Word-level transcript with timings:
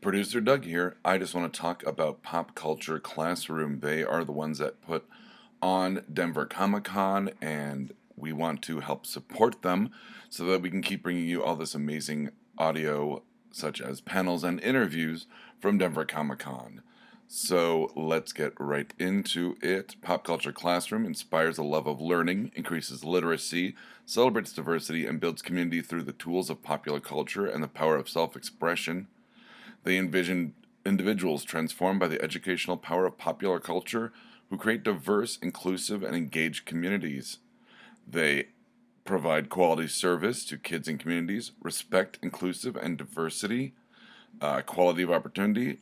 Producer 0.00 0.40
Doug 0.40 0.64
here. 0.64 0.96
I 1.04 1.18
just 1.18 1.34
want 1.34 1.52
to 1.52 1.60
talk 1.60 1.84
about 1.86 2.22
Pop 2.22 2.54
Culture 2.54 2.98
Classroom. 2.98 3.80
They 3.80 4.02
are 4.02 4.24
the 4.24 4.32
ones 4.32 4.56
that 4.56 4.80
put 4.80 5.06
on 5.60 6.04
Denver 6.10 6.46
Comic 6.46 6.84
Con, 6.84 7.32
and 7.42 7.92
we 8.16 8.32
want 8.32 8.62
to 8.62 8.80
help 8.80 9.04
support 9.04 9.60
them 9.60 9.90
so 10.30 10.44
that 10.46 10.62
we 10.62 10.70
can 10.70 10.80
keep 10.80 11.02
bringing 11.02 11.26
you 11.26 11.44
all 11.44 11.54
this 11.54 11.74
amazing 11.74 12.30
audio, 12.56 13.22
such 13.52 13.82
as 13.82 14.00
panels 14.00 14.42
and 14.42 14.58
interviews 14.60 15.26
from 15.60 15.76
Denver 15.76 16.06
Comic 16.06 16.38
Con. 16.38 16.80
So 17.28 17.92
let's 17.94 18.32
get 18.32 18.54
right 18.58 18.94
into 18.98 19.56
it. 19.60 19.96
Pop 20.00 20.24
Culture 20.24 20.52
Classroom 20.52 21.04
inspires 21.04 21.58
a 21.58 21.62
love 21.62 21.86
of 21.86 22.00
learning, 22.00 22.52
increases 22.54 23.04
literacy, 23.04 23.76
celebrates 24.06 24.54
diversity, 24.54 25.04
and 25.04 25.20
builds 25.20 25.42
community 25.42 25.82
through 25.82 26.04
the 26.04 26.12
tools 26.12 26.48
of 26.48 26.62
popular 26.62 27.00
culture 27.00 27.44
and 27.44 27.62
the 27.62 27.68
power 27.68 27.96
of 27.96 28.08
self 28.08 28.34
expression. 28.34 29.06
They 29.84 29.96
envision 29.96 30.54
individuals 30.84 31.44
transformed 31.44 32.00
by 32.00 32.08
the 32.08 32.22
educational 32.22 32.76
power 32.76 33.06
of 33.06 33.18
popular 33.18 33.60
culture 33.60 34.12
who 34.48 34.58
create 34.58 34.82
diverse, 34.82 35.38
inclusive, 35.40 36.02
and 36.02 36.16
engaged 36.16 36.66
communities. 36.66 37.38
They 38.06 38.48
provide 39.04 39.48
quality 39.48 39.88
service 39.88 40.44
to 40.46 40.58
kids 40.58 40.88
and 40.88 40.98
communities, 40.98 41.52
respect 41.62 42.18
inclusive 42.22 42.76
and 42.76 42.98
diversity, 42.98 43.74
uh, 44.40 44.62
quality 44.62 45.02
of 45.02 45.10
opportunity, 45.10 45.78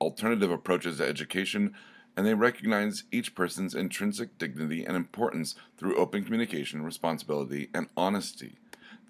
alternative 0.00 0.50
approaches 0.50 0.98
to 0.98 1.06
education, 1.06 1.74
and 2.16 2.26
they 2.26 2.34
recognize 2.34 3.04
each 3.12 3.34
person's 3.34 3.74
intrinsic 3.74 4.38
dignity 4.38 4.84
and 4.84 4.96
importance 4.96 5.54
through 5.76 5.96
open 5.96 6.24
communication, 6.24 6.82
responsibility, 6.82 7.70
and 7.72 7.88
honesty. 7.96 8.56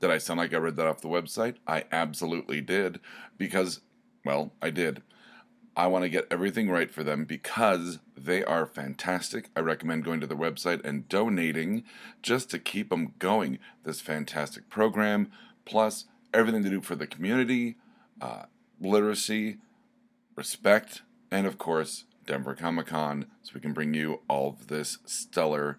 Did 0.01 0.11
I 0.11 0.19
sound 0.19 0.39
like 0.39 0.53
I 0.53 0.59
read 0.59 0.77
that 0.77 0.87
off 0.87 1.01
the 1.01 1.09
website? 1.09 1.57
I 1.67 1.85
absolutely 1.91 2.61
did, 2.61 3.01
because 3.37 3.81
well, 4.29 4.53
I 4.61 4.69
did. 4.69 5.01
I 5.75 5.87
want 5.87 6.03
to 6.03 6.11
get 6.11 6.27
everything 6.31 6.69
right 6.69 6.91
for 6.91 7.03
them 7.03 7.25
because 7.25 7.99
they 8.15 8.45
are 8.45 8.67
fantastic. 8.67 9.49
I 9.57 9.61
recommend 9.61 10.05
going 10.05 10.21
to 10.21 10.27
their 10.27 10.37
website 10.37 10.85
and 10.85 11.09
donating 11.09 11.83
just 12.21 12.51
to 12.51 12.59
keep 12.59 12.91
them 12.91 13.15
going. 13.19 13.59
This 13.85 14.03
fantastic 14.03 14.69
program, 14.69 15.31
plus 15.65 16.05
everything 16.35 16.63
to 16.65 16.69
do 16.69 16.83
for 16.83 16.95
the 16.95 17.07
community, 17.07 17.79
uh, 18.21 18.43
literacy, 18.79 19.57
respect, 20.37 21.01
and 21.31 21.47
of 21.47 21.57
course, 21.57 22.05
Denver 22.27 22.55
Comic 22.55 22.89
Con, 22.89 23.25
so 23.43 23.53
we 23.55 23.63
can 23.63 23.73
bring 23.73 23.95
you 23.95 24.21
all 24.29 24.51
of 24.51 24.67
this 24.67 24.99
stellar 25.07 25.79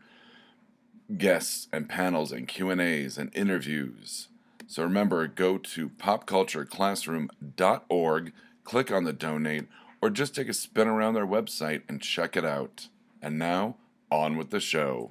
guests 1.19 1.67
and 1.72 1.88
panels 1.88 2.31
and 2.31 2.47
Q 2.47 2.72
and 2.72 2.81
A's 2.81 3.19
and 3.19 3.30
interviews. 3.36 4.28
So 4.70 4.84
remember, 4.84 5.25
go 5.25 5.58
to 5.58 5.89
popcultureclassroom.org, 5.89 8.34
click 8.64 8.92
on 8.92 9.03
the 9.03 9.14
donate, 9.14 9.67
or 10.00 10.12
just 10.12 10.36
take 10.36 10.48
a 10.48 10.53
spin 10.53 10.88
around 10.88 11.16
their 11.16 11.25
website 11.25 11.81
and 11.89 12.00
check 12.00 12.38
it 12.38 12.45
out. 12.45 12.90
And 13.20 13.40
now, 13.40 13.78
on 14.12 14.38
with 14.38 14.52
the 14.52 14.59
show. 14.59 15.09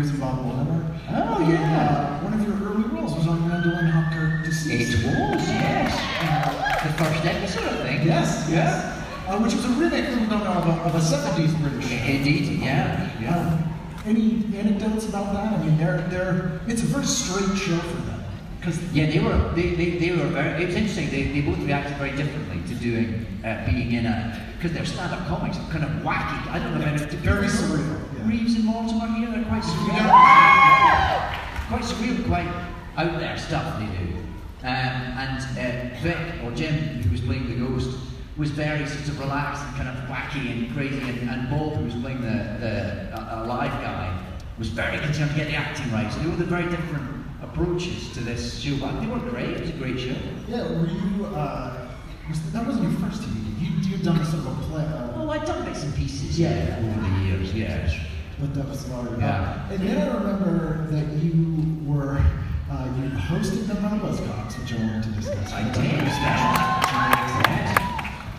Of 0.00 0.10
and 0.10 0.20
Bob. 0.20 0.38
Oh, 1.08 1.48
yeah. 1.48 2.20
Uh, 2.20 2.24
one 2.24 2.34
of 2.34 2.46
your 2.46 2.56
early 2.68 2.84
roles 2.88 3.14
was 3.14 3.26
on 3.26 3.48
Randall 3.48 3.72
and 3.72 3.88
Hopkirk 3.88 4.44
It 4.44 4.48
was, 4.50 5.48
yes. 5.48 6.82
The 6.82 6.92
first 7.02 7.24
episode, 7.24 7.80
I 7.80 7.82
think. 7.82 8.04
Yes, 8.04 8.46
yes. 8.50 9.02
Uh, 9.26 9.38
which 9.38 9.54
was 9.54 9.64
a 9.64 9.68
remake, 9.70 10.10
little 10.10 10.26
known 10.26 10.46
of 10.46 10.66
a, 10.66 10.82
of 10.82 10.94
a 10.94 10.98
70s 10.98 11.58
British. 11.62 11.90
Indeed, 11.92 12.60
yeah. 12.60 13.10
Yeah. 13.20 13.38
Um, 13.38 13.72
any 14.04 14.44
anecdotes 14.58 15.08
about 15.08 15.32
that? 15.32 15.58
I 15.58 15.64
mean, 15.64 15.78
they're, 15.78 16.02
they're, 16.08 16.60
it's 16.66 16.82
a 16.82 16.86
very 16.86 17.06
straight 17.06 17.56
show 17.56 17.78
for. 17.78 18.05
Because 18.66 18.82
Yeah, 18.92 19.06
they 19.06 19.20
were 19.20 19.38
they, 19.54 19.74
they, 19.74 19.90
they 19.90 20.10
were 20.10 20.26
very 20.26 20.64
it 20.64 20.66
was 20.66 20.74
interesting, 20.74 21.08
they, 21.10 21.22
they 21.30 21.40
both 21.40 21.58
reacted 21.58 21.96
very 21.98 22.10
differently 22.16 22.60
to 22.66 22.74
doing 22.74 23.24
uh, 23.44 23.64
being 23.64 23.92
in 23.92 24.06
a 24.06 24.42
because 24.56 24.72
they're 24.72 24.84
stand-up 24.84 25.24
comics, 25.28 25.56
kind 25.70 25.84
of 25.84 25.90
wacky. 26.02 26.48
I 26.50 26.58
don't 26.58 26.74
know 26.74 26.96
Very 27.18 27.46
surreal, 27.46 28.00
yeah. 28.16 28.28
Reeves 28.28 28.56
and 28.56 28.64
Mortimer 28.64 29.06
here, 29.06 29.30
they're 29.30 29.44
quite 29.44 29.62
surreal. 29.62 30.08
quite 31.68 31.82
surreal, 31.82 32.26
quite 32.26 32.48
out 32.96 33.20
there 33.20 33.38
stuff 33.38 33.78
they 33.78 33.86
do. 33.86 34.16
Um, 34.62 34.66
and 34.66 35.38
uh, 35.38 36.00
Vic, 36.00 36.42
or 36.42 36.50
Jim, 36.50 36.74
who 36.74 37.10
was 37.12 37.20
playing 37.20 37.48
the 37.48 37.66
ghost, 37.66 37.96
was 38.36 38.50
very 38.50 38.84
sort 38.86 39.06
of 39.06 39.20
relaxed 39.20 39.62
and 39.62 39.76
kind 39.76 39.88
of 39.90 40.04
wacky 40.08 40.50
and 40.50 40.74
crazy. 40.74 40.98
And, 40.98 41.30
and 41.30 41.50
Bob, 41.50 41.74
who 41.76 41.84
was 41.84 41.94
playing 41.94 42.22
the, 42.22 42.56
the 42.58 43.16
uh, 43.16 43.44
alive 43.44 43.70
guy, 43.70 44.18
was 44.58 44.70
very 44.70 44.98
concerned 44.98 45.30
to 45.30 45.36
get 45.36 45.46
the 45.48 45.54
acting 45.54 45.92
right. 45.92 46.10
So 46.12 46.18
they 46.20 46.28
were 46.28 46.36
the 46.36 46.44
very 46.44 46.68
different 46.68 47.15
approaches 47.56 48.12
to 48.12 48.20
this 48.20 48.58
show. 48.60 48.76
But 48.78 49.00
they 49.00 49.06
were 49.06 49.18
great. 49.18 49.48
It 49.50 49.60
was 49.60 49.70
a 49.70 49.72
great 49.74 49.98
show. 49.98 50.14
Yeah, 50.48 50.68
were 50.68 50.86
you, 50.86 51.26
uh, 51.26 51.88
was 52.28 52.52
that 52.52 52.66
wasn't 52.66 52.90
your 52.90 53.00
first 53.00 53.22
TV. 53.22 53.60
You, 53.60 53.90
you'd 53.90 54.02
done 54.04 54.24
sort 54.24 54.46
of 54.46 54.58
a 54.58 54.62
play, 54.66 54.84
uh, 54.84 55.12
Oh, 55.16 55.30
I'd 55.30 55.44
done 55.46 55.64
bits 55.64 55.82
and 55.82 55.94
pieces. 55.94 56.38
Yeah. 56.38 56.76
over 56.78 57.00
the 57.18 57.24
years. 57.24 57.54
Yeah. 57.54 57.90
but 58.38 58.54
that 58.54 58.68
was 58.68 58.88
larger. 58.90 59.16
Yeah. 59.18 59.68
and 59.70 59.80
then 59.80 60.08
I 60.08 60.14
remember 60.16 60.86
that 60.90 61.12
you 61.22 61.76
were, 61.90 62.18
uh, 62.70 62.84
you 62.98 63.08
hosted 63.10 63.66
the 63.66 63.74
Buzzcocks, 63.74 64.58
which 64.60 64.74
I 64.74 64.76
wanted 64.82 65.02
to 65.04 65.10
discuss. 65.10 65.52
I 65.52 65.62
did. 65.72 65.84
Yes. 65.84 67.78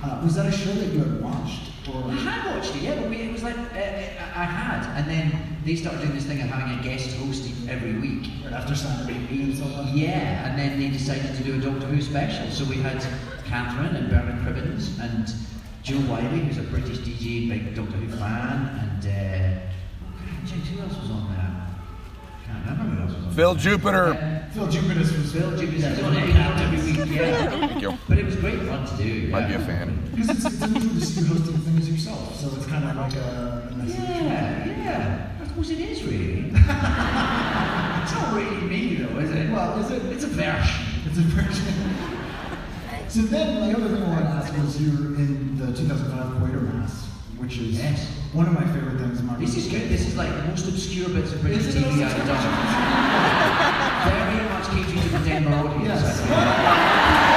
Uh, 0.04 0.22
was 0.24 0.36
that 0.36 0.46
a 0.46 0.52
show 0.52 0.72
that 0.74 0.94
you 0.94 1.00
had 1.00 1.22
watched? 1.22 1.67
Or? 1.94 2.12
I 2.12 2.16
had 2.16 2.56
watched 2.56 2.76
it, 2.76 2.82
yeah, 2.82 2.96
but 3.00 3.10
we, 3.10 3.22
it 3.22 3.32
was 3.32 3.44
like, 3.44 3.58
uh, 3.58 3.78
I 3.78 4.28
I 4.36 4.46
had, 4.46 4.98
and 4.98 5.10
then 5.10 5.58
they 5.66 5.76
started 5.76 6.02
doing 6.02 6.14
this 6.14 6.26
thing 6.26 6.42
of 6.42 6.50
having 6.50 6.78
a 6.78 6.84
guest 6.84 7.16
host 7.18 7.50
every 7.70 7.94
week. 7.94 8.30
Right 8.44 8.54
after 8.54 8.76
Saturday 8.76 9.18
Night 9.18 9.32
and 9.32 9.58
so 9.58 9.66
on? 9.66 9.98
Yeah, 9.98 10.50
and 10.50 10.60
then 10.60 10.80
they 10.80 10.90
decided 10.90 11.36
to 11.36 11.44
do 11.44 11.56
a 11.56 11.60
Doctor 11.60 11.88
Who 11.88 12.02
special. 12.02 12.50
So 12.52 12.66
we 12.66 12.78
had 12.78 13.02
Catherine 13.46 13.96
and 13.96 14.10
Bernard 14.10 14.46
Cribbins 14.46 15.00
and 15.00 15.34
Jo 15.82 15.96
Whiley, 16.12 16.40
who's 16.40 16.58
a 16.58 16.64
British 16.64 17.00
DJ, 17.00 17.50
big 17.50 17.74
Doctor 17.74 17.98
Who 17.98 18.18
fan, 18.18 19.02
and 19.02 19.06
uh, 19.06 19.68
who 20.52 20.82
else 20.82 21.00
was 21.02 21.10
on 21.10 21.34
there? 21.34 21.38
Can't 21.42 21.42
remember 21.42 21.42
who 21.42 21.42
else 21.42 22.12
was 22.12 22.30
on 22.30 22.37
Phil 23.38 23.54
there. 23.54 23.62
Jupitus. 23.62 24.38
Phill 24.54 24.68
Jupitus 24.68 25.12
was 25.16 25.32
Phill 25.32 25.52
Jupitus 25.56 25.82
Yeah, 25.84 25.90
was 25.92 26.00
on 26.04 26.16
it 26.16 26.36
every 26.36 26.92
week, 26.92 27.12
yeah. 27.12 27.50
Thank 27.50 27.82
you. 27.84 27.98
But 28.10 28.18
it 28.18 28.26
was 28.26 28.36
great 28.38 28.60
fun 28.64 28.88
to 28.88 28.98
do. 28.98 29.28
Might 29.28 29.48
be 29.48 29.54
a 29.54 29.60
fan. 29.60 30.10
Because 30.10 30.30
it's, 30.30 30.46
it's 30.46 30.62
unusual 30.64 30.94
to 30.96 31.06
see 31.06 31.22
you 31.22 31.28
hosting 31.28 31.58
things 31.60 31.88
yourself, 31.88 32.36
so 32.36 32.48
it's 32.56 32.66
kind 32.66 32.84
of 32.90 32.96
like 32.96 33.16
a, 33.16 33.70
a 33.72 33.76
message. 33.76 34.00
Yeah, 34.00 34.66
yeah. 34.66 35.30
I 35.40 35.48
suppose 35.48 35.70
it 35.70 35.80
is 35.80 36.04
really. 36.04 36.46
it's 36.50 36.56
not 38.16 38.34
really 38.34 38.62
me 38.62 38.96
though, 38.96 39.20
is 39.20 39.30
it? 39.30 39.52
Well, 39.52 39.80
is 39.80 39.92
it? 39.92 40.06
It's 40.06 40.24
a 40.24 40.28
version. 40.28 40.86
It's 41.06 41.18
a 41.20 41.22
version. 41.22 41.96
so 43.10 43.22
then, 43.22 43.60
my 43.62 43.74
other 43.74 43.94
thing 43.94 44.04
I 44.04 44.08
wanted 44.08 44.24
to 44.24 44.30
ask 44.30 44.58
was 44.58 44.82
you 44.82 44.92
were 44.98 45.16
in 45.16 45.60
the 45.60 45.78
2005 45.78 46.42
Quatermass, 46.42 47.06
which 47.40 47.58
is 47.58 47.78
Yes. 47.78 48.08
one 48.34 48.48
of 48.48 48.54
my 48.54 48.66
favorite 48.74 49.00
things. 49.00 49.22
Martin. 49.22 49.46
This 49.46 49.56
is 49.58 49.68
good. 49.68 49.90
This 49.90 50.08
is 50.08 50.16
like 50.18 50.30
the 50.36 50.44
most 50.50 50.68
obscure 50.68 51.10
bits 51.10 51.32
of 51.34 51.42
British 51.42 51.74
TV 51.74 52.04
I've 52.04 52.26
done. 52.26 52.44
Very 54.10 54.50
much 54.50 54.66
catering 54.70 55.02
to 55.04 55.10
the 55.10 55.30
Denver 55.30 55.54
audience. 55.54 56.02
Yes. 56.04 57.28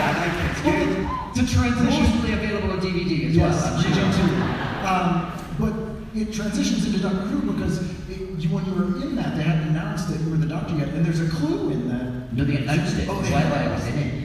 I 0.00 0.12
think. 0.20 0.34
It's 0.50 0.62
good. 0.62 1.46
to 1.46 1.52
transition. 1.54 2.02
Mostly 2.14 2.32
available 2.32 2.72
on 2.72 2.80
DVD 2.80 3.28
as 3.28 3.36
Yes, 3.36 3.62
well. 3.62 3.74
I'm 3.74 3.84
region 3.84 4.12
sure. 4.12 4.88
Um, 4.88 5.32
but 5.58 5.74
it 6.20 6.32
transitions 6.32 6.86
into 6.86 7.00
Doctor 7.00 7.18
Who 7.28 7.52
because 7.52 7.80
it, 8.10 8.18
you, 8.38 8.48
when 8.50 8.64
you 8.66 8.74
were 8.74 9.02
in 9.02 9.16
that, 9.16 9.36
they 9.36 9.42
hadn't 9.42 9.68
announced 9.68 10.08
that 10.10 10.20
you 10.20 10.30
were 10.30 10.36
the 10.36 10.46
Doctor 10.46 10.74
yet, 10.76 10.88
and 10.88 11.04
there's 11.04 11.20
a 11.20 11.28
clue 11.28 11.70
in 11.70 11.88
that. 11.88 12.32
No, 12.32 12.44
they 12.44 12.56
announced 12.56 12.98
it 12.98 13.08
Oh, 13.08 13.20
they 13.20 13.34
I 13.34 13.68
was 13.74 13.86
in 13.88 13.98
it. 13.98 14.17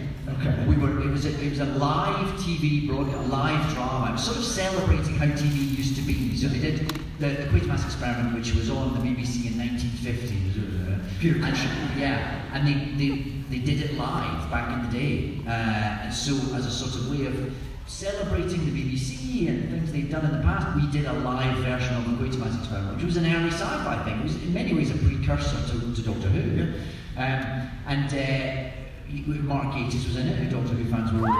Okay. 0.46 0.74
was 1.54 1.60
a 1.60 1.78
live 1.78 2.28
TV 2.40 2.88
broadcast, 2.88 3.18
a 3.18 3.22
live 3.30 3.74
drama. 3.74 4.10
It 4.10 4.12
was 4.14 4.24
sort 4.24 4.38
of 4.38 4.44
celebrating 4.44 5.16
how 5.16 5.26
TV 5.26 5.78
used 5.78 5.96
to 5.96 6.02
be. 6.02 6.36
So 6.36 6.48
they 6.48 6.60
did 6.60 6.90
the, 7.20 7.28
the 7.28 7.44
Quatermass 7.50 7.86
experiment, 7.86 8.36
which 8.36 8.56
was 8.56 8.70
on 8.70 8.94
the 8.94 9.00
BBC 9.00 9.52
in 9.52 9.58
1950. 9.58 10.44
Peter 11.20 11.36
And, 11.46 12.00
yeah, 12.00 12.42
and 12.54 12.68
they, 12.68 12.74
they, 12.98 13.24
they 13.50 13.60
did 13.60 13.82
it 13.82 13.94
live 13.98 14.50
back 14.52 14.74
in 14.74 14.92
the 14.92 15.00
day. 15.00 15.40
Uh, 15.48 16.04
and 16.04 16.14
so, 16.14 16.34
as 16.56 16.66
a 16.66 16.72
sort 16.72 16.96
of 16.96 17.10
way 17.12 17.28
of 17.28 17.54
celebrating 17.86 18.66
the 18.66 18.72
BBC 18.72 19.48
and 19.48 19.70
things 19.70 19.92
they've 19.92 20.10
done 20.10 20.26
in 20.26 20.32
the 20.32 20.44
past, 20.44 20.76
we 20.76 20.88
did 20.92 21.06
a 21.06 21.14
live 21.14 21.56
version 21.58 21.96
of 21.96 22.06
the 22.06 22.26
Quatermass 22.26 22.60
experiment, 22.60 22.96
which 22.96 23.06
was 23.06 23.18
an 23.18 23.26
early 23.26 23.52
sci-fi 23.52 24.04
thing. 24.04 24.20
It 24.20 24.24
was 24.24 24.36
in 24.36 24.54
many 24.54 24.74
ways 24.74 24.92
a 24.92 24.98
precursor 24.98 25.58
to, 25.72 25.96
to 25.96 26.02
Doctor 26.02 26.28
Who. 26.30 26.74
Um, 27.16 27.70
and 27.86 28.12
uh, 28.12 28.73
Mark 29.22 29.76
Gatiss 29.76 30.06
was 30.08 30.18
in 30.18 30.28
it, 30.28 30.38
who 30.38 30.50
Doctor 30.50 30.74
Who 30.74 30.90
fans 30.90 31.12
will 31.14 31.22
show. 31.22 31.26
Uh, 31.26 31.34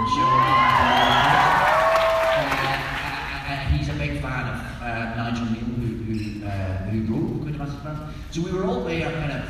uh, 3.48 3.56
he's 3.74 3.88
a 3.88 3.94
big 3.94 4.20
fan 4.22 4.46
of 4.46 4.60
uh, 4.80 5.14
Nigel 5.16 5.46
Kneale, 5.46 5.74
who, 5.74 6.14
who, 6.14 6.46
uh, 6.46 6.50
who 6.84 6.98
wrote 7.12 7.44
Quatermass 7.44 7.74
Experiment. 7.74 8.14
So 8.30 8.42
we 8.42 8.52
were 8.52 8.64
all 8.64 8.84
there, 8.84 9.10
kind 9.10 9.32
of 9.32 9.44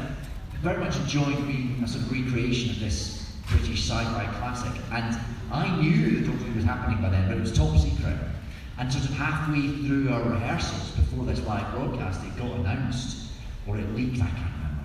very 0.62 0.78
much 0.78 0.96
enjoying 0.96 1.46
being 1.46 1.82
a 1.84 1.86
sort 1.86 2.04
of 2.04 2.12
recreation 2.12 2.70
of 2.70 2.80
this 2.80 3.30
British 3.50 3.88
sci-fi 3.88 4.24
classic. 4.38 4.72
And 4.90 5.18
I 5.52 5.76
knew 5.80 6.20
that 6.20 6.26
Doctor 6.30 6.44
Who 6.44 6.54
was 6.54 6.64
happening 6.64 7.02
by 7.02 7.10
then, 7.10 7.28
but 7.28 7.36
it 7.36 7.40
was 7.40 7.52
top 7.52 7.76
secret. 7.76 8.16
And 8.78 8.90
sort 8.90 9.04
of 9.04 9.10
halfway 9.12 9.68
through 9.86 10.08
our 10.10 10.22
rehearsals 10.22 10.92
before 10.92 11.26
this 11.26 11.44
live 11.46 11.70
broadcast, 11.74 12.24
it 12.24 12.36
got 12.38 12.52
announced, 12.52 13.32
or 13.66 13.76
it 13.76 13.94
leaked, 13.94 14.22
I 14.22 14.30
can't 14.30 14.50
remember. 14.56 14.84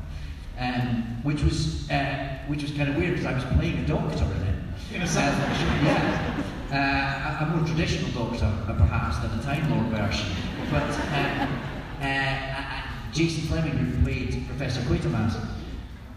Um, 0.59 1.24
which 1.24 1.41
was 1.41 1.89
uh, 1.89 2.38
which 2.50 2.63
was 2.63 2.72
kind 2.72 2.90
of 2.90 2.96
weird 2.98 3.13
because 3.13 3.28
I 3.28 3.34
was 3.34 3.44
playing 3.57 3.78
a 3.78 3.86
doctor 3.86 4.24
in 4.25 4.42
it. 4.42 4.96
In 4.96 5.01
a 5.04 5.07
sci-fi 5.07 5.30
Uh. 5.30 5.84
Yeah. 5.86 6.44
Uh, 6.72 7.46
a, 7.46 7.46
a 7.46 7.56
more 7.56 7.66
traditional 7.66 8.10
doctor, 8.12 8.51
perhaps, 8.66 9.18
than 9.19 9.38
the 9.38 9.44
Time 9.44 9.69
Lord 9.69 9.88
version. 9.88 10.30
But 10.72 10.90
um, 10.90 11.62
uh, 12.01 12.06
uh, 12.06 12.81
Jason 13.13 13.44
Flemyng, 13.44 13.78
who 13.78 14.04
played 14.04 14.48
Professor 14.48 14.81
Quatermass, 14.81 15.40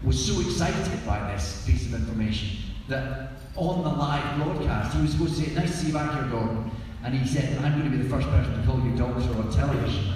was 0.03 0.23
so 0.23 0.41
excited 0.41 1.05
by 1.05 1.31
this 1.31 1.63
piece 1.65 1.85
of 1.85 1.93
information 1.93 2.57
that 2.87 3.29
on 3.55 3.83
the 3.83 3.89
live 3.89 4.37
broadcast, 4.37 4.95
he 4.95 5.01
was 5.03 5.11
supposed 5.11 5.37
to 5.37 5.45
say, 5.45 5.53
Nice 5.53 5.71
to 5.71 5.77
see 5.77 5.87
you 5.87 5.93
back 5.93 6.13
here, 6.13 6.29
Gordon. 6.29 6.71
And 7.03 7.13
he 7.13 7.27
said, 7.27 7.57
I'm 7.63 7.79
going 7.79 7.91
to 7.91 7.95
be 7.95 8.01
the 8.03 8.09
first 8.09 8.27
person 8.29 8.59
to 8.59 8.65
call 8.65 8.79
you 8.79 8.95
doctor 8.95 9.29
on 9.37 9.51
television. 9.51 10.13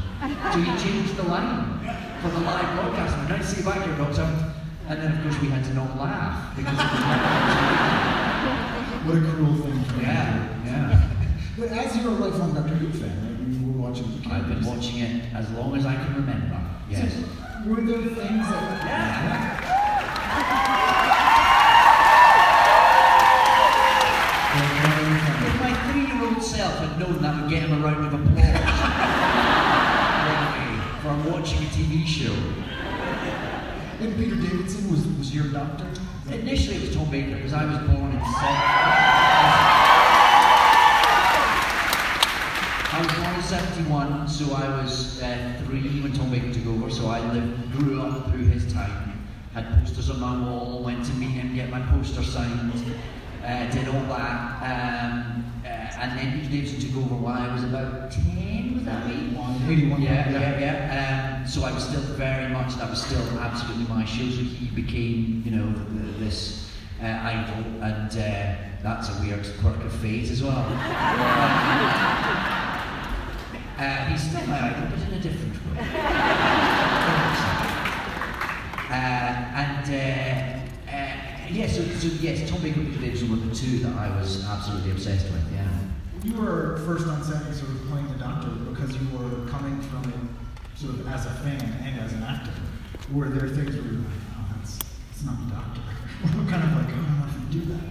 so 0.51 0.59
he 0.59 0.83
changed 0.83 1.15
the 1.15 1.23
line 1.23 1.79
for 2.21 2.29
the 2.29 2.39
live 2.39 2.75
broadcast. 2.75 3.29
Nice 3.29 3.49
to 3.49 3.55
see 3.55 3.61
you 3.61 3.67
back 3.69 3.85
here, 3.85 3.97
doctor. 3.97 4.53
And 4.89 5.01
then, 5.01 5.11
of 5.17 5.23
course, 5.23 5.41
we 5.41 5.49
had 5.49 5.63
to 5.65 5.73
not 5.73 5.97
laugh 5.99 6.55
because 6.55 6.73
it 6.73 6.77
was 6.77 6.99
not 7.01 7.19
What 9.05 9.17
a 9.17 9.21
cruel 9.21 9.55
thing 9.55 9.83
to 9.83 10.01
Yeah, 10.01 10.63
yeah. 10.65 11.09
But 11.57 11.69
as 11.71 11.97
you're 11.97 12.11
a 12.11 12.15
lifelong 12.15 12.53
Doctor 12.53 12.75
Who 12.75 12.89
fan, 12.97 13.11
right? 13.21 13.37
You 13.51 13.67
were 13.71 13.89
watching 13.89 14.21
the 14.21 14.29
I've 14.29 14.47
been 14.47 14.63
watching 14.65 14.99
it 14.99 15.33
as 15.33 15.49
long 15.51 15.75
as 15.75 15.85
I 15.85 15.95
can 15.95 16.15
remember. 16.15 16.61
Yes. 16.89 17.13
So, 17.13 17.21
were 17.69 17.81
there 17.81 18.01
things 18.01 18.15
that 18.15 18.63
Yeah. 18.87 19.63
If 25.47 25.55
my 25.61 25.73
three-year-old 25.91 26.41
self 26.43 26.79
had 26.79 26.99
known 26.99 27.21
that 27.21 27.41
would 27.41 27.49
get 27.49 27.63
him 27.63 27.73
a 27.73 27.85
round 27.85 28.05
of 28.05 28.13
applause 28.13 28.63
watching 31.29 31.59
a 31.59 31.69
TV 31.69 32.05
show. 32.05 32.33
And 33.99 34.15
Peter 34.15 34.35
Was, 34.89 35.05
was 35.17 35.35
your 35.35 35.47
doctor? 35.49 35.85
Initially 36.31 36.77
it 36.77 36.81
was 36.87 36.95
Tom 36.95 37.09
Baker 37.11 37.35
because 37.35 37.53
I 37.53 37.65
was 37.65 37.77
born 37.89 38.11
in. 38.13 38.19
I 42.89 43.01
was 43.01 43.11
born 43.13 43.35
in 43.35 43.41
71, 43.43 44.27
so 44.29 44.53
I 44.55 44.81
was 44.81 45.21
uh, 45.21 45.61
three 45.65 46.01
when 46.01 46.13
Tom 46.13 46.31
Baker 46.31 46.53
took 46.53 46.67
over, 46.67 46.89
so 46.89 47.07
I 47.07 47.19
lived, 47.33 47.71
grew 47.73 48.01
up 48.01 48.31
through 48.31 48.45
his 48.45 48.71
time, 48.71 49.27
had 49.53 49.69
posters 49.79 50.09
on 50.09 50.19
my 50.21 50.39
wall, 50.49 50.83
went 50.83 51.05
to 51.05 51.13
meet 51.13 51.31
him, 51.31 51.53
get 51.53 51.69
my 51.69 51.81
poster 51.81 52.23
signed, 52.23 52.71
uh, 53.43 53.69
did 53.69 53.87
all 53.89 54.03
that, 54.15 54.63
um, 54.63 55.45
uh, 55.65 55.67
and 55.67 56.17
then 56.17 56.39
Peter 56.39 56.49
Davison 56.61 56.79
took 56.89 56.97
over 57.03 57.15
while 57.15 57.41
I 57.41 57.53
was 57.53 57.63
about 57.65 58.09
10, 58.11 58.75
was 58.75 58.85
that 58.85 59.03
right? 59.05 59.13
81. 59.69 60.01
Yeah, 60.01 60.29
yeah, 60.29 60.59
yeah. 60.59 61.33
Um, 61.35 61.36
so 61.47 61.63
I 61.63 61.71
was 61.71 61.85
still 61.85 62.01
very 62.01 62.51
much, 62.51 62.75
that 62.75 62.89
was 62.89 63.01
still 63.03 63.21
absolutely 63.39 63.85
my 63.85 64.03
show. 64.05 64.29
So 64.29 64.41
he 64.43 64.67
became, 64.67 65.43
you 65.45 65.51
know, 65.51 65.73
th- 65.73 66.17
this 66.19 66.69
uh, 67.01 67.05
idol, 67.05 67.63
and 67.81 68.11
uh, 68.11 68.55
that's 68.83 69.09
a 69.09 69.21
weird 69.21 69.47
quirk 69.61 69.81
of 69.83 69.93
fate 69.93 70.29
as 70.29 70.43
well. 70.43 70.57
uh, 73.77 74.05
he's 74.07 74.29
still 74.29 74.45
my 74.47 74.71
idol, 74.71 74.89
but 74.89 74.99
in 75.07 75.13
a 75.13 75.19
different 75.19 75.53
way. 75.53 75.79
uh, 78.89 78.93
and 79.55 79.85
uh, 79.87 80.91
uh, 80.91 81.13
yeah, 81.49 81.67
so, 81.67 81.81
so 81.83 82.07
yes, 82.19 82.49
Tom 82.49 82.61
Baker 82.61 82.81
and 82.81 82.89
Peter 82.89 83.05
Davison 83.05 83.29
were 83.29 83.37
the 83.37 83.55
two 83.55 83.79
that 83.79 83.93
I 83.95 84.09
was 84.19 84.43
absolutely 84.45 84.91
obsessed 84.91 85.31
with. 85.31 85.53
Yeah. 85.53 85.67
You 86.23 86.41
were 86.41 86.77
first 86.85 87.07
on 87.07 87.23
set 87.23 87.53
sort 87.55 87.71
of 87.71 87.87
playing 87.87 88.07
the 88.09 88.17
doctor 88.19 88.49
because 88.49 88.97
you 88.97 89.07
were 89.17 89.45
coming 89.47 89.79
from 89.81 90.09
it 90.09 90.46
sort 90.77 90.93
of 90.93 91.07
as 91.07 91.25
a 91.25 91.31
fan 91.41 91.59
and 91.83 91.99
as 92.01 92.13
an 92.13 92.23
actor. 92.23 92.51
Were 93.11 93.29
there 93.29 93.49
things 93.49 93.75
where 93.75 93.85
you 93.85 93.97
were 93.97 94.05
like, 94.05 94.21
oh, 94.37 94.45
that's, 94.55 94.77
that's 94.77 95.23
not 95.25 95.37
the 95.41 95.55
doctor? 95.55 95.81
kind 96.51 96.63
of 96.63 96.85
like, 96.85 96.93
oh, 96.93 97.01
I 97.01 97.09
don't 97.09 97.17
know 97.17 97.25
if 97.25 97.53
you 97.53 97.61
do 97.61 97.73
that. 97.73 97.85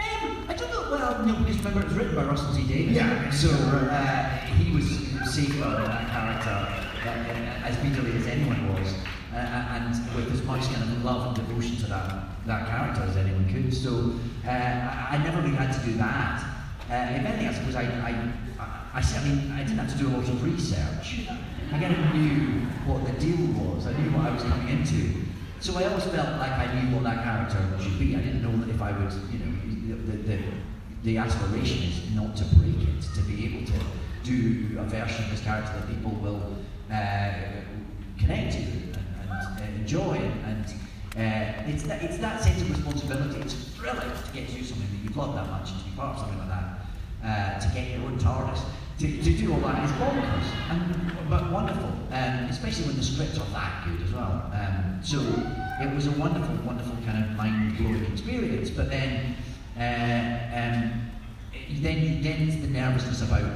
Um, 0.00 0.46
I 0.48 0.54
don't 0.54 0.70
know. 0.70 0.88
Well, 0.90 1.26
no, 1.26 1.34
because 1.44 1.58
remember 1.58 1.80
it 1.80 1.84
was 1.84 1.94
written 1.94 2.14
by 2.16 2.24
Russell 2.24 2.54
T 2.54 2.66
Davies. 2.66 2.96
Yeah. 2.96 3.30
So 3.30 3.50
uh, 3.50 4.28
he 4.56 4.74
was 4.74 4.88
safeguarding 5.34 5.84
that 5.84 6.08
character 6.10 6.56
uh, 7.04 7.68
as 7.68 7.76
bitterly 7.76 8.16
as 8.16 8.26
anyone 8.26 8.72
was, 8.72 8.94
uh, 9.32 9.36
and 9.36 10.16
with 10.16 10.32
as 10.32 10.42
much 10.44 10.62
kind 10.72 10.82
of 10.82 11.04
love 11.04 11.26
and 11.26 11.46
devotion 11.46 11.76
to 11.76 11.86
that 11.86 12.24
that 12.46 12.68
character 12.68 13.02
as 13.02 13.16
anyone 13.16 13.52
could. 13.52 13.72
So 13.72 14.14
uh, 14.46 14.50
I, 14.50 15.08
I 15.12 15.18
never 15.24 15.42
really 15.42 15.56
had 15.56 15.72
to 15.72 15.86
do 15.86 15.96
that. 15.98 16.42
Uh, 16.90 17.16
if 17.16 17.24
anything, 17.24 17.48
I 17.48 17.52
suppose 17.52 17.74
I, 17.76 17.82
I, 17.82 18.10
I, 18.62 19.00
I, 19.00 19.00
I 19.00 19.24
mean, 19.24 19.52
I 19.52 19.62
didn't 19.62 19.78
have 19.78 19.92
to 19.92 19.98
do 19.98 20.08
a 20.08 20.12
lot 20.16 20.28
of 20.28 20.44
research. 20.44 21.28
I 21.72 21.78
kind 21.78 21.94
of 21.94 22.14
knew 22.14 22.60
what 22.86 23.04
the 23.06 23.12
deal 23.12 23.46
was. 23.54 23.86
I 23.86 23.92
knew 23.98 24.10
what 24.10 24.26
I 24.26 24.34
was 24.34 24.42
coming 24.42 24.68
into. 24.68 25.24
So 25.60 25.76
I 25.78 25.84
always 25.84 26.04
felt 26.04 26.38
like 26.38 26.52
I 26.52 26.74
knew 26.74 26.94
what 26.94 27.04
that 27.04 27.24
character 27.24 27.58
should 27.82 27.98
be. 27.98 28.14
I 28.16 28.20
didn't 28.20 28.42
know 28.42 28.56
that 28.64 28.68
if 28.72 28.82
I 28.82 28.92
would, 28.92 29.12
you 29.32 29.38
know, 29.38 29.96
the, 30.06 30.16
the, 30.18 30.38
the 31.02 31.18
aspiration 31.18 31.84
is 31.84 32.14
not 32.14 32.36
to 32.36 32.44
break 32.56 32.76
it, 32.86 33.02
to 33.14 33.22
be 33.22 33.46
able 33.46 33.66
to 33.66 33.78
do 34.22 34.78
a 34.78 34.84
version 34.84 35.24
of 35.24 35.30
this 35.30 35.42
character 35.42 35.72
that 35.72 35.88
people 35.88 36.12
will 36.12 36.56
uh, 36.92 37.32
connect 38.18 38.52
to 38.52 38.58
and, 38.58 38.98
and 39.22 39.30
uh, 39.30 39.64
enjoy. 39.76 40.16
And 40.44 40.66
uh, 41.16 41.70
it's, 41.70 41.84
that, 41.84 42.02
it's 42.02 42.18
that 42.18 42.42
sense 42.42 42.60
of 42.60 42.70
responsibility. 42.70 43.40
It's 43.40 43.54
thrilling 43.76 44.00
to 44.00 44.32
get 44.32 44.48
to 44.48 44.54
do 44.54 44.64
something 44.64 44.86
that 44.90 45.02
you've 45.02 45.16
loved 45.16 45.36
that 45.38 45.48
much 45.50 45.70
and 45.70 45.78
to 45.80 45.84
be 45.84 45.96
part 45.96 46.16
of 46.16 46.20
something 46.20 46.38
like 46.38 46.48
that. 46.48 46.80
Uh, 47.24 47.58
to 47.58 47.74
get 47.74 47.88
your 47.90 48.06
own 48.06 48.18
TARDIS, 48.18 48.60
to, 48.98 49.22
to 49.22 49.30
do 49.32 49.52
all 49.52 49.60
that 49.60 49.84
is 49.84 49.90
bonkers, 49.92 50.44
and, 50.70 51.30
but 51.30 51.50
wonderful, 51.50 51.90
um, 52.12 52.46
especially 52.48 52.86
when 52.86 52.96
the 52.96 53.02
scripts 53.02 53.38
are 53.38 53.50
that 53.50 53.84
good 53.86 54.00
as 54.06 54.12
well. 54.12 54.50
Um, 54.54 55.00
so 55.02 55.18
it 55.80 55.92
was 55.94 56.06
a 56.06 56.12
wonderful, 56.12 56.54
wonderful 56.64 56.96
kind 57.04 57.24
of 57.24 57.30
mind-blowing 57.36 58.04
experience. 58.12 58.70
But 58.70 58.90
then, 58.90 59.36
uh, 59.76 60.56
um, 60.56 61.10
then, 61.82 62.22
then 62.22 62.48
it's 62.48 62.56
the 62.56 62.68
nervousness 62.68 63.22
about 63.22 63.50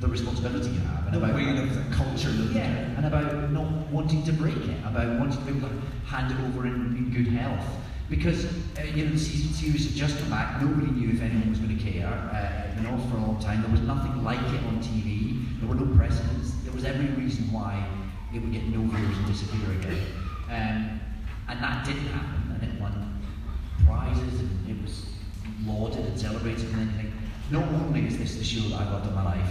the 0.00 0.08
responsibility 0.08 0.70
you 0.70 0.80
have, 0.80 1.06
and 1.06 1.14
The 1.14 1.18
about 1.18 1.34
weight 1.34 1.58
of 1.58 1.74
the 1.74 1.94
culture 1.94 2.30
yeah, 2.52 2.62
and 2.96 3.04
about 3.04 3.50
not 3.50 3.68
wanting 3.90 4.22
to 4.24 4.32
break 4.32 4.56
it, 4.56 4.78
about 4.86 5.18
wanting 5.18 5.38
to 5.38 5.52
be 5.52 5.58
able 5.58 5.68
to 5.68 5.74
hand 6.06 6.32
it 6.32 6.38
over 6.46 6.66
in, 6.66 6.96
in 6.96 7.10
good 7.12 7.32
health. 7.32 7.66
Because 8.08 8.46
uh, 8.46 8.82
you 8.94 9.04
know 9.04 9.12
the 9.12 9.18
season 9.18 9.52
series 9.52 9.86
had 9.86 9.94
just 9.94 10.18
come 10.18 10.30
back, 10.30 10.62
nobody 10.62 10.90
knew 10.92 11.10
if 11.10 11.20
anyone 11.20 11.50
was 11.50 11.58
going 11.58 11.76
to 11.76 11.84
care. 11.84 12.06
Uh, 12.06 12.74
been 12.74 12.86
off 12.86 13.10
for 13.10 13.16
a 13.16 13.20
long 13.20 13.38
time. 13.40 13.60
There 13.62 13.70
was 13.70 13.82
nothing 13.82 14.24
like 14.24 14.38
it 14.38 14.64
on 14.64 14.80
TV. 14.80 15.44
There 15.60 15.68
were 15.68 15.74
no 15.74 15.94
precedents. 15.96 16.52
There 16.64 16.72
was 16.72 16.84
every 16.84 17.08
reason 17.22 17.52
why 17.52 17.86
it 18.32 18.40
would 18.40 18.52
get 18.52 18.64
no 18.68 18.80
viewers 18.80 19.16
and 19.16 19.26
disappear 19.26 19.72
again. 19.78 20.06
Um, 20.48 21.00
and 21.48 21.62
that 21.62 21.84
didn't 21.84 22.06
happen, 22.06 22.56
and 22.60 22.62
it 22.62 22.80
won 22.80 23.20
prizes, 23.84 24.40
and 24.40 24.70
it 24.70 24.82
was 24.82 25.06
lauded 25.66 26.04
and 26.04 26.18
celebrated. 26.18 26.64
And 26.70 26.78
then 26.78 26.92
think, 26.96 27.10
not 27.50 27.64
only 27.64 28.06
is 28.06 28.18
this 28.18 28.36
the 28.36 28.44
show 28.44 28.68
that 28.68 28.80
I've 28.80 28.92
loved 28.92 29.06
in 29.06 29.14
my 29.14 29.24
life, 29.24 29.50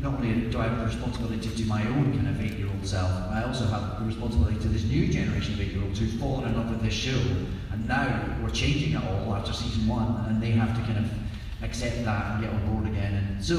not 0.00 0.14
only 0.14 0.48
do 0.50 0.58
I 0.58 0.68
have 0.68 0.78
the 0.78 0.86
responsibility 0.86 1.48
to 1.50 1.64
my 1.64 1.82
own 1.86 2.14
kind 2.14 2.28
of 2.28 2.40
eight-year-old 2.40 2.86
self, 2.86 3.10
but 3.28 3.36
I 3.36 3.44
also 3.44 3.66
have 3.66 3.98
the 3.98 4.06
responsibility 4.06 4.58
to 4.60 4.68
this 4.68 4.84
new 4.84 5.08
generation 5.08 5.54
of 5.54 5.60
eight-year-olds 5.60 5.98
who've 5.98 6.20
fallen 6.20 6.48
in 6.48 6.56
love 6.56 6.70
with 6.70 6.82
this 6.82 6.94
show, 6.94 7.20
and 7.72 7.88
now 7.88 8.38
we're 8.42 8.50
changing 8.50 8.92
it 8.94 9.02
all 9.02 9.34
after 9.34 9.52
season 9.52 9.86
one, 9.86 10.24
and 10.28 10.42
they 10.42 10.52
have 10.52 10.74
to 10.76 10.80
kind 10.82 11.04
of 11.04 11.10
accept 11.62 12.04
that 12.04 12.34
and 12.34 12.44
get 12.44 12.52
on 12.52 12.72
board 12.72 12.86
again. 12.86 13.14
And 13.14 13.44
so 13.44 13.58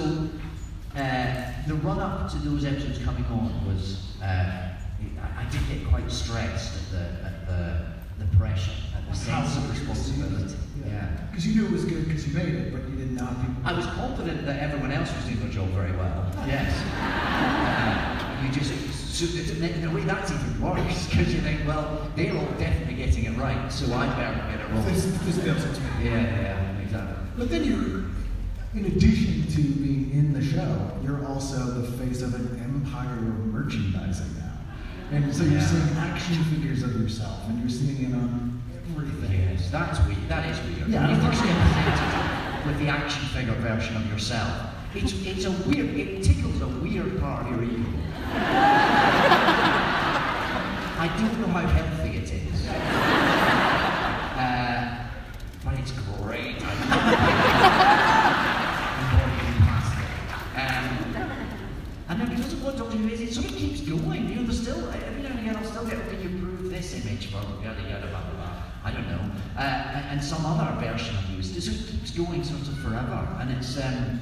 uh, 0.96 1.51
the 1.67 1.75
run-up 1.75 2.31
to 2.31 2.38
those 2.38 2.65
episodes 2.65 3.00
coming 3.00 3.25
on 3.25 3.65
was, 3.67 4.15
uh, 4.22 4.25
I, 4.25 5.41
I 5.41 5.46
did 5.51 5.62
get 5.67 5.88
quite 5.88 6.10
stressed 6.12 6.75
at 6.75 6.91
the, 6.91 7.25
at 7.27 7.48
the 7.48 8.00
the 8.19 8.38
pressure 8.38 8.72
and 8.98 9.08
the 9.08 9.15
sense 9.15 9.55
of 9.55 9.69
responsibility. 9.72 10.55
Yeah. 10.89 11.05
Because 11.29 11.46
you 11.48 11.55
knew 11.62 11.67
it 11.67 11.72
was 11.72 11.86
good 11.86 12.08
because 12.08 12.27
you 12.27 12.34
made 12.34 12.53
it, 12.53 12.74
but 12.74 12.81
you 12.89 12.96
didn't 12.96 13.15
know 13.15 13.25
how 13.25 13.34
people. 13.41 13.62
I 13.63 13.74
was 13.74 13.86
confident 13.86 14.46
that 14.46 14.60
everyone 14.62 14.91
else 14.91 15.13
was 15.15 15.25
doing 15.25 15.39
their 15.39 15.50
job 15.50 15.69
very 15.69 15.91
well. 15.93 16.25
Yes. 16.48 16.74
Uh, 16.98 18.43
you 18.43 18.51
just, 18.51 18.74
so 19.13 19.25
in 19.25 19.84
a 19.88 19.93
way, 19.93 20.01
that's 20.01 20.31
even 20.31 20.62
worse 20.62 21.08
because 21.08 21.34
you 21.34 21.41
think, 21.41 21.67
well, 21.67 22.10
they're 22.15 22.36
all 22.36 22.46
definitely 22.58 22.96
getting 22.96 23.25
it 23.25 23.38
right, 23.38 23.72
so 23.72 23.93
I 23.93 24.08
better 24.15 24.36
get 24.50 24.62
it 24.65 24.72
wrong. 24.74 24.86
This, 24.86 25.05
this 25.25 25.38
builds 25.38 25.63
it 25.65 25.74
to 25.75 25.81
me. 25.81 26.05
Yeah, 26.05 26.22
yeah, 26.22 26.79
exactly. 26.79 27.15
But 27.38 27.50
then 27.50 27.63
you're, 27.65 28.05
in 28.75 28.86
addition 28.86 29.46
to 29.48 29.62
being 29.79 30.12
in 30.12 30.34
the 30.34 30.41
show, 30.43 30.91
you're 31.03 31.25
also 31.27 31.58
the 31.58 31.91
face 32.03 32.22
of 32.22 32.34
an 32.34 32.62
empire 32.63 33.17
of 33.17 33.46
merchandising 33.48 34.36
now. 34.38 34.46
And 35.12 35.36
so 35.36 35.43
you're 35.43 35.53
Yeah. 35.53 35.65
seeing 35.65 35.98
action 35.98 36.43
figures 36.46 36.84
of 36.84 37.00
yourself, 37.01 37.39
and 37.48 37.60
you're 37.60 37.69
seeing 37.69 38.12
it 38.12 38.13
on. 38.15 38.59
Yes, 38.98 39.69
that's 39.72 40.00
weird. 40.08 40.27
That 40.27 40.46
is 40.50 40.60
weird. 40.65 40.88
Yeah, 40.89 41.01
When 41.08 41.10
you 41.12 41.15
of 41.22 41.24
first 41.29 41.41
course. 41.43 42.65
with 42.65 42.79
the 42.79 42.88
action 42.88 43.24
figure 43.27 43.53
version 43.55 43.96
of 43.96 44.05
yourself, 44.12 44.50
it's, 44.96 45.13
it's 45.25 45.46
a 45.46 45.51
weird, 45.51 45.96
it 45.96 46.24
tickles 46.24 46.62
a 46.62 46.67
weird 46.67 47.19
part 47.19 47.46
of 47.46 47.51
your 47.51 47.63
ego. 47.63 47.86
I 51.01 51.08
don't 51.17 51.39
know 51.41 51.48
how 51.48 51.67
healthy 51.67 52.17
it 52.17 52.31
is. 52.34 52.67
Uh, 54.39 55.08
but 55.63 55.74
it's 55.79 55.91
great. 55.91 56.58
um, 60.55 60.88
and 62.10 62.19
then 62.22 62.29
because 62.29 62.53
of 62.53 62.63
what 62.63 62.77
Doctor 62.77 62.98
Who 62.98 63.08
is, 63.10 63.22
it 63.22 63.34
sort 63.34 63.46
of 63.50 63.55
keeps 63.55 63.81
going. 63.81 64.27
You 64.29 64.36
know, 64.36 64.43
there's 64.43 64.62
still, 64.62 64.89
every 64.89 65.22
now 65.22 65.29
and 65.29 65.39
again, 65.39 65.55
I'll 65.58 65.63
still 65.65 65.86
get, 65.86 65.98
okay, 66.08 66.22
you 66.24 66.29
prove 66.39 66.69
this 66.72 66.93
image 67.05 67.27
for 67.31 67.38
yada 67.63 67.81
yada 67.88 68.08
blah 68.08 68.22
blah 68.22 68.31
blah. 68.31 68.38
I 68.83 68.91
don't 68.91 69.07
know. 69.07 69.19
Uh, 69.57 69.62
and, 70.12 70.24
some 70.24 70.45
other 70.45 70.74
version 70.79 71.15
of 71.15 71.29
you. 71.29 71.43
So 71.43 71.71
It 71.71 71.88
keeps 71.88 72.12
going 72.12 72.43
sort 72.43 72.62
of 72.62 72.77
forever. 72.79 73.27
And 73.39 73.51
it's, 73.51 73.77
um, 73.77 74.19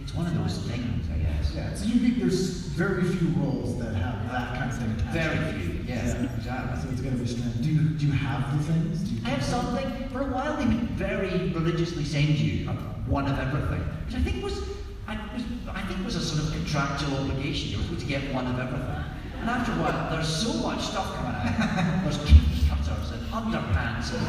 it's 0.00 0.14
one 0.14 0.26
of 0.26 0.34
those 0.36 0.58
things, 0.66 1.06
I 1.12 1.18
guess. 1.18 1.52
Yeah, 1.54 1.70
it's 1.70 1.86
unique. 1.86 2.18
There's 2.18 2.50
very 2.74 3.04
few 3.04 3.28
roles 3.40 3.78
that 3.78 3.94
have 3.94 4.30
that 4.30 4.58
kind 4.58 4.70
of 4.70 4.78
thing 4.78 4.90
attached. 4.92 5.12
Very 5.12 5.52
few, 5.60 5.84
yes, 5.86 6.14
exactly. 6.36 6.82
So 6.82 6.88
it's 6.90 7.00
going 7.00 7.16
to 7.16 7.22
be 7.22 7.28
strange. 7.28 7.60
Do 7.62 7.70
you, 7.70 7.88
do 7.90 8.06
you 8.06 8.12
have 8.12 8.56
the 8.58 8.64
things? 8.72 9.00
Do 9.00 9.14
you 9.14 9.20
I 9.24 9.30
have 9.30 9.44
something. 9.44 10.08
For 10.08 10.22
a 10.22 10.32
while, 10.32 10.56
they 10.56 10.66
would 10.66 10.90
very 10.90 11.50
religiously 11.50 12.04
send 12.04 12.38
you 12.38 12.68
one 13.06 13.26
of 13.26 13.38
everything, 13.38 13.80
which 14.06 14.16
I 14.16 14.20
think 14.20 14.42
was, 14.42 14.60
I, 15.06 15.18
was, 15.34 15.42
I 15.68 15.82
think 15.82 16.04
was 16.04 16.16
a 16.16 16.20
sort 16.20 16.42
of 16.42 16.52
contractual 16.52 17.16
obligation. 17.18 17.70
You 17.70 17.78
were 17.78 17.84
supposed 17.84 18.00
to 18.00 18.06
get 18.06 18.34
one 18.34 18.46
of 18.46 18.58
everything. 18.58 19.04
And 19.40 19.50
after 19.50 19.72
a 19.72 19.76
while, 19.76 20.10
there's 20.10 20.28
so 20.28 20.54
much 20.54 20.80
stuff 20.80 21.14
coming 21.16 21.34
out. 21.34 22.02
There's 22.04 22.16
cake 22.24 22.64
cutters 22.68 23.10
and 23.12 23.23
underpants 23.34 24.14
and 24.14 24.26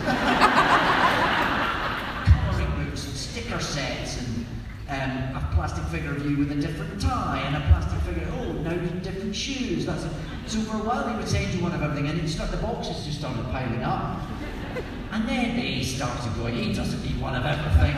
colouring 2.26 2.86
books 2.86 3.06
and 3.06 3.16
sticker 3.16 3.60
sets 3.60 4.18
and 4.18 4.46
um, 4.90 5.36
a 5.36 5.52
plastic 5.54 5.84
figure 5.86 6.16
of 6.16 6.26
you 6.26 6.38
with 6.38 6.52
a 6.52 6.56
different 6.56 7.00
tie 7.00 7.42
and 7.46 7.56
a 7.56 7.60
plastic 7.68 8.00
figure. 8.02 8.28
Oh, 8.34 8.54
now 8.54 8.76
different 9.02 9.36
shoes. 9.36 9.86
That's 9.86 10.06
it. 10.06 10.12
So 10.48 10.60
for 10.62 10.78
a 10.78 10.80
while, 10.80 11.08
they 11.08 11.16
would 11.16 11.28
send 11.28 11.54
you 11.54 11.62
one 11.62 11.74
of 11.74 11.82
everything, 11.82 12.08
and 12.08 12.20
it 12.20 12.28
start, 12.30 12.52
the 12.52 12.58
boxes 12.58 13.06
just 13.06 13.20
started 13.20 13.44
piling 13.52 13.84
up. 13.84 14.22
And 15.12 15.28
then 15.30 15.56
they 15.56 15.82
started 15.84 16.36
going, 16.38 16.56
he 16.56 16.74
doesn't 16.74 17.04
need 17.04 17.20
one 17.22 17.36
of 17.36 17.46
everything. 17.46 17.96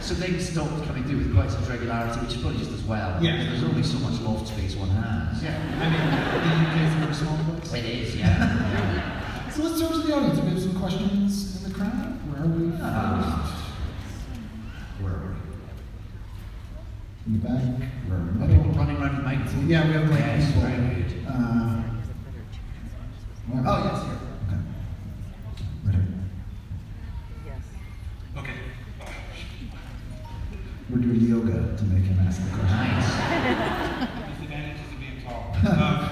So 0.00 0.14
things 0.14 0.48
stopped 0.48 0.84
coming 0.84 1.04
through 1.04 1.18
with 1.18 1.34
quite 1.34 1.50
such 1.50 1.68
regularity, 1.68 2.20
which 2.20 2.34
is 2.34 2.40
probably 2.42 2.58
just 2.58 2.72
as 2.72 2.82
well. 2.82 3.22
Yeah. 3.22 3.44
There's 3.44 3.62
only 3.62 3.84
so 3.84 3.98
much 4.00 4.20
loft 4.20 4.48
space 4.48 4.74
one 4.74 4.90
has. 4.90 5.42
Yeah, 5.42 5.56
I 5.80 5.88
mean, 5.90 6.10
the 6.42 7.06
UK 7.06 7.12
is 7.12 7.20
a 7.20 7.24
small 7.24 7.38
place. 7.60 7.72
It 7.72 7.84
is, 7.84 8.16
yeah. 8.16 9.08
So 9.54 9.62
let's 9.64 9.80
turn 9.80 9.92
to 9.92 9.98
the 9.98 10.14
audience. 10.16 10.40
We 10.40 10.48
have 10.50 10.60
some 10.62 10.78
questions 10.80 11.62
in 11.64 11.72
the 11.72 11.78
crowd. 11.78 11.92
Where 12.30 12.42
are 12.42 12.48
we? 12.48 12.72
Ah. 12.80 13.74
Where 15.00 15.12
are 15.12 15.28
we? 15.28 15.34
In 17.26 17.32
the 17.40 17.46
back? 17.46 17.62
Where 18.08 18.18
are 18.18 18.22
Are 18.22 18.46
we? 18.48 18.54
people 18.56 18.72
running 18.72 18.96
around 18.96 19.16
with 19.16 19.24
microphones? 19.26 19.68
Yeah, 19.68 19.86
we 19.86 19.92
have 19.92 20.08
like 20.10 20.18
Yes, 20.20 20.46
people. 20.46 20.62
very 20.62 20.76
good. 21.02 21.10
Uh, 21.28 21.82
where- 23.48 23.64
oh, 23.66 23.78
yes, 23.84 23.98
here. 24.04 24.18
Okay. 24.48 24.60
Right 25.84 25.94
here. 25.94 26.08
Okay. 28.38 28.56
We're 30.90 30.98
doing 30.98 31.20
yoga 31.20 31.76
to 31.76 31.84
make 31.84 32.04
him 32.04 32.18
ask 32.26 32.40
the 32.42 32.48
question. 32.56 32.78
Nice. 32.78 33.10
Disadvantages 34.32 34.88
of 34.92 34.98
being 34.98 35.20
tall. 35.22 35.42
um, 35.68 36.08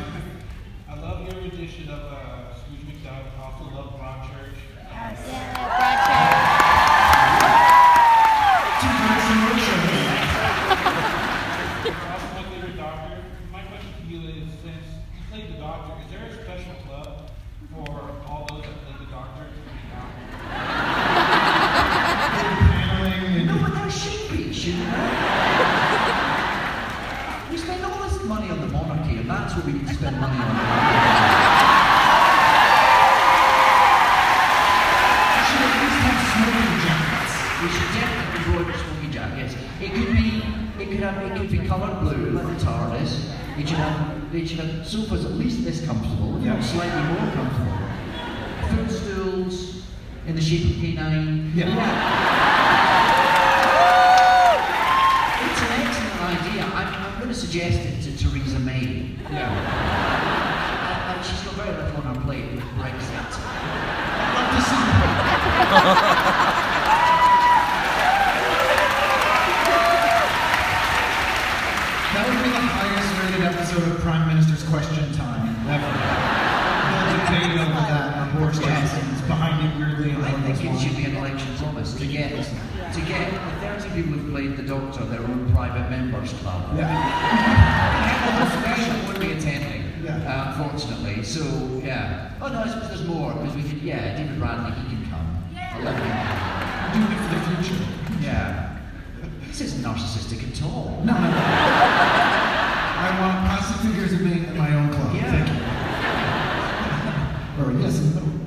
I 0.88 0.94
love 1.00 1.18
your 1.32 1.40
rendition 1.42 1.88
of 1.88 2.00
uh, 2.00 2.54
Scrooge 2.54 2.84
McDuck. 2.86 3.24
I 3.36 3.42
also 3.44 3.64
love 3.74 3.88
Broadchurch. 3.98 4.58
Two 8.80 8.92
guys 9.00 9.24
in 9.30 9.36
one 9.44 9.58
show. 9.60 9.80
You're 11.84 12.12
also 12.12 12.28
my 12.34 12.42
favorite 12.50 12.76
doctor. 12.76 13.14
My 13.52 13.62
question 13.62 13.92
to 14.00 14.02
you 14.08 14.18
is, 14.28 14.48
since 14.62 14.86
you 15.14 15.20
played 15.30 15.46
the 15.54 15.58
doctor, 15.58 15.92
is 16.04 16.10
there 16.10 16.24
a 16.26 16.32
special 16.32 16.74
club 16.86 17.30
for 17.74 17.90
all 18.28 18.46
those 18.48 18.62
that 18.62 18.76
played 18.84 18.98
the 19.06 19.10
doctor 19.12 19.44
to 19.44 19.60
be 19.60 19.92
out? 19.94 20.12
Paneling 22.40 23.46
No, 23.46 23.52
and 23.54 23.62
but 23.62 23.72
there 23.74 23.90
should 23.90 24.24
be, 24.30 24.52
shouldn't 24.52 24.84
there? 24.84 25.10
We 27.50 27.56
spend 27.56 27.84
all 27.84 27.98
this 28.08 28.22
money 28.24 28.50
on 28.50 28.60
the 28.60 28.66
monarchy, 28.68 29.16
and 29.18 29.28
that's 29.30 29.54
what 29.56 29.64
we 29.66 29.72
need 29.72 29.86
to 29.88 29.94
spend 29.94 30.16
money 30.20 30.36
on. 30.38 30.50
we 34.40 35.42
should 35.46 35.62
at 35.66 35.74
least 35.80 35.98
have 36.06 36.20
smoking 36.30 36.78
jackets. 36.84 37.32
We 37.60 37.68
should 37.74 37.90
definitely 37.96 38.40
go 38.46 38.52
with 38.64 38.78
smoky 38.80 39.08
jackets. 39.12 39.52
It 39.80 39.90
could 39.94 40.10
be, 40.16 40.28
it 40.82 40.86
could 40.90 41.00
have, 41.00 41.16
it 41.24 41.32
could 41.38 41.50
be 41.50 41.58
coloured 41.66 42.00
blue 42.00 42.30
like 42.30 42.46
the 42.58 42.64
TARDIS. 42.64 43.12
It 43.58 43.68
should 43.68 43.78
have, 44.40 44.44
it 44.44 44.48
should 44.48 44.64
have 44.64 44.86
sofas 44.86 45.24
at 45.24 45.32
least 45.32 45.64
this 45.64 45.84
comfortable, 45.84 46.38
if 46.38 46.44
Yeah. 46.44 46.54
not 46.54 46.64
slightly 46.64 47.02
more 47.02 47.32
comfortable. 47.32 47.78
Footstools 48.68 49.82
in 50.26 50.34
the 50.34 50.40
shape 50.42 50.64
of 50.64 50.76
K9. 50.76 51.52
Yeah. 51.54 52.36
Who've 84.96 85.08
played 85.08 85.10
the 85.10 85.18
Doctor 85.20 85.22
their 85.22 85.22
own 85.22 85.52
private 85.52 85.90
members 85.90 86.32
club. 86.34 86.76
Yeah. 86.76 86.88
The 88.26 88.32
whole 88.32 88.50
special 88.62 88.96
would 89.08 89.20
be 89.20 89.32
attending, 89.32 90.04
Yeah. 90.04 90.16
uh, 90.26 90.62
unfortunately. 90.62 91.22
So 91.22 91.40
yeah. 91.84 92.30
Oh 92.40 92.48
no, 92.48 92.60
I 92.60 92.68
suppose 92.68 92.88
there's 92.88 93.04
more 93.06 93.32
because 93.34 93.54
we 93.56 93.62
could. 93.62 93.82
Yeah, 93.82 94.16
David 94.16 94.38
Bradley, 94.38 94.72
he 94.82 94.88
can 94.96 95.04
come. 95.10 95.44
I'll 95.56 95.82
let 95.82 95.94
him 95.94 96.02
come. 96.10 97.12
It 97.12 97.18
for 97.18 97.34
the 97.34 97.40
future. 97.62 97.84
Yeah. 98.20 98.78
This 99.46 99.60
isn't 99.60 99.82
narcissistic 99.82 100.42
at 100.50 100.62
all. 100.64 101.00
No, 101.04 101.12
no, 101.14 101.20
no. 101.20 101.36
I 103.02 103.08
want 103.20 103.46
plastic 103.46 103.80
figures 103.90 104.12
of 104.12 104.20
me 104.22 104.44
at 104.46 104.54
my 104.56 104.74
own 104.74 104.88
club. 104.92 105.14
Yeah. 105.14 105.30
Thank 105.30 105.48
you. 105.48 105.54
or 107.64 107.72
yes, 107.80 107.98
in 107.98 108.14
the 108.14 108.20
middle. 108.20 108.40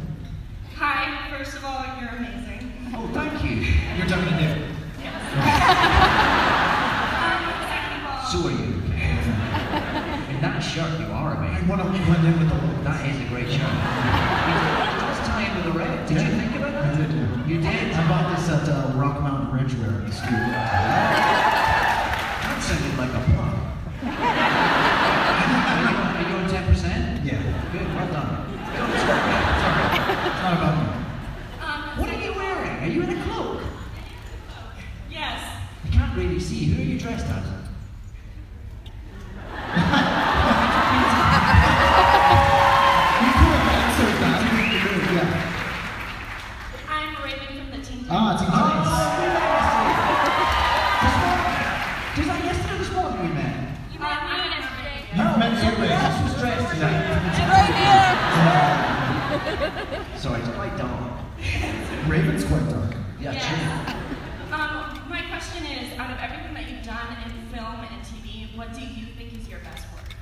Hi, 0.75 1.37
first 1.37 1.55
of 1.57 1.63
all, 1.65 1.85
you're 1.99 2.09
amazing. 2.09 2.71
Oh, 2.95 3.09
thank 3.13 3.43
you. 3.43 3.55
You're 3.97 4.07
talking 4.07 4.25
to 4.25 4.31
David. 4.39 4.72
So 8.33 8.39
are 8.47 8.49
you. 8.49 8.73
In 10.33 10.41
that 10.41 10.57
shirt, 10.59 10.89
you 10.99 11.05
are 11.13 11.37
I 11.37 11.45
amazing. 11.45 11.67
want 11.69 11.83
to 11.85 11.89
blend 12.01 12.25
in 12.25 12.33
with 12.41 12.49
the 12.49 12.55
look. 12.65 12.81
That 12.83 13.05
is 13.05 13.13
a 13.21 13.25
great 13.29 13.45
shirt. 13.45 13.61
It 13.61 14.97
does 15.05 15.21
tie 15.29 15.45
in 15.45 15.53
with 15.53 15.65
the 15.69 15.73
red. 15.77 16.01
Did 16.09 16.17
you 16.17 16.33
think 16.41 16.55
about 16.57 16.73
that? 16.73 16.81
I 16.83 16.97
did, 16.97 17.13
yeah. 17.13 17.45
You 17.45 17.61
did? 17.61 17.93
I 17.93 18.01
bought 18.09 18.33
this 18.35 18.49
at 18.49 18.65
uh, 18.67 18.89
Rock 18.97 19.21
Mountain 19.21 19.51
Bridge 19.53 19.77
wear 19.77 20.01
at 20.01 20.07
the 20.09 20.13
school. 20.17 20.33
That 20.33 22.57
sounded 22.65 22.97
like 22.97 23.13
a 23.13 23.21
plug. 23.21 23.53
are, 24.01 25.93
you, 25.93 25.97
are 26.17 26.25
you 26.25 26.33
on 26.41 26.49
10%? 26.49 26.73
Yeah. 27.21 27.37
Good, 27.69 27.85
well 27.93 28.09
done. 28.09 28.49
Go, 28.49 28.81
sorry, 28.97 29.29
sorry. 29.61 29.93
It's 30.25 30.41
not 30.41 30.57
about 30.57 30.73
me. 30.81 30.89
um, 31.61 32.01
What 32.01 32.09
are 32.09 32.17
you 32.17 32.33
wearing? 32.33 32.81
Are 32.81 32.89
you 32.89 33.03
in 33.05 33.13
a 33.13 33.19
cloak? 33.29 33.61
yes, 35.11 35.37
I 35.85 35.87
can't 35.93 36.17
really 36.17 36.39
see. 36.41 36.65
Who 36.73 36.81
are 36.81 36.85
you 36.85 36.97
dressed 36.97 37.27
as? 37.29 37.45
You 43.23 43.31
could 43.31 43.53
have 43.53 43.69
answered 43.69 44.19
that. 44.19 45.43
Yeah. 58.43 60.17
Sorry, 60.17 60.39
it's 60.41 60.49
quite 60.49 60.75
dark. 60.77 61.11
Raven's 62.07 62.43
quite 62.45 62.67
dark. 62.69 62.95
Yeah, 63.19 63.31
Yes. 63.33 63.45
true. 63.45 63.57
Um, 64.53 65.09
my 65.09 65.21
question 65.29 65.65
is, 65.65 65.97
out 65.99 66.11
of 66.11 66.17
everything 66.19 66.53
that 66.53 66.69
you've 66.69 66.83
done 66.83 67.07
in 67.25 67.31
film 67.53 67.79
and 67.91 68.01
TV, 68.03 68.55
what 68.57 68.73
do 68.73 68.81
you 68.81 69.07
think 69.17 69.33
is 69.33 69.47
your 69.47 69.59
best 69.59 69.85
work? 69.93 70.15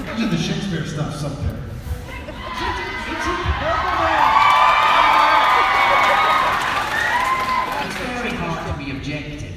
Imagine 0.00 0.30
the 0.30 0.36
Shakespeare 0.36 0.84
stuff's 0.84 1.24
up 1.24 1.32
there. 1.42 1.58
It's 7.84 7.96
very 7.96 8.30
hard 8.36 8.60
to 8.70 8.74
be 8.84 8.90
objective. 8.92 9.54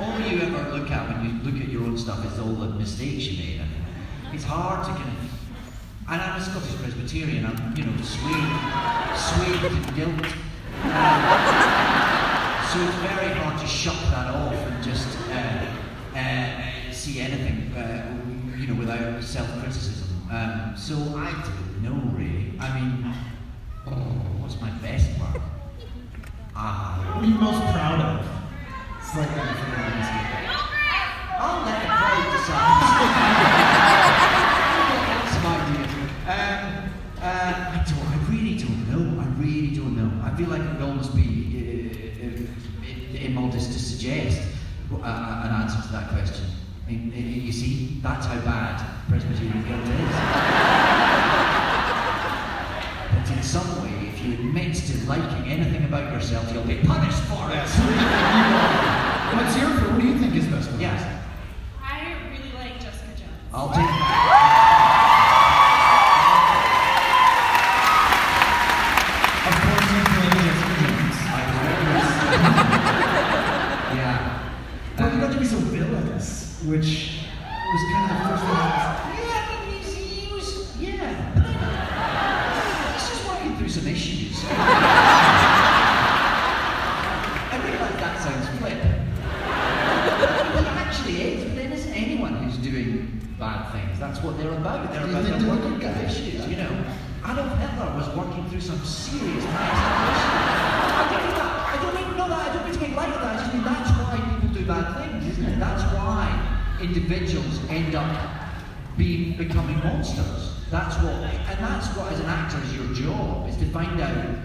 All 0.00 0.18
you 0.20 0.40
ever 0.40 0.70
look 0.76 0.90
at 0.90 1.08
when 1.08 1.18
you 1.26 1.32
look 1.42 1.60
at 1.62 1.68
your 1.68 1.82
own 1.82 1.98
stuff 1.98 2.24
is 2.24 2.38
all 2.38 2.54
the 2.54 2.68
mistakes 2.70 3.24
you 3.26 3.36
made. 3.44 3.60
And 3.60 3.70
it's 4.34 4.44
hard 4.44 4.86
to 4.86 4.92
kind 4.92 5.08
of. 5.18 5.24
And 6.08 6.22
I'm 6.22 6.40
a 6.40 6.44
Scottish 6.44 6.74
Presbyterian. 6.76 7.44
I'm, 7.46 7.76
you 7.76 7.84
know, 7.84 7.96
swayed, 8.02 8.52
swayed 9.16 9.60
to 9.60 9.68
guilt. 9.94 10.26
Um, 10.84 11.22
so 12.70 12.76
it's 12.86 12.98
very 13.02 13.32
hard 13.34 13.58
to 13.60 13.66
shut 13.66 13.96
that 14.12 14.28
off 14.34 14.52
and 14.54 14.84
just 14.84 15.08
uh, 15.30 15.66
uh, 16.18 16.92
see 16.92 17.20
anything, 17.20 17.72
uh, 17.76 18.16
you 18.56 18.68
know, 18.68 18.74
without 18.78 19.22
self-criticism. 19.22 20.06
Um, 20.30 20.74
so 20.76 20.94
I 21.16 21.30
don't 21.44 21.82
know 21.82 21.98
really. 22.16 22.52
I 22.60 22.80
mean, 22.80 23.14
oh, 23.86 24.22
what's 24.46 24.60
my 24.60 24.70
best 24.78 25.08
work? 25.18 25.42
Ah. 26.58 26.96
What 27.12 27.22
are 27.22 27.26
you 27.26 27.34
most 27.34 27.60
proud 27.74 28.00
of? 28.00 28.24
Different 29.04 29.28
answer. 29.28 30.20
I'll 31.36 31.60
let 31.66 31.82
the 31.82 31.86
crowd 31.86 32.32
decide. 32.32 32.80
That's 35.10 35.36
my 35.44 35.54
idea. 35.60 35.84
Um, 36.32 36.64
uh, 37.20 37.52
I 37.74 37.76
don't. 37.84 38.08
I 38.08 38.10
really 38.32 38.56
don't 38.56 38.82
know. 38.88 39.04
I 39.20 39.22
really 39.36 39.68
don't 39.76 39.94
know. 39.98 40.08
I 40.24 40.26
feel 40.34 40.48
like 40.48 40.62
it 40.62 40.68
would 40.72 40.80
almost 40.80 41.12
be 41.14 41.28
uh, 41.60 42.24
uh, 42.24 43.20
immodest 43.26 43.68
to 43.72 43.78
suggest 43.78 44.40
uh, 44.90 44.96
uh, 44.96 45.44
an 45.44 45.50
answer 45.60 45.82
to 45.82 45.88
that 45.92 46.08
question. 46.08 46.46
I 46.86 46.88
mean, 46.90 47.12
uh, 47.12 47.16
you 47.18 47.52
see, 47.52 48.00
that's 48.02 48.24
how 48.24 48.40
bad 48.40 48.80
Presbyterian 49.10 49.62
guilt 49.68 49.82
is. 49.82 50.16
but 53.12 53.28
in 53.36 53.42
some 53.42 53.75
you 54.26 54.34
admit 54.34 54.74
to 54.74 54.96
liking 55.06 55.50
anything 55.50 55.84
about 55.84 56.12
yourself, 56.12 56.50
you'll 56.52 56.64
be 56.64 56.76
punished 56.78 57.22
for 57.24 57.50
it. 57.50 57.68
What's 59.36 59.56
your 59.58 59.70
what 59.70 60.00
do 60.00 60.06
you 60.06 60.18
think 60.18 60.34
is 60.34 60.46
best? 60.46 60.70
work? 60.70 60.80
Yes. 60.80 61.02
I 61.82 62.14
really 62.30 62.52
like 62.54 62.80
Jessica 62.80 63.12
Jones. 63.16 63.30
I'll 63.52 63.68
take 63.68 63.86
that. 63.86 65.26
Of 69.46 69.54
course, 69.62 69.90
you 69.92 70.02
play 70.10 70.28
Jessica 70.46 70.74
Jones. 70.82 71.16
Yeah. 73.96 74.18
But 74.96 75.12
you 75.14 75.18
got 75.20 75.32
to 75.32 75.38
be 75.38 75.44
so 75.44 75.56
uh, 75.56 75.60
villainous, 75.60 76.28
which 76.66 76.90
was 77.40 77.82
kind 77.92 78.10
of 78.10 78.16
the 78.18 78.24
first 78.28 78.42
thing. 78.42 78.56
I 78.56 78.58
Yeah, 79.22 79.46
I 79.46 79.66
mean, 79.66 79.78
he's, 79.82 79.94
he 79.94 80.32
was, 80.34 80.48
yeah. 80.80 81.10
He's 82.94 83.06
just 83.08 83.22
working 83.28 83.52
through 83.56 83.68
some 83.68 83.86
issues. 83.86 84.36
I 84.50 84.52
realise 87.64 87.96
that 88.02 88.14
sounds 88.22 88.48
flip. 88.58 88.80
But 90.54 90.64
it 90.64 90.76
actually 90.84 91.16
is, 91.22 91.44
but 91.44 91.54
then 91.56 91.72
isn't 91.72 91.92
anyone 91.94 92.34
who's 92.42 92.56
doing 92.58 93.20
bad 93.38 93.70
things. 93.72 93.98
That's 94.00 94.20
what 94.22 94.36
they're 94.38 94.50
about. 94.52 94.90
They're 94.92 95.04
about 95.04 95.22
They 95.24 95.30
they're 95.30 95.40
do 95.40 95.48
working 95.50 95.78
good 95.78 95.94
through 95.94 96.02
guys. 96.02 96.18
issues, 96.18 96.46
you 96.48 96.56
know. 96.56 96.84
Adolf 97.26 97.58
Hitler 97.58 97.90
was 97.98 98.08
working 98.16 98.48
through 98.48 98.60
some 98.60 98.78
serious 98.84 99.42
mental 99.44 100.06
issues. 100.14 100.30
I 100.96 101.08
don't 101.10 101.22
mean 101.26 101.34
that. 101.36 101.52
I 101.66 101.76
don't 101.82 101.98
even 102.00 102.16
know 102.16 102.28
that. 102.28 102.40
I 102.48 102.54
don't 102.54 102.64
mean 102.64 102.74
to 102.74 102.80
make 102.80 102.94
light 102.96 103.08
of 103.10 103.20
that. 103.20 103.34
I 103.36 103.38
just 103.42 103.52
mean 103.52 103.64
that's 103.64 103.90
why 103.98 104.16
people 104.30 104.48
do 104.54 104.64
bad 104.64 104.86
things, 105.02 105.26
isn't 105.32 105.44
it? 105.44 105.58
That's 105.58 105.82
why 105.92 106.22
individuals 106.80 107.58
end 107.68 107.94
up 107.96 108.14
being 108.96 109.36
becoming 109.36 109.78
monsters. 109.80 110.54
That's 110.70 110.96
what, 111.02 111.14
and 111.14 111.58
that's 111.58 111.88
what 111.96 112.12
as 112.12 112.20
an 112.20 112.26
actor 112.26 112.58
is 112.62 112.72
your 112.76 112.92
job 112.94 113.48
is 113.48 113.56
to 113.56 113.66
find 113.66 114.00
out. 114.00 114.36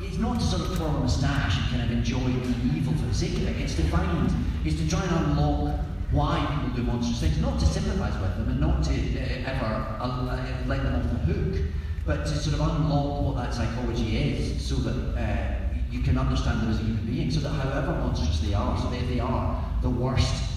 It's 0.00 0.18
not 0.18 0.38
to 0.40 0.46
sort 0.46 0.62
of 0.62 0.76
twirl 0.76 0.96
a 0.96 1.00
moustache 1.00 1.58
and 1.58 1.66
kind 1.70 1.82
of 1.82 1.90
enjoy 1.90 2.18
being 2.24 2.70
evil 2.76 2.92
for 2.94 3.06
the 3.06 3.14
sake 3.14 3.34
of 3.36 3.48
it. 3.48 3.56
It's 3.60 3.74
to 3.76 3.82
find, 3.84 4.30
is 4.64 4.76
to 4.80 4.88
try 4.88 5.02
and 5.02 5.26
unlock 5.26 5.78
why 6.10 6.44
people 6.62 6.76
do 6.76 6.82
monstrous 6.82 7.20
things. 7.20 7.38
Not 7.38 7.58
to 7.60 7.66
sympathise 7.66 8.20
with 8.20 8.36
them 8.36 8.48
and 8.50 8.60
not 8.60 8.82
to 8.84 8.90
uh, 8.92 9.50
ever 9.50 9.96
uh, 10.00 10.46
let 10.66 10.82
them 10.82 10.94
off 10.96 11.10
the 11.10 11.32
hook, 11.32 11.62
but 12.06 12.24
to 12.26 12.34
sort 12.36 12.54
of 12.54 12.60
unlock 12.60 13.22
what 13.22 13.36
that 13.36 13.54
psychology 13.54 14.16
is, 14.18 14.64
so 14.64 14.76
that 14.76 15.16
uh, 15.18 15.54
you 15.90 16.00
can 16.00 16.18
understand 16.18 16.60
them 16.62 16.70
as 16.70 16.80
a 16.80 16.82
human 16.84 17.04
being. 17.06 17.30
So 17.30 17.40
that 17.40 17.50
however 17.50 17.92
monstrous 17.92 18.40
they 18.40 18.54
are, 18.54 18.78
so 18.78 18.92
if 18.92 19.08
they 19.08 19.20
are 19.20 19.64
the 19.82 19.90
worst 19.90 20.50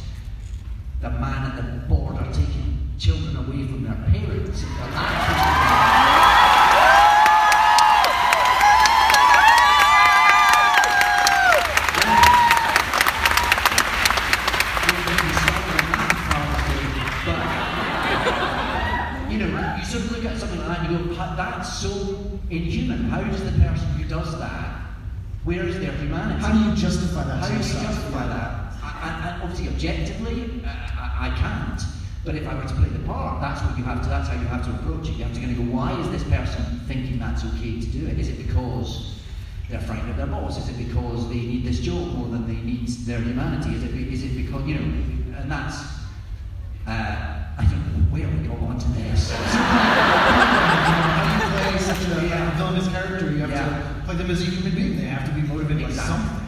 the 1.02 1.10
man 1.10 1.52
at 1.52 1.56
the 1.58 1.88
border 1.88 2.26
taking 2.32 2.90
children 2.98 3.36
away 3.36 3.68
from 3.68 3.84
their 3.84 3.94
parents. 4.08 4.64
and 4.64 4.72
their 4.72 4.90
actions. 4.96 6.46
But, 17.26 17.42
You 19.32 19.38
know, 19.40 19.76
you 19.78 19.84
sort 19.86 20.04
of 20.06 20.12
look 20.12 20.26
at 20.26 20.38
something 20.38 20.60
like 20.60 20.68
that 20.68 20.80
and 20.90 20.92
you 20.92 21.06
go, 21.10 21.16
"Ha- 21.16 21.36
that's 21.66 21.80
so 21.82 22.40
inhuman. 22.52 23.06
How 23.06 23.24
does 23.24 23.44
the 23.44 23.52
person 23.60 23.88
who 23.98 24.04
does 24.08 24.38
that, 24.40 24.82
where 25.46 25.66
is 25.66 25.80
their 25.80 25.92
humanity? 25.94 26.40
How 26.42 26.52
do 26.54 26.70
you 26.70 26.76
justify 26.76 27.24
that? 27.24 27.40
How 27.40 27.48
do 27.48 27.54
you 27.56 27.60
justify 27.60 28.28
that? 28.28 28.74
I, 28.84 28.90
I, 29.02 29.30
I- 29.30 29.40
obviously, 29.42 29.70
objectively, 29.70 30.62
uh, 30.64 30.70
I, 30.70 31.30
I 31.32 31.36
can't. 31.38 31.82
But 32.24 32.36
if 32.36 32.48
I 32.48 32.56
were 32.56 32.68
to 32.68 32.74
play 32.76 32.90
the 32.90 33.00
part, 33.08 33.42
that's 33.42 33.62
what 33.64 33.78
you 33.78 33.84
have 33.84 34.02
to. 34.04 34.10
That's 34.10 34.28
how 34.30 34.34
you 34.40 34.48
have 34.48 34.64
to 34.66 34.72
approach 34.72 35.10
it. 35.10 35.14
You 35.14 35.24
have 35.26 35.34
to 35.34 35.40
kind 35.40 35.52
of 35.52 35.58
go, 35.58 35.76
why 35.76 36.00
is 36.00 36.10
this 36.12 36.24
person 36.24 36.82
thinking 36.88 37.18
that's 37.20 37.44
okay 37.46 37.80
to 37.80 37.88
do 37.88 38.08
it? 38.08 38.20
Is 38.20 38.30
it 38.30 38.38
because 38.48 39.16
they're 39.70 39.80
frightened 39.82 40.12
of 40.12 40.18
their 40.18 40.28
boss? 40.28 40.58
Is 40.58 40.70
it 40.70 40.88
because 40.88 41.28
they 41.30 41.36
need 41.36 41.64
this 41.66 41.80
job 41.80 42.14
more 42.16 42.28
than 42.28 42.48
they 42.48 42.62
need 42.62 42.88
their 43.06 43.20
humanity? 43.22 43.76
Is 43.76 43.84
it? 43.84 43.92
Is 43.96 44.24
it 44.24 44.36
because 44.36 44.66
you 44.68 44.76
know? 44.76 45.38
And 45.40 45.52
that's. 45.52 45.95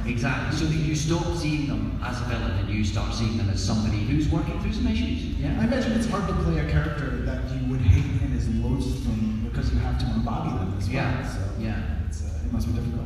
Exactly. 0.07 0.49
Exactly. 0.49 0.57
So 0.57 0.65
that 0.65 0.87
you 0.87 0.95
stop 0.95 1.35
seeing 1.35 1.67
them 1.67 1.99
as 2.03 2.19
a 2.21 2.23
villain 2.25 2.51
and 2.59 2.69
you 2.69 2.83
start 2.83 3.13
seeing 3.13 3.37
them 3.37 3.49
as 3.49 3.63
somebody 3.63 3.97
who's 3.99 4.27
working 4.29 4.59
through 4.61 4.73
some 4.73 4.87
issues. 4.87 5.23
Yeah. 5.37 5.57
I 5.59 5.63
imagine 5.65 5.91
it's 5.93 6.07
hard 6.07 6.27
to 6.27 6.33
play 6.43 6.59
a 6.59 6.69
character 6.69 7.17
that 7.25 7.41
you 7.51 7.65
would 7.71 7.81
hate 7.81 8.21
and 8.21 8.35
is 8.37 8.47
loathsome 8.49 9.47
because 9.49 9.71
you 9.73 9.79
have 9.79 9.97
to 9.99 10.05
embody 10.15 10.49
them 10.57 10.75
as 10.77 10.85
well. 10.87 10.95
Yeah, 10.95 11.27
So 11.27 11.39
yeah. 11.59 11.83
It's, 12.07 12.23
uh, 12.23 12.45
it 12.45 12.51
must 12.53 12.67
be 12.67 12.73
difficult. 12.73 13.05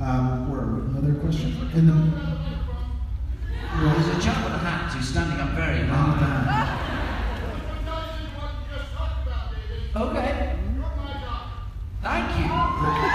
Um, 0.00 0.50
where 0.50 0.60
are 0.60 0.74
we? 0.74 0.80
Another 0.98 1.14
question? 1.20 1.54
In 1.74 1.86
the, 1.86 1.92
Well, 1.94 3.94
there's 3.98 4.16
a 4.16 4.20
chap 4.20 4.44
with 4.44 4.54
a 4.54 4.58
hat 4.58 4.92
who's 4.92 5.08
standing 5.08 5.40
up 5.40 5.50
very 5.50 5.80
in 5.80 5.88
the 5.88 5.94
hard. 5.94 6.20
back. 6.20 6.78
Okay. 9.94 10.56
Thank 12.02 12.38
you. 12.38 13.11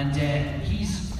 And 0.00 0.16
uh, 0.16 0.64
he's 0.64 1.14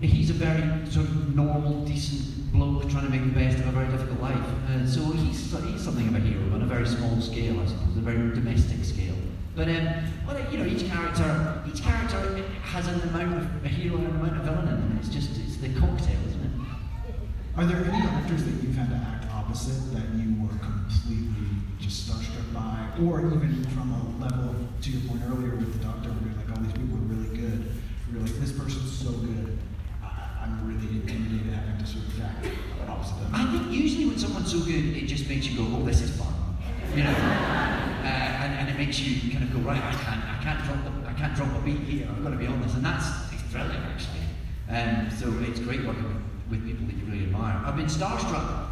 he's 0.00 0.30
a 0.30 0.34
very 0.34 0.62
sort 0.90 1.06
of 1.06 1.34
normal, 1.34 1.84
decent 1.84 2.52
bloke 2.52 2.88
trying 2.88 3.04
to 3.04 3.10
make 3.10 3.22
the 3.22 3.40
best 3.40 3.58
of 3.58 3.66
a 3.66 3.72
very 3.72 3.90
difficult 3.90 4.20
life. 4.20 4.46
Uh, 4.70 4.86
so 4.86 5.00
he's 5.10 5.50
he's 5.66 5.82
something 5.82 6.06
of 6.06 6.14
a 6.14 6.20
hero 6.20 6.54
on 6.54 6.62
a 6.62 6.66
very 6.66 6.86
small 6.86 7.20
scale, 7.20 7.58
I 7.58 7.66
suppose, 7.66 7.96
a 7.96 8.00
very 8.00 8.32
domestic 8.32 8.84
scale. 8.84 9.16
But 9.56 9.68
um, 9.68 9.88
well, 10.26 10.38
you 10.52 10.58
know, 10.58 10.66
each 10.66 10.86
character 10.86 11.62
each 11.66 11.82
character 11.82 12.20
has 12.62 12.86
an 12.86 13.00
amount 13.08 13.34
of 13.34 13.64
a 13.64 13.68
hero 13.68 13.96
and 13.96 14.06
an 14.06 14.16
amount 14.20 14.36
of 14.36 14.44
villain, 14.44 14.68
in 14.68 14.80
them. 14.80 14.98
it's 15.00 15.08
just 15.08 15.30
it's 15.36 15.56
the 15.56 15.70
cocktail, 15.80 16.20
isn't 16.28 16.44
it? 16.44 16.54
Are 17.56 17.66
there 17.66 17.82
any 17.84 17.98
actors 17.98 18.44
that 18.44 18.62
you've 18.62 18.76
had 18.76 18.90
to 18.90 18.96
act 18.96 19.26
opposite 19.32 19.92
that 19.94 20.06
you 20.14 20.38
were 20.42 20.54
completely 20.58 21.50
just 21.80 22.08
starstruck 22.08 22.46
by, 22.54 22.86
or 23.02 23.26
even 23.26 23.64
from 23.74 23.90
a 23.92 24.22
level 24.22 24.54
to 24.82 24.90
your 24.90 25.02
point 25.08 25.22
earlier 25.26 25.56
with 25.56 25.72
the 25.78 25.84
doctor, 25.84 26.10
where 26.10 26.30
you're 26.30 26.38
like, 26.38 26.50
all 26.50 26.62
these 26.62 26.72
people 26.72 26.96
are 26.96 27.08
really 27.10 27.36
good. 27.36 27.83
Like, 28.12 28.40
this 28.40 28.52
person's 28.52 28.92
so 28.92 29.10
good. 29.10 29.58
I, 30.02 30.44
I'm 30.44 30.68
really 30.68 31.00
intimidated 31.00 31.52
having 31.52 31.78
to 31.78 31.86
sort 31.86 32.04
of 32.04 32.22
act 32.22 32.46
opposite 32.88 33.20
them. 33.20 33.30
I 33.34 33.50
think 33.50 33.72
usually 33.72 34.06
when 34.06 34.18
someone's 34.18 34.52
so 34.52 34.60
good, 34.60 34.96
it 34.96 35.06
just 35.06 35.28
makes 35.28 35.46
you 35.46 35.56
go, 35.56 35.76
oh, 35.76 35.82
this 35.82 36.00
is 36.02 36.16
fun, 36.16 36.34
you 36.94 37.02
know, 37.02 37.10
uh, 37.10 38.42
and, 38.44 38.52
and 38.60 38.68
it 38.68 38.78
makes 38.78 39.00
you 39.00 39.32
kind 39.32 39.44
of 39.44 39.52
go, 39.52 39.58
right, 39.60 39.82
I 39.82 39.92
can't, 39.92 40.24
I 40.24 40.38
can't 40.42 40.64
drop, 40.64 40.84
the, 40.84 41.08
I 41.08 41.12
can't 41.14 41.34
drop 41.34 41.48
a 41.56 41.64
beat 41.64 41.80
here. 41.80 42.08
I've 42.10 42.22
got 42.22 42.30
to 42.30 42.36
be 42.36 42.46
on 42.46 42.60
this, 42.62 42.74
and 42.74 42.84
that's 42.84 43.06
thrilling 43.50 43.76
actually. 43.76 44.24
Um, 44.68 45.10
so 45.10 45.32
it's 45.48 45.60
great 45.60 45.84
working 45.84 46.04
with, 46.04 46.22
with 46.50 46.66
people 46.66 46.86
that 46.86 46.96
you 46.96 47.04
really 47.04 47.24
admire. 47.24 47.62
I've 47.64 47.76
been 47.76 47.86
starstruck. 47.86 48.68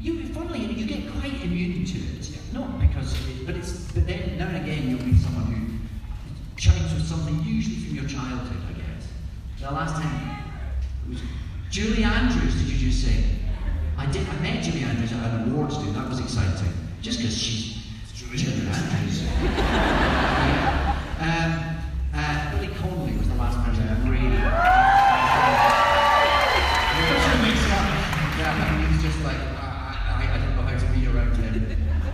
You, 0.00 0.26
funnily, 0.28 0.60
you 0.60 0.86
get 0.86 1.10
quite 1.12 1.42
immune 1.42 1.84
to 1.84 1.98
it, 1.98 2.30
not 2.52 2.80
because, 2.80 3.12
it, 3.28 3.46
but 3.46 3.54
it's, 3.54 3.92
but 3.92 4.06
then 4.06 4.38
now 4.38 4.48
and 4.48 4.56
again 4.56 4.88
you'll 4.88 5.04
meet 5.04 5.20
someone 5.20 5.44
who 5.44 5.69
chimes 6.60 6.92
with 6.92 7.06
something 7.08 7.42
usually 7.42 7.76
from 7.76 7.94
your 7.96 8.06
childhood, 8.06 8.60
I 8.68 8.72
guess. 8.76 9.08
The 9.58 9.70
last 9.70 9.94
time 9.94 10.44
it 11.06 11.10
was 11.10 11.22
Julie 11.70 12.04
Andrews, 12.04 12.54
did 12.54 12.68
you 12.68 12.90
just 12.90 13.02
say? 13.04 13.24
I 13.96 14.06
did. 14.06 14.28
I 14.28 14.36
met 14.40 14.62
Julie 14.62 14.84
Andrews 14.84 15.12
at 15.12 15.40
an 15.40 15.52
awards 15.52 15.78
do. 15.78 15.90
That 15.92 16.08
was 16.08 16.20
exciting. 16.20 16.72
Just 17.00 17.18
because 17.18 17.36
she's 17.36 17.78
Julie 18.14 18.66
Andrews. 18.66 19.22
yeah. 19.42 20.96
um, 21.20 21.52
uh, 22.12 22.50
Billy 22.52 22.68
Connolly 22.74 23.16
was 23.16 23.28
the 23.28 23.34
last 23.36 23.56
person 23.64 23.88
I 23.88 23.94
really. 24.08 24.36
Yeah, 28.40 28.78
he 28.80 28.94
was 28.94 29.02
just 29.02 29.20
like 29.24 29.36
I, 29.36 29.40
I, 30.16 30.34
I 30.34 30.38
don't 30.38 30.56
know 30.56 30.62
how 30.62 30.78
to 30.78 30.86
be 30.98 31.06
around 31.06 31.36
him. 31.36 31.54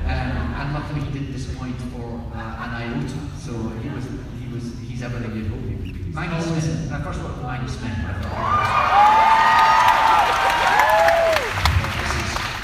Um, 0.06 0.10
and 0.10 0.72
luckily 0.74 1.00
he 1.02 1.10
didn't 1.18 1.32
disappoint 1.32 1.76
for 1.92 2.20
uh, 2.34 2.64
an 2.64 2.70
iota. 2.74 3.18
So 3.38 3.52
he 3.80 3.88
was 3.90 4.04
he 4.40 4.48
was 4.52 4.64
he's 4.88 5.02
everything 5.02 5.36
you'd 5.36 5.46
hope 5.46 5.60
he 5.60 5.74
would 5.76 5.82
be. 5.84 5.92
Maggie 6.12 6.42
Smith. 6.42 6.92
I 6.92 7.00
first 7.02 7.20
worked 7.22 7.36
with 7.36 7.46
Maggie 7.46 7.68
Smith. 7.68 7.92
I 7.92 8.12
thought. 8.22 9.36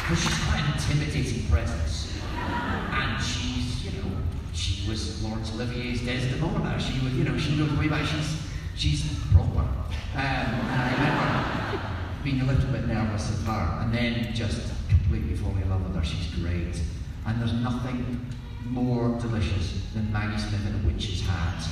Because 0.02 0.22
she's 0.22 0.38
quite 0.44 0.60
an 0.60 0.72
intimidating 0.74 1.46
presence. 1.48 2.12
And 2.38 3.22
she's, 3.22 3.84
you 3.84 3.92
know, 4.02 4.10
she 4.52 4.88
was 4.88 5.22
Laurence 5.22 5.52
Olivier's 5.52 6.00
Desdemona. 6.02 6.78
She 6.80 6.98
was, 7.04 7.14
you 7.14 7.24
know, 7.24 7.38
she 7.38 7.56
goes 7.56 7.72
way 7.78 7.88
back. 7.88 8.06
She's, 8.06 8.36
she's 8.76 9.04
proper. 9.32 9.60
Um, 9.60 9.68
and 10.16 10.82
I 10.82 10.92
remember 10.92 11.80
being 12.24 12.40
a 12.40 12.44
little 12.44 12.70
bit 12.70 12.86
nervous 12.86 13.30
of 13.30 13.44
her 13.44 13.80
and 13.82 13.92
then 13.94 14.34
just 14.34 14.72
completely 14.88 15.36
falling 15.36 15.62
in 15.62 15.70
love 15.70 15.82
with 15.82 15.94
her. 15.96 16.04
She's 16.04 16.26
great. 16.34 16.80
And 17.26 17.40
there's 17.40 17.52
nothing 17.54 18.26
more 18.66 19.18
delicious 19.20 19.82
than 19.94 20.12
Maggie 20.12 20.38
Smith 20.40 20.66
in 20.66 20.74
a 20.74 20.78
witch's 20.86 21.20
hat. 21.26 21.62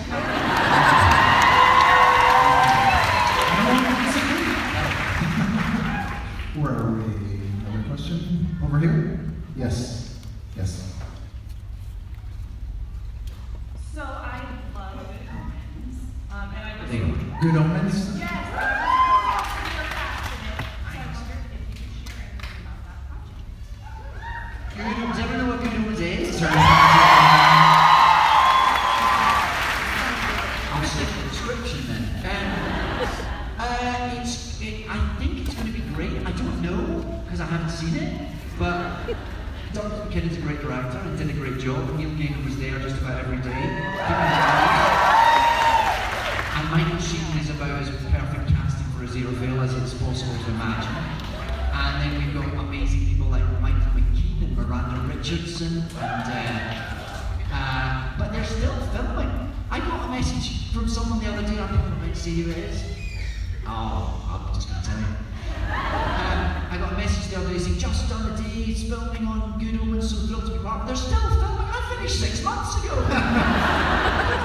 Where 6.57 6.73
are 6.73 6.93
we? 6.93 7.03
Another 7.67 7.89
question? 7.89 8.47
Over 8.63 8.79
here? 8.79 9.21
Yes. 9.57 10.19
Yes. 10.57 10.95
So 13.95 14.03
I 14.03 14.43
love 14.75 15.07
Good 15.07 15.29
Omens. 15.31 15.97
Um, 16.31 16.49
and 16.55 16.65
I 16.65 16.83
was 16.83 16.91
There 16.91 17.01
you 17.01 17.07
go. 17.07 17.19
Good 17.41 17.57
Omens? 17.57 17.97
Yes, 18.19 18.31
I 18.31 18.65
was 19.37 19.47
super 19.57 19.85
passionate. 19.95 20.59
So 20.77 20.87
I 20.87 20.97
wondered 20.97 21.53
if 21.55 21.63
you 21.71 21.77
could 21.77 21.93
share 22.05 22.21
anything 22.25 22.61
about 22.61 22.81
that 22.85 22.99
project. 23.09 23.41
Good 24.77 24.87
Omens, 25.03 25.19
ever 25.19 25.37
know 25.39 25.49
what 25.51 25.61
Good 25.63 25.75
Omens 25.75 26.01
is? 26.01 26.43
I'll 30.73 30.85
stick 30.85 31.09
to 31.09 31.15
the 31.15 31.29
description 31.29 31.81
then. 31.89 32.03
Um, 32.27 32.49
uh, 33.59 34.21
it's, 34.21 34.35
it, 34.61 34.89
I 34.89 34.99
think 35.19 35.33
it's 35.41 35.55
going 35.55 35.67
to 35.67 35.73
be 35.73 35.85
great. 35.95 36.13
I 36.27 36.33
don't 36.51 36.63
know 36.63 37.23
because 37.25 37.41
I 37.41 37.47
haven't 37.47 37.71
seen 37.71 37.95
it, 37.97 38.29
but 38.59 39.07
Dr. 39.73 40.05
Mackinnon's 40.05 40.37
a 40.37 40.41
great 40.41 40.61
director 40.61 40.99
and 40.99 41.17
did 41.19 41.31
a 41.31 41.33
great 41.35 41.59
job. 41.59 41.97
Neil 41.97 42.11
Gaiman 42.11 42.45
was 42.45 42.59
there 42.59 42.79
just 42.81 43.01
about 43.01 43.21
every 43.25 43.39
day. 43.39 43.63
And 46.57 46.71
Michael 46.71 46.99
Sheen 46.99 47.39
is 47.39 47.51
about 47.51 47.83
as 47.83 47.89
perfect 47.89 48.51
casting 48.51 48.87
for 48.93 49.07
Aziraphale 49.07 49.63
as 49.63 49.75
it's 49.75 49.95
possible 50.03 50.35
to 50.45 50.51
imagine. 50.51 50.97
And 51.73 52.03
then 52.03 52.19
we've 52.19 52.35
got 52.35 52.65
amazing 52.65 53.07
people 53.07 53.29
like 53.29 53.45
Michael 53.61 53.95
McKean 53.95 54.43
and 54.43 54.57
Miranda 54.57 55.15
Richardson, 55.15 55.85
and 56.01 56.27
uh, 56.27 57.53
uh, 57.53 58.19
but 58.19 58.33
they're 58.33 58.45
still 58.45 58.75
filming. 58.93 59.31
I 59.71 59.79
got 59.79 60.09
a 60.09 60.11
message 60.11 60.73
from 60.73 60.89
someone 60.89 61.21
the 61.21 61.33
other 61.33 61.43
day. 61.43 61.61
I 61.61 61.69
can't 61.69 62.03
wait 62.03 62.15
to 62.15 62.21
see 62.21 62.43
who 62.43 62.51
it 62.51 62.59
is. 62.59 62.83
Oh, 63.67 64.49
I'm 64.49 64.55
just 64.55 64.69
gonna 64.69 64.83
tell 64.83 64.99
you. 64.99 65.30
I 66.71 66.79
got 66.79 66.93
a 66.93 66.97
message 66.97 67.33
the 67.33 67.37
other 67.41 67.53
day 67.53 67.59
saying 67.59 67.79
just 67.79 68.09
done 68.09 68.31
a 68.31 68.37
day's 68.43 68.89
filming 68.89 69.27
on 69.27 69.59
Good 69.59 69.81
Omens, 69.81 70.11
so 70.11 70.25
thrilled 70.29 70.47
to 70.47 70.53
be 70.53 70.59
part. 70.59 70.87
They're 70.87 70.95
still 70.95 71.19
filming. 71.19 71.67
I 71.67 71.97
finished 71.97 72.21
six 72.21 72.45
months 72.45 72.79
ago. 72.79 72.95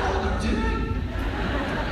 What 0.09 0.41
they're 0.41 0.49
doing. 0.49 0.97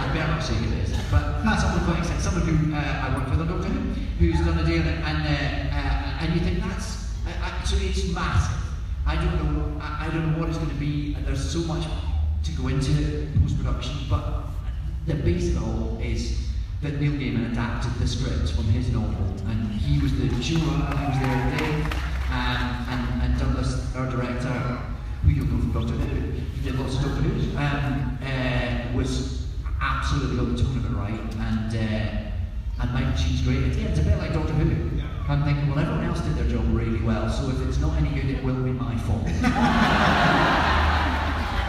I 0.01 0.09
better 0.11 0.31
not 0.33 0.41
say 0.43 0.55
who 0.55 0.73
it 0.73 0.89
is, 0.89 0.97
but 1.11 1.43
that's 1.43 1.61
someone 1.61 1.85
quite 1.85 1.99
excited, 1.99 2.23
someone 2.23 2.47
who 2.47 2.73
uh, 2.73 2.79
I 2.79 3.15
work 3.15 3.29
with 3.29 3.41
on 3.41 3.47
Doctor 3.47 3.69
Who, 3.69 3.93
who's 4.17 4.39
done 4.43 4.57
a 4.57 4.65
deal, 4.65 4.81
and 4.81 5.05
uh, 5.05 5.77
uh, 5.77 6.21
and 6.21 6.33
you 6.33 6.39
think 6.39 6.63
that's 6.63 7.13
uh, 7.27 7.45
uh, 7.45 7.63
so 7.63 7.77
it's 7.79 8.11
massive. 8.11 8.57
I 9.05 9.15
don't 9.15 9.37
know, 9.37 9.79
I, 9.79 10.07
I 10.07 10.09
don't 10.09 10.31
know 10.31 10.39
what 10.39 10.49
it's 10.49 10.57
going 10.57 10.71
to 10.71 10.75
be. 10.75 11.13
There's 11.25 11.47
so 11.47 11.59
much 11.59 11.85
to 12.43 12.51
go 12.53 12.69
into 12.69 13.29
post 13.39 13.55
production, 13.57 13.97
but 14.09 14.45
the 15.05 15.13
base 15.13 15.55
of 15.55 15.57
it 15.57 15.63
all 15.63 15.99
is 16.01 16.49
that 16.83 16.99
Neil 16.99 17.13
Gaiman 17.13 17.51
adapted 17.51 17.93
the 17.95 18.07
script 18.07 18.51
from 18.51 18.65
his 18.65 18.89
novel, 18.91 19.25
and 19.47 19.71
he 19.71 19.99
was 19.99 20.11
the 20.17 20.27
showrunner, 20.43 20.91
he 20.99 21.05
was 21.07 21.19
there 21.19 21.51
today, 21.51 21.73
um, 22.29 22.85
and, 22.89 23.21
and 23.23 23.39
Douglas, 23.39 23.95
our 23.95 24.09
director, 24.09 24.83
who 25.23 25.29
you'll 25.31 25.45
know 25.47 25.59
from 25.59 25.71
Doctor 25.71 25.93
Who, 25.93 26.31
he 26.31 26.69
did 26.69 26.79
lots 26.79 26.95
of 26.95 27.03
Doctor 27.03 27.21
Who's, 27.21 27.55
um, 27.55 28.17
uh, 28.21 28.97
was 28.97 29.47
absolutely 29.81 30.39
on 30.39 30.55
the 30.55 30.61
tone 30.61 30.77
of 30.77 30.85
it 30.85 30.95
right, 30.97 31.35
and 31.39 31.75
uh, 31.75 32.19
and 32.81 32.91
Michael 32.91 33.15
Sheen's 33.15 33.41
great. 33.43 33.63
It's, 33.63 33.77
yeah, 33.77 33.87
it's 33.87 33.99
a 33.99 34.03
bit 34.03 34.17
like 34.17 34.33
Doctor 34.33 34.53
Who. 34.53 35.01
I'm 35.29 35.43
thinking, 35.43 35.69
well, 35.69 35.79
everyone 35.79 36.03
else 36.03 36.19
did 36.19 36.35
their 36.35 36.49
job 36.49 36.65
really 36.75 37.01
well, 37.01 37.29
so 37.29 37.49
if 37.49 37.61
it's 37.65 37.77
not 37.79 37.95
any 37.95 38.09
good, 38.09 38.29
it 38.29 38.43
will 38.43 38.61
be 38.61 38.71
my 38.71 38.97
fault. 38.97 39.23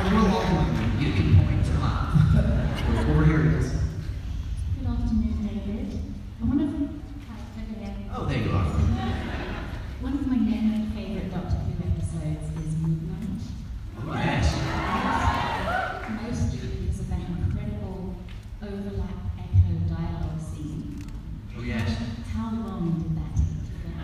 And 0.05 1.03
you 1.03 1.13
can 1.13 1.35
point 1.47 1.65
to 1.65 1.71
that. 1.81 3.09
Over 3.11 3.25
here, 3.25 3.53
yes. 3.53 3.75
Good 4.79 4.87
afternoon, 4.87 5.49
David. 5.65 5.99
I 6.45 6.47
want 6.47 6.61
to 6.61 6.67
character 7.25 7.63
here. 7.79 7.95
Oh, 8.15 8.27
there 8.27 8.39
you 8.39 8.53
are. 8.53 8.65
One 10.05 10.13
of 10.13 10.27
my 10.27 10.37
many 10.37 10.85
favourite 10.93 11.33
Doctor 11.33 11.57
Who 11.57 11.73
episodes 11.89 12.53
is 12.61 12.77
Midnight. 12.85 13.41
Yes. 14.05 14.53
Mostly 16.21 16.59
because 16.61 17.01
of 17.01 17.09
that 17.09 17.25
incredible 17.25 18.15
overlap 18.61 19.17
echo 19.41 19.73
dialogue 19.89 20.39
scene. 20.39 21.01
Oh, 21.57 21.63
yes. 21.63 21.97
How 22.37 22.51
long 22.53 23.01
did 23.01 23.17
that 23.17 23.33
take 23.33 23.65
to 23.65 23.73
film? 23.81 23.97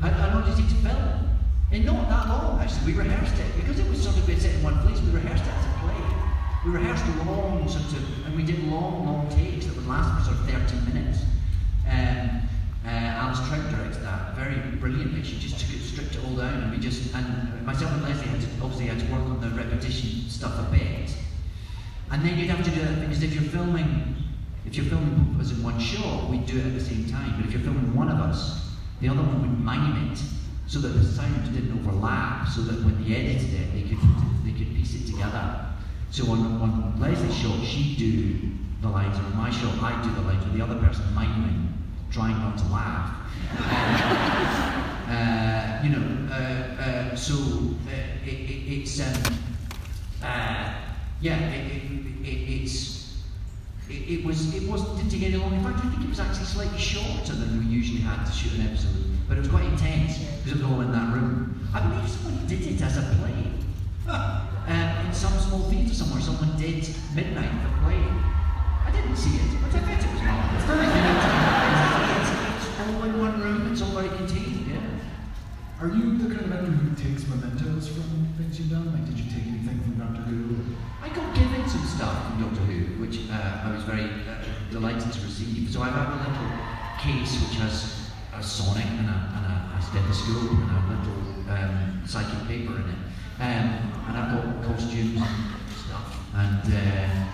How, 0.00 0.08
how 0.08 0.34
long 0.34 0.44
did 0.44 0.54
it 0.54 0.62
take 0.62 0.70
to 0.70 0.80
film? 0.86 1.28
And 1.72 1.84
not 1.84 2.08
that 2.08 2.28
long, 2.28 2.60
actually. 2.60 2.92
We 2.92 2.98
rehearsed 2.98 3.34
it 3.34 3.56
because 3.56 3.80
it 3.80 3.90
was 3.90 4.00
sort 4.00 4.16
of 4.16 4.26
been 4.26 4.38
set 4.38 4.54
in 4.54 4.62
one 4.62 4.78
place. 4.86 5.02
We 5.02 5.10
rehearsed 5.10 5.44
it 5.44 5.50
as 5.50 5.66
a 5.66 5.74
play. 5.82 6.00
We 6.64 6.70
rehearsed 6.70 7.04
long, 7.26 7.68
sort 7.68 7.84
of, 7.84 8.26
and 8.26 8.36
we 8.36 8.44
did 8.44 8.62
long, 8.64 9.04
long 9.04 9.28
takes 9.28 9.66
that 9.66 9.74
would 9.74 9.88
last 9.88 10.28
she 15.28 15.38
just 15.38 15.60
took 15.60 15.76
it, 15.76 15.82
stripped 15.82 16.14
it 16.14 16.24
all 16.24 16.36
down, 16.36 16.62
and 16.62 16.70
we 16.72 16.78
just 16.78 17.14
and 17.14 17.66
myself 17.66 17.92
and 17.92 18.02
Lesley 18.02 18.28
had 18.28 18.40
to 18.40 18.46
obviously 18.62 18.86
had 18.86 18.98
to 18.98 19.06
work 19.12 19.22
on 19.22 19.40
the 19.40 19.48
repetition 19.50 20.28
stuff 20.28 20.58
a 20.58 20.70
bit. 20.72 21.14
And 22.10 22.24
then 22.24 22.38
you'd 22.38 22.48
have 22.48 22.64
to 22.64 22.70
do 22.70 22.80
it 22.80 23.00
because 23.00 23.22
if 23.22 23.34
you're 23.34 23.50
filming, 23.50 24.16
if 24.64 24.74
you're 24.74 24.86
filming 24.86 25.14
both 25.14 25.34
of 25.34 25.40
us 25.40 25.52
in 25.52 25.62
one 25.62 25.78
shot, 25.78 26.30
we'd 26.30 26.46
do 26.46 26.58
it 26.58 26.66
at 26.66 26.74
the 26.74 26.80
same 26.80 27.04
time. 27.10 27.27
But 27.38 27.46
if 27.46 27.52
you're 27.52 27.62
filming 27.62 27.94
one 27.94 28.08
of 28.08 28.18
us, 28.18 28.74
the 29.00 29.08
other 29.08 29.22
one 29.22 29.42
would 29.42 29.60
mime 29.60 30.10
it 30.10 30.18
so 30.66 30.80
that 30.80 30.88
the 30.88 31.04
sounds 31.04 31.48
didn't 31.50 31.78
overlap, 31.78 32.48
so 32.48 32.62
that 32.62 32.84
when 32.84 32.98
they 33.04 33.14
edited 33.14 33.54
it, 33.54 33.72
they 33.74 33.82
could 33.82 34.00
they 34.44 34.50
could 34.50 34.74
piece 34.74 34.94
it 34.96 35.06
together. 35.06 35.66
So 36.10 36.24
on, 36.32 36.40
on 36.60 37.00
Lesley's 37.00 37.36
shot, 37.36 37.64
she'd 37.64 37.96
do 37.96 38.50
the 38.82 38.88
lines, 38.88 39.16
and 39.16 39.26
on 39.26 39.36
my 39.36 39.50
shot, 39.50 39.80
I'd 39.80 40.02
do 40.02 40.10
the 40.10 40.22
lines 40.22 40.44
with 40.44 40.54
the 40.54 40.64
other 40.64 40.80
person 40.84 41.04
miming, 41.14 41.72
trying 42.10 42.36
not 42.38 42.58
to 42.58 42.64
laugh. 42.64 43.14
uh, 45.08 45.80
you 45.84 45.90
know, 45.90 46.28
uh, 46.32 46.82
uh, 46.82 47.14
so 47.14 47.34
uh, 47.34 48.26
it, 48.26 48.32
it, 48.32 48.80
it's 48.80 49.00
um, 49.00 49.34
uh, 50.24 50.74
yeah, 51.20 51.38
it, 51.50 51.72
it, 51.72 52.26
it, 52.26 52.62
it's 52.62 52.97
it, 53.90 54.20
it 54.20 54.24
was 54.24 54.54
it 54.54 54.68
was 54.68 54.82
didn't 54.96 55.10
take 55.10 55.22
any 55.22 55.36
long. 55.36 55.52
In 55.52 55.62
fact, 55.62 55.84
I 55.84 55.88
think 55.88 56.04
it 56.04 56.08
was 56.08 56.20
actually 56.20 56.46
slightly 56.46 56.78
shorter 56.78 57.32
than 57.32 57.58
we 57.58 57.66
usually 57.66 58.00
had 58.00 58.24
to 58.24 58.32
shoot 58.32 58.52
an 58.54 58.66
episode, 58.66 59.04
but 59.28 59.36
it 59.36 59.40
was 59.40 59.48
quite 59.48 59.64
intense 59.64 60.18
because 60.18 60.60
it 60.60 60.62
was 60.62 60.70
all 60.70 60.80
in 60.80 60.92
that 60.92 61.12
room. 61.12 61.68
I 61.74 61.80
believe 61.80 62.08
someone 62.08 62.46
did 62.46 62.62
it 62.66 62.80
as 62.82 62.96
a 62.96 63.02
play. 63.16 63.34
Um, 64.68 65.06
in 65.06 65.14
some 65.14 65.32
small 65.38 65.60
theatre 65.70 65.94
somewhere, 65.94 66.20
someone 66.20 66.54
did 66.60 66.86
Midnight 67.14 67.50
the 67.62 67.70
play. 67.80 68.04
I 68.84 68.90
didn't 68.92 69.16
see 69.16 69.36
it, 69.36 69.48
but 69.62 69.74
I 69.74 69.80
bet 69.80 70.04
it 70.04 70.12
was. 70.12 70.20
It's 70.58 70.64
very 70.68 70.84
it's, 70.84 72.68
it's 72.68 72.80
all 72.80 73.02
in 73.04 73.18
one 73.18 73.40
room. 73.40 73.72
It's 73.72 73.80
all 73.80 73.92
very 73.92 74.10
contained. 74.10 74.66
Yeah. 74.68 75.77
Are 75.88 75.96
you 75.96 76.18
the 76.18 76.28
kind 76.28 76.44
of 76.44 76.52
actor 76.52 76.68
who 76.68 76.92
takes 77.00 77.24
mementos 77.24 77.88
from 77.88 78.28
things 78.36 78.60
you've 78.60 78.68
done? 78.68 78.92
Like, 78.92 79.08
did 79.08 79.16
you 79.16 79.24
take 79.32 79.48
anything 79.48 79.80
from 79.80 79.96
Doctor 79.96 80.20
Who? 80.28 80.60
I 81.00 81.08
got 81.08 81.32
given 81.32 81.64
some 81.64 81.80
stuff 81.88 82.12
from 82.28 82.44
Doctor 82.44 82.60
Who, 82.68 83.00
which 83.00 83.24
uh, 83.32 83.64
I 83.64 83.72
was 83.72 83.88
very 83.88 84.04
uh, 84.28 84.44
delighted 84.68 85.08
to 85.08 85.20
receive. 85.24 85.72
So 85.72 85.80
I 85.80 85.88
have 85.88 86.12
a 86.12 86.20
little 86.28 86.44
case 87.00 87.40
which 87.40 87.56
has 87.64 88.12
a 88.36 88.42
sonic 88.44 88.84
and 88.84 89.08
a, 89.08 89.16
and 89.32 89.44
a, 89.48 89.80
stethoscope 89.80 90.60
and 90.60 90.76
a 90.76 90.82
little 90.92 91.24
um, 91.56 92.04
psychic 92.04 92.36
paper 92.44 92.76
in 92.76 92.84
it. 92.92 93.00
Um, 93.40 93.80
and 94.12 94.12
I've 94.12 94.28
got 94.28 94.44
costumes 94.68 95.24
and 95.24 95.40
stuff 95.72 96.20
and 96.36 96.68
uh, 96.68 97.28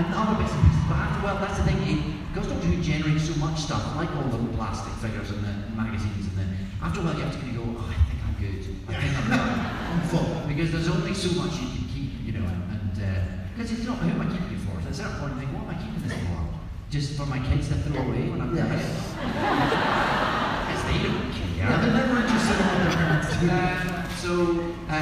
and 0.00 0.06
other 0.16 0.40
bits 0.40 0.56
and 0.56 0.62
pieces. 0.64 0.88
But 0.88 1.04
after, 1.04 1.20
well, 1.20 1.36
that's 1.36 1.60
the 1.60 1.68
thing. 1.68 2.16
Because 2.32 2.48
Doctor 2.48 2.64
Who 2.64 2.80
generates 2.80 3.28
so 3.28 3.34
much 3.36 3.60
stuff, 3.60 3.84
like 3.96 4.08
all 4.16 4.30
the 4.32 4.40
plastic 4.56 4.94
figures 5.04 5.28
and 5.36 5.44
the 5.44 5.52
magazines, 5.76 6.30
and 6.30 6.38
then 6.38 6.56
after 6.80 7.00
a 7.00 7.04
while 7.04 7.14
you 7.14 7.26
have 7.26 7.34
to 7.34 7.40
kind 7.42 7.50
of 7.50 7.56
go, 7.58 7.59
I'm 8.94 9.00
good. 9.00 9.00
I 9.00 9.02
think 9.02 9.16
I'm 9.18 9.30
done. 9.30 9.50
I'm 9.90 10.02
full. 10.08 10.42
Because 10.48 10.70
there's 10.72 10.88
only 10.88 11.14
so 11.14 11.28
much 11.40 11.52
you 11.60 11.68
can 11.68 11.84
keep, 11.94 12.10
you 12.26 12.32
know, 12.40 12.46
and 12.46 12.92
because 13.54 13.70
it's 13.72 13.84
not 13.86 13.98
who 13.98 14.08
am 14.10 14.20
I 14.20 14.24
keeping 14.32 14.52
it 14.56 14.60
for? 14.60 14.92
Certain 14.92 15.14
point, 15.20 15.34
you 15.34 15.40
think, 15.46 15.52
what 15.54 15.62
am 15.62 15.70
I 15.70 15.78
keeping 15.78 16.02
this 16.02 16.18
for? 16.18 16.42
Just 16.90 17.14
for 17.16 17.26
my 17.26 17.38
kids 17.46 17.68
to 17.68 17.74
throw 17.86 18.02
away 18.02 18.28
when 18.28 18.40
I'm 18.42 18.56
Yeah. 18.56 18.66
dead? 18.66 18.82
Because 20.66 20.82
they 20.90 20.98
don't 21.06 21.30
care. 21.30 21.54
Yeah, 21.56 21.78
they're 21.78 21.94
never 21.94 22.16
interested 22.18 22.58
in 22.58 22.66
what 22.66 22.78
their 22.82 22.90
parents 22.98 23.30
do. 23.38 23.46
Um, 23.50 23.78
so, 24.18 24.30
uh, 24.90 24.92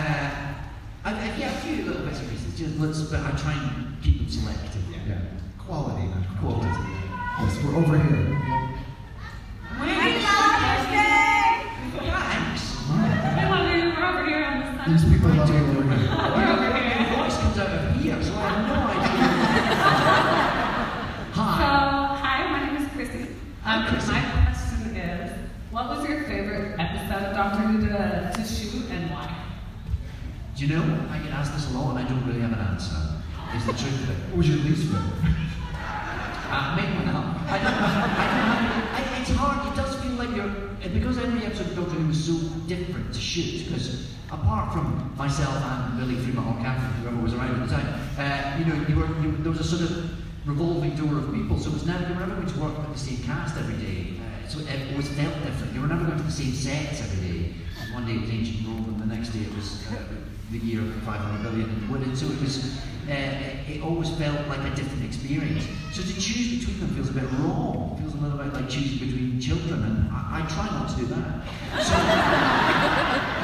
I, 1.05 1.09
I, 1.09 1.37
yeah, 1.39 1.49
a 1.57 1.61
few 1.65 1.85
little 1.87 2.05
bits 2.05 2.21
and 2.21 2.29
pieces. 2.29 2.53
Just 2.59 2.77
let's, 2.79 3.01
but 3.09 3.21
I 3.25 3.31
try 3.41 3.55
and 3.57 3.97
keep 4.03 4.19
them 4.19 4.29
selective. 4.29 4.83
Yeah. 5.09 5.21
Quality, 5.57 6.05
not 6.13 6.29
Quality. 6.41 6.69
quantity. 6.69 6.93
Yes, 7.41 7.57
we're 7.65 7.77
over 7.81 7.97
here. 7.99 8.37
Thanks. 12.09 12.63
Come 12.77 13.53
on, 13.53 13.65
we're 13.65 14.05
over 14.05 14.25
here 14.27 14.45
on 14.45 14.61
the 14.61 14.67
side. 14.77 14.89
These 14.93 15.05
people 15.13 15.31
love 15.31 15.49
you 15.49 15.57
over 15.57 15.95
here. 15.97 16.13
We're 16.13 16.53
over 16.53 16.69
here. 16.77 16.93
Your 17.01 17.09
voice 17.17 17.37
comes 17.39 17.59
out 17.59 17.71
of 17.73 17.97
here, 18.03 18.21
so 18.23 18.33
I 18.35 18.37
have 18.49 18.67
no 18.69 18.75
idea. 18.93 19.09
So, 21.39 21.43
Hi. 21.45 22.19
hi, 22.21 22.37
my 22.51 22.61
name 22.67 22.77
is 22.83 22.89
Chrissy. 22.93 23.23
Um, 23.65 23.83
my 23.85 24.21
question 24.45 24.97
is, 24.97 25.31
what 25.71 25.85
was 25.89 26.09
your 26.09 26.25
favorite 26.25 26.75
episode 26.81 27.23
of 27.29 27.37
Doctor 27.37 27.61
Who 27.69 27.81
to, 27.87 28.33
to 28.35 28.43
shoot 28.45 28.91
and 28.91 29.11
why? 29.13 29.27
Do 30.59 30.67
you 30.67 30.75
know, 30.75 31.07
I 31.09 31.19
get 31.19 31.31
asked 31.31 31.55
this 31.55 31.71
a 31.71 31.79
lot 31.79 31.95
and 31.95 32.05
I 32.05 32.09
don't 32.09 32.27
really 32.27 32.41
have 32.41 32.51
an 32.51 32.59
answer. 32.59 32.99
Is 33.55 33.65
the 33.65 33.79
truth 33.79 34.03
of 34.03 34.11
it. 34.11 34.19
What 34.35 34.39
was 34.39 34.49
your 34.49 34.59
least 34.59 34.91
favorite? 34.91 35.37
Uh, 36.51 36.75
make 36.81 36.89
one 36.97 37.07
up. 37.13 37.45
I 37.45 37.61
don't, 37.61 37.77
I 37.77 38.25
don't 38.25 38.49
have, 38.49 38.89
I, 38.97 39.21
it's 39.21 39.31
hard, 39.37 39.69
it 39.69 39.77
does 39.77 39.95
feel 40.01 40.13
like 40.13 40.35
you're, 40.35 40.49
because 40.97 41.19
every 41.19 41.45
episode 41.45 41.67
of 41.67 41.77
Doctor 41.77 42.01
Who 42.01 42.09
was 42.09 42.25
so 42.25 42.41
different 42.65 43.13
to 43.13 43.21
shoot, 43.21 43.69
because 43.69 44.09
apart 44.33 44.73
from 44.73 45.13
myself 45.19 45.53
and 45.53 45.99
Billie 46.01 46.17
Freema 46.17 46.41
or 46.49 46.57
Catherine, 46.65 46.91
whoever 47.03 47.21
was 47.21 47.35
around 47.35 47.61
at 47.61 47.69
the 47.69 47.75
time, 47.77 48.01
uh, 48.17 48.57
you 48.59 48.65
know, 48.65 48.81
you 48.89 48.97
were, 48.97 49.07
you, 49.21 49.37
there 49.45 49.53
was 49.53 49.61
a 49.61 49.65
sort 49.65 49.83
of 49.83 50.09
revolving 50.47 50.97
door 50.97 51.19
of 51.19 51.35
people, 51.35 51.59
so 51.59 51.69
it 51.69 51.75
was 51.75 51.85
never, 51.85 52.09
you 52.09 52.15
were 52.15 52.25
never 52.25 52.41
going 52.41 52.49
to 52.49 52.61
work 52.61 52.79
with 52.79 52.95
the 52.95 52.99
same 52.99 53.23
cast 53.25 53.59
every 53.59 53.77
day, 53.77 54.17
uh, 54.17 54.49
so 54.49 54.61
it 54.61 54.91
always 54.91 55.09
felt 55.09 55.37
different. 55.45 55.75
You 55.75 55.83
were 55.83 55.93
never 55.93 56.07
going 56.07 56.17
to 56.17 56.25
the 56.25 56.33
same 56.33 56.55
sets 56.55 57.03
every 57.03 57.29
day. 57.29 57.55
One 57.93 58.07
day 58.07 58.15
it 58.15 58.23
was 58.23 58.31
ancient 58.31 58.67
Rome, 58.67 58.89
and 58.89 59.05
the 59.05 59.15
next 59.15 59.37
day 59.37 59.45
it 59.45 59.55
was 59.55 59.85
uh, 59.93 60.01
the 60.51 60.59
year 60.59 60.81
of 60.81 60.95
500 61.03 61.43
billion 61.43 61.69
and 61.71 61.89
Wooded, 61.91 62.17
so 62.17 62.27
it 62.27 62.41
was, 62.41 62.79
uh, 63.09 63.13
it 63.69 63.83
always 63.83 64.11
felt 64.17 64.47
like 64.49 64.61
a 64.61 64.75
different 64.75 65.05
experience. 65.05 65.67
So 65.93 66.03
to 66.03 66.15
choose 66.21 66.59
between 66.59 66.81
them 66.81 66.89
feels 66.91 67.11
a 67.11 67.13
bit 67.13 67.25
wrong. 67.41 67.97
It 67.99 68.03
feels 68.03 68.15
a 68.15 68.19
little 68.19 68.39
bit 68.39 68.53
like 68.55 68.69
choosing 68.69 68.99
between 69.07 69.41
children, 69.41 69.83
and 69.83 70.11
I, 70.11 70.43
I 70.43 70.47
try 70.49 70.67
not 70.67 70.89
to 70.91 70.97
do 70.97 71.07
that. 71.07 71.45
So, 71.85 71.95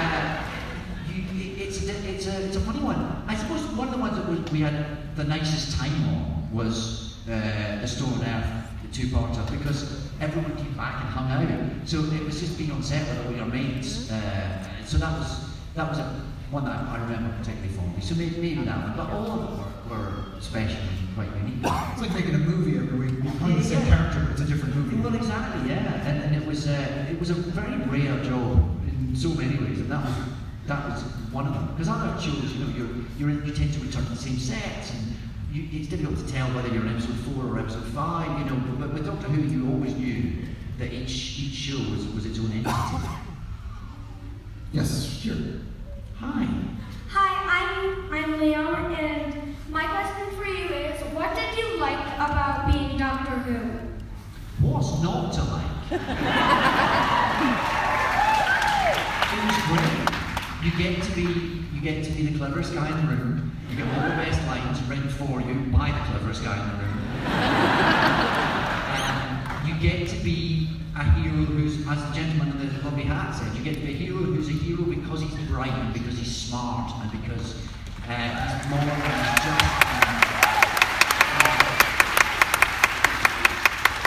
uh, 0.00 0.42
you, 1.12 1.22
it- 1.40 1.58
it's, 1.68 1.86
a, 1.88 2.08
it's, 2.08 2.26
a, 2.26 2.46
it's 2.46 2.56
a 2.56 2.60
funny 2.60 2.80
one. 2.80 3.24
I 3.26 3.36
suppose 3.36 3.62
one 3.76 3.88
of 3.88 3.94
the 3.94 4.00
ones 4.00 4.16
that 4.16 4.28
was, 4.28 4.40
we 4.52 4.60
had 4.60 5.16
the 5.16 5.24
nicest 5.24 5.76
time 5.78 5.92
on 6.08 6.48
was 6.52 7.16
uh, 7.28 7.80
The 7.80 7.86
Stolen 7.86 8.22
Earth, 8.22 8.70
the 8.82 8.88
two-parter, 8.96 9.50
because 9.50 10.08
everyone 10.20 10.56
came 10.56 10.72
back 10.74 11.00
and 11.04 11.10
hung 11.10 11.30
out. 11.30 11.88
So 11.88 11.98
it 12.00 12.22
was 12.24 12.40
just 12.40 12.56
being 12.56 12.70
on 12.70 12.82
set 12.82 13.06
with 13.08 13.26
all 13.26 13.32
your 13.34 13.46
mates. 13.46 14.10
Uh, 14.10 14.64
so 14.86 14.98
that 14.98 15.18
was 15.18 15.44
that 15.74 15.88
was 15.88 15.98
a, 15.98 16.22
one 16.50 16.64
that 16.64 16.76
I 16.88 16.98
remember 17.02 17.36
particularly 17.38 17.72
fondly. 17.72 18.00
So 18.00 18.14
maybe, 18.14 18.36
maybe 18.40 18.62
that 18.64 18.78
one, 18.78 18.96
but 18.96 19.10
all 19.10 19.30
of 19.30 19.40
them 19.40 19.58
were, 19.58 19.96
were 19.96 20.40
special 20.40 20.78
and 20.80 21.14
quite 21.14 21.30
unique. 21.42 21.64
It's 21.64 22.02
like 22.02 22.14
making 22.14 22.34
a 22.34 22.38
movie 22.38 22.76
every 22.78 22.98
week. 22.98 23.24
You're 23.24 23.32
playing 23.40 23.58
the 23.58 23.64
same 23.64 23.86
character, 23.86 24.20
but 24.20 24.32
it's 24.32 24.42
a 24.42 24.44
different 24.44 24.76
movie. 24.76 24.96
Well, 24.96 25.14
exactly, 25.14 25.70
yeah, 25.70 26.06
and, 26.06 26.22
and 26.22 26.36
it 26.36 26.46
was 26.46 26.68
uh, 26.68 27.06
it 27.10 27.18
was 27.18 27.30
a 27.30 27.34
very 27.34 27.76
rare 27.88 28.22
job 28.24 28.58
in 28.86 29.16
so 29.16 29.28
many 29.30 29.56
ways, 29.58 29.80
and 29.80 29.90
that 29.90 30.04
was 30.04 30.14
that 30.66 30.88
was 30.88 31.02
one 31.32 31.46
of 31.46 31.54
them. 31.54 31.68
Because 31.72 31.88
other 31.88 32.20
shows, 32.20 32.52
you 32.52 32.64
know, 32.64 32.70
you're, 32.76 32.88
you're 33.18 33.30
in, 33.30 33.46
you 33.46 33.52
tend 33.52 33.72
to 33.74 33.80
return 33.80 34.04
to 34.04 34.10
the 34.10 34.16
same 34.16 34.38
sets, 34.38 34.92
and 34.92 35.16
you, 35.52 35.68
it's 35.72 35.88
difficult 35.88 36.18
to 36.18 36.32
tell 36.32 36.46
whether 36.54 36.68
you're 36.68 36.86
in 36.86 36.92
episode 36.94 37.16
four 37.26 37.46
or 37.46 37.58
episode 37.58 37.84
five. 37.94 38.28
You 38.38 38.46
know, 38.46 38.62
but 38.78 38.92
with 38.92 39.06
Doctor 39.06 39.28
Who, 39.28 39.42
you 39.42 39.72
always 39.72 39.94
knew 39.94 40.44
that 40.78 40.92
each 40.92 41.38
each 41.38 41.54
show 41.54 41.78
was, 41.90 42.06
was 42.08 42.26
its 42.26 42.38
own 42.38 42.52
entity. 42.52 43.08
Yes, 44.72 45.20
sure. 45.22 45.36
Hi. 46.20 46.46
Hi, 47.10 47.30
I'm 47.58 48.12
I'm 48.12 48.40
Leon, 48.40 48.94
and 48.94 49.56
my 49.68 49.84
question 49.84 50.30
for 50.38 50.46
you 50.46 50.66
is, 50.66 51.00
what 51.12 51.34
did 51.34 51.58
you 51.58 51.76
like 51.78 51.98
about 52.14 52.72
being 52.72 52.96
Doctor 52.96 53.32
Who? 53.32 53.58
What's 54.64 55.02
not 55.02 55.32
to 55.34 55.42
like? 55.42 55.90
it 55.90 55.98
was 59.44 59.58
great. 59.66 60.08
You 60.62 60.70
get 60.78 61.02
to 61.02 61.12
be 61.16 61.64
you 61.74 61.80
get 61.82 62.04
to 62.04 62.12
be 62.12 62.26
the 62.26 62.38
cleverest 62.38 62.74
guy 62.74 62.88
in 62.88 63.06
the 63.06 63.12
room. 63.12 63.50
You 63.68 63.76
get 63.76 63.86
all 63.88 64.08
the 64.08 64.14
best 64.16 64.40
lines 64.46 64.80
written 64.88 65.08
for 65.08 65.40
you 65.40 65.54
by 65.72 65.90
the 65.90 66.00
cleverest 66.10 66.44
guy 66.44 66.62
in 66.62 66.68
the 66.68 66.74
room. 66.84 66.94
You 69.64 69.74
get 69.80 70.08
to 70.08 70.16
be 70.22 70.63
a 70.96 71.02
hero 71.14 71.44
who's, 71.44 71.86
as 71.88 72.08
the 72.08 72.14
gentleman 72.14 72.60
in 72.60 72.72
the 72.72 72.84
lovely 72.84 73.02
hat 73.02 73.32
said, 73.34 73.52
you 73.56 73.64
get 73.64 73.76
a 73.76 73.86
hero 73.86 74.18
who's 74.18 74.48
a 74.48 74.52
hero 74.52 74.84
because 74.84 75.20
he's 75.22 75.34
bright 75.48 75.72
and 75.72 75.92
because 75.92 76.16
he's 76.16 76.34
smart 76.34 76.92
and 77.02 77.10
because 77.20 77.56
uh, 78.06 78.58
he's 78.58 78.70
moral 78.70 78.86
and 78.86 79.26
he's 79.26 79.44
just. 79.44 79.64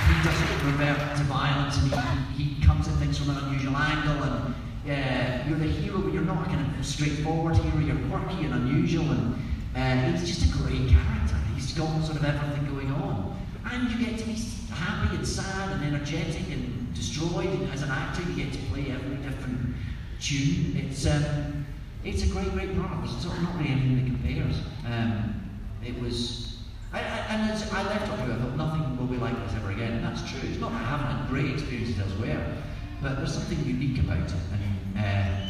He 0.07 0.23
doesn't 0.23 0.65
revert 0.65 1.17
to 1.17 1.23
violence 1.23 1.77
and 1.77 1.91
he, 2.35 2.43
he 2.43 2.65
comes 2.65 2.87
at 2.87 2.93
things 2.95 3.17
from 3.17 3.31
an 3.31 3.43
unusual 3.43 3.75
angle 3.75 4.23
and 4.23 4.55
uh, 4.87 5.47
you're 5.47 5.59
the 5.59 5.67
hero 5.67 5.99
but 5.99 6.13
you're 6.13 6.23
not 6.23 6.47
a 6.47 6.49
kind 6.49 6.79
of 6.79 6.85
straightforward 6.85 7.57
hero, 7.57 7.79
you're 7.79 8.09
quirky 8.09 8.45
and 8.45 8.53
unusual 8.53 9.11
and 9.11 9.35
uh, 9.75 10.17
he's 10.17 10.37
just 10.37 10.49
a 10.49 10.57
great 10.57 10.87
character. 10.87 11.35
He's 11.53 11.73
got 11.73 12.01
sort 12.03 12.17
of 12.17 12.23
everything 12.23 12.73
going 12.73 12.91
on. 12.91 13.37
And 13.69 13.91
you 13.91 14.05
get 14.05 14.17
to 14.19 14.25
be 14.25 14.35
happy 14.71 15.17
and 15.17 15.27
sad 15.27 15.73
and 15.73 15.83
energetic 15.83 16.49
and 16.49 16.76
destroyed 16.97 17.69
as 17.71 17.83
an 17.83 17.89
actor 17.89 18.23
you 18.23 18.43
get 18.43 18.53
to 18.53 18.59
play 18.69 18.91
every 18.91 19.17
different 19.17 19.75
tune. 20.19 20.75
It's 20.75 21.05
um, 21.05 21.65
it's 22.03 22.23
a 22.23 22.27
great, 22.27 22.51
great 22.51 22.77
part. 22.79 23.05
There's 23.05 23.25
of 23.25 23.41
not 23.41 23.55
really 23.57 23.69
anything 23.69 23.95
that 23.97 24.05
compares. 24.05 24.61
Um, 24.85 25.59
it 25.85 25.99
was 26.01 26.57
I, 26.93 26.99
I, 26.99 27.17
and 27.29 27.51
I 27.51 27.83
left 27.83 28.09
off 28.11 28.21
with, 28.21 28.31
I 28.31 28.39
thought 28.39 28.55
nothing 28.55 28.97
will 28.97 29.07
be 29.07 29.17
like 29.17 29.35
this 29.45 29.55
ever 29.55 29.71
again, 29.71 29.93
and 29.93 30.05
that's 30.05 30.23
true. 30.29 30.39
It's 30.49 30.59
not 30.59 30.71
that 30.71 30.81
I 30.81 30.85
haven't 30.85 31.07
had 31.07 31.29
great 31.29 31.51
experiences 31.51 31.99
elsewhere, 31.99 32.57
but 33.01 33.17
there's 33.17 33.33
something 33.33 33.59
unique 33.65 33.99
about 33.99 34.25
it, 34.25 34.33
and 34.53 34.63
Uh, 34.97 35.47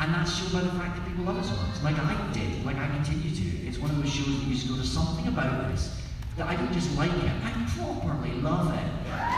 and 0.00 0.14
that's 0.14 0.34
shown 0.34 0.50
by 0.50 0.60
the 0.60 0.72
fact 0.80 0.96
that 0.96 1.06
people 1.06 1.24
love 1.24 1.44
so 1.44 1.52
much. 1.52 1.82
Like 1.84 1.98
I 1.98 2.16
did, 2.32 2.64
like 2.64 2.76
I 2.76 2.88
continue 2.88 3.30
to. 3.30 3.66
It's 3.68 3.78
one 3.78 3.90
of 3.90 3.98
those 3.98 4.10
shows 4.10 4.40
that 4.40 4.48
used 4.48 4.66
to 4.66 4.72
go 4.72 4.78
to 4.80 4.86
something 4.86 5.28
about 5.28 5.70
this 5.70 5.94
that 6.36 6.48
I 6.48 6.56
don't 6.56 6.72
just 6.72 6.96
like 6.96 7.12
it, 7.12 7.30
I 7.44 7.52
properly 7.76 8.32
love 8.40 8.72
it. 8.72 8.88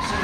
So 0.09 0.17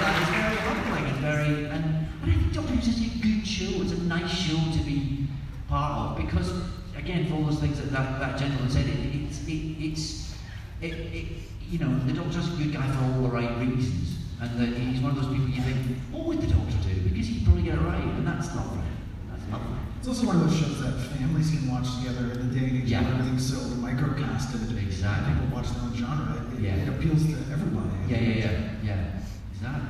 that 0.00 0.14
is 0.20 0.28
very 0.28 0.56
humbling 0.56 1.04
and 1.06 1.18
very 1.18 1.70
and, 1.70 1.84
and 1.84 2.06
I 2.22 2.26
think 2.26 2.52
Doctor 2.52 2.72
Who's 2.72 2.84
such 2.84 3.06
a 3.06 3.18
good 3.22 3.46
show. 3.46 3.80
It's 3.82 3.92
a 3.92 4.02
nice 4.02 4.30
show 4.30 4.56
to 4.56 4.84
be 4.84 5.28
part 5.74 6.10
of 6.10 6.16
because 6.24 6.52
again 6.96 7.26
for 7.26 7.34
all 7.34 7.42
those 7.50 7.58
things 7.58 7.80
that 7.80 7.90
that, 7.90 8.20
that 8.20 8.38
gentleman 8.38 8.70
said, 8.70 8.86
it, 8.86 8.94
it's 9.26 9.42
it, 9.48 9.62
it's 9.82 10.34
it, 10.80 10.92
it, 11.18 11.26
you 11.68 11.78
know 11.82 11.90
the 12.06 12.12
Doctor's 12.12 12.46
a 12.46 12.56
good 12.56 12.72
guy 12.72 12.86
for 12.94 13.02
all 13.04 13.22
the 13.22 13.28
right 13.28 13.50
reasons, 13.58 14.18
and 14.40 14.50
that 14.60 14.78
he's 14.78 15.00
one 15.00 15.10
of 15.10 15.16
those 15.16 15.26
people 15.34 15.48
you 15.48 15.62
think, 15.62 15.98
what 16.12 16.26
would 16.26 16.40
the 16.40 16.46
Doctor 16.46 16.78
do? 16.86 16.94
Because 17.02 17.26
he'd 17.26 17.44
probably 17.44 17.62
get 17.62 17.74
it 17.74 17.80
right, 17.82 18.04
and 18.04 18.24
that's 18.26 18.54
lovely. 18.54 18.86
That's 19.30 19.42
lovely. 19.50 19.78
It's 19.98 20.06
also 20.06 20.26
one 20.26 20.36
of 20.36 20.42
those 20.46 20.56
shows 20.60 20.78
that 20.82 20.94
families 21.18 21.50
can 21.50 21.66
watch 21.72 21.88
together 21.98 22.30
in 22.38 22.52
the 22.52 22.60
day 22.60 22.66
and 22.68 22.82
age 22.82 22.90
Yeah. 22.90 23.02
where 23.02 23.14
everything's 23.18 23.48
so 23.50 23.58
microcasted. 23.82 24.76
Exactly. 24.78 25.32
People 25.34 25.56
watch 25.56 25.68
their 25.72 25.82
own 25.82 25.94
genre. 25.96 26.36
It, 26.54 26.60
Yeah. 26.60 26.76
it 26.76 26.88
appeals 26.88 27.24
to 27.24 27.34
everybody. 27.50 27.88
Yeah, 28.06 28.20
yeah, 28.20 28.36
yeah, 28.44 28.60
yeah. 28.84 29.20
Exactly. 29.56 29.88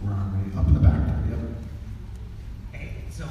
We're 0.00 0.12
on 0.14 0.30
way 0.32 0.56
up 0.56 0.66
in 0.68 0.74
the 0.74 0.80
back 0.80 1.04
there. 1.06 1.20
Yep. 1.30 1.40
Hey, 2.72 2.88
so 3.10 3.24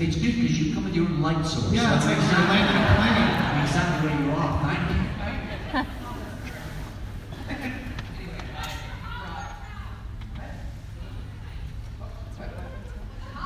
it's 0.00 0.16
good 0.16 0.34
because 0.34 0.60
you 0.60 0.74
come 0.74 0.84
with 0.84 0.94
your 0.94 1.06
own 1.06 1.22
light 1.22 1.46
source. 1.46 1.72
Yeah, 1.72 1.96
it's 1.96 2.04
like 2.06 2.16
you're 2.16 2.48
landing 2.48 2.82
a 2.82 2.86
plane. 2.98 3.30
Exactly 3.62 4.08
where 4.08 4.18
you 4.20 4.30
are. 4.32 4.52
Thank 4.62 4.90
you. 4.90 5.02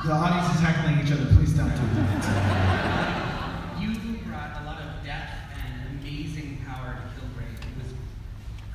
The 0.05 0.13
audience 0.15 0.55
is 0.55 0.61
heckling 0.61 1.05
each 1.05 1.11
other. 1.11 1.25
Please 1.35 1.53
don't 1.53 1.69
do 1.69 1.85
that. 2.01 2.23
You 3.79 3.93
brought 4.25 4.61
a 4.61 4.65
lot 4.65 4.81
of 4.81 5.05
depth 5.05 5.33
and 5.53 5.99
amazing 5.99 6.63
power 6.65 6.97
to 6.97 7.03
Kilgrave. 7.13 7.61
It 7.61 7.75
was 7.77 7.93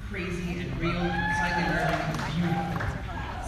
crazy 0.09 0.61
and 0.61 0.71
real 0.79 0.91
and 0.95 1.37
slightly 1.39 1.65
nervous 1.75 2.07
and 2.07 2.19
beautiful. 2.39 2.87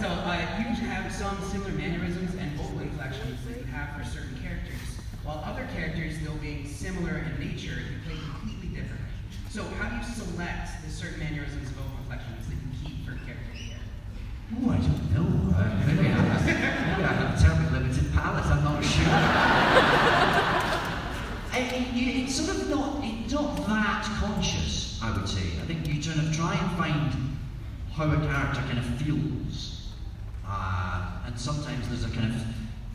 So 0.01 0.09
uh, 0.09 0.35
you 0.59 0.67
have 0.89 1.13
some 1.13 1.41
similar 1.49 1.73
mannerisms 1.73 2.35
and 2.35 2.53
vocal 2.57 2.81
inflections 2.81 3.39
that 3.47 3.57
you 3.59 3.65
have 3.65 3.97
for 3.97 4.05
certain 4.05 4.37
characters, 4.43 5.01
while 5.23 5.43
other 5.45 5.67
characters, 5.75 6.19
though 6.25 6.35
being 6.41 6.67
similar 6.67 7.19
in 7.19 7.39
nature, 7.39 7.81
you 7.81 7.97
play 8.05 8.19
completely 8.31 8.69
different. 8.77 9.05
So 9.51 9.65
how 9.79 9.89
do 9.89 9.97
you 9.97 10.03
select 10.03 10.83
the 10.85 10.91
certain 10.91 11.21
mannerisms 11.21 11.69
and 11.69 11.77
vocal 11.77 11.99
inflections 12.03 12.47
that 12.49 12.57
you 12.57 12.71
keep 12.83 13.05
for 13.07 13.17
characters? 13.25 13.73
Oh, 14.53 14.71
I 14.71 14.79
don't 14.79 15.11
know. 15.17 15.57
Uh, 15.57 15.65
maybe, 15.89 16.07
I 16.07 16.11
have, 16.13 16.45
maybe 16.45 17.03
I 17.03 17.13
have 17.17 17.33
a 17.33 17.41
terribly 17.41 17.67
limited 17.73 18.13
palate. 18.13 18.47
I'm 18.47 18.63
not 18.63 18.85
sure. 18.85 19.09
I, 21.57 21.89
you, 21.95 22.23
it's 22.23 22.35
sort 22.37 22.51
of 22.55 22.69
not, 22.69 23.01
it's 23.03 23.33
not 23.33 23.57
that 23.67 24.05
conscious, 24.21 25.01
I 25.03 25.11
would 25.17 25.27
say. 25.29 25.41
I 25.41 25.65
think 25.67 25.89
you 25.89 26.01
kind 26.03 26.21
of 26.21 26.37
try 26.37 26.55
and 26.55 26.71
find 26.77 27.11
how 27.93 28.05
a 28.05 28.17
character 28.29 28.61
kind 28.69 28.79
of 28.79 28.85
feels. 29.01 29.73
Uh, 30.49 31.27
and 31.27 31.37
sometimes 31.37 31.89
there's 31.89 32.05
a 32.05 32.11
kind 32.17 32.33
of 32.33 32.41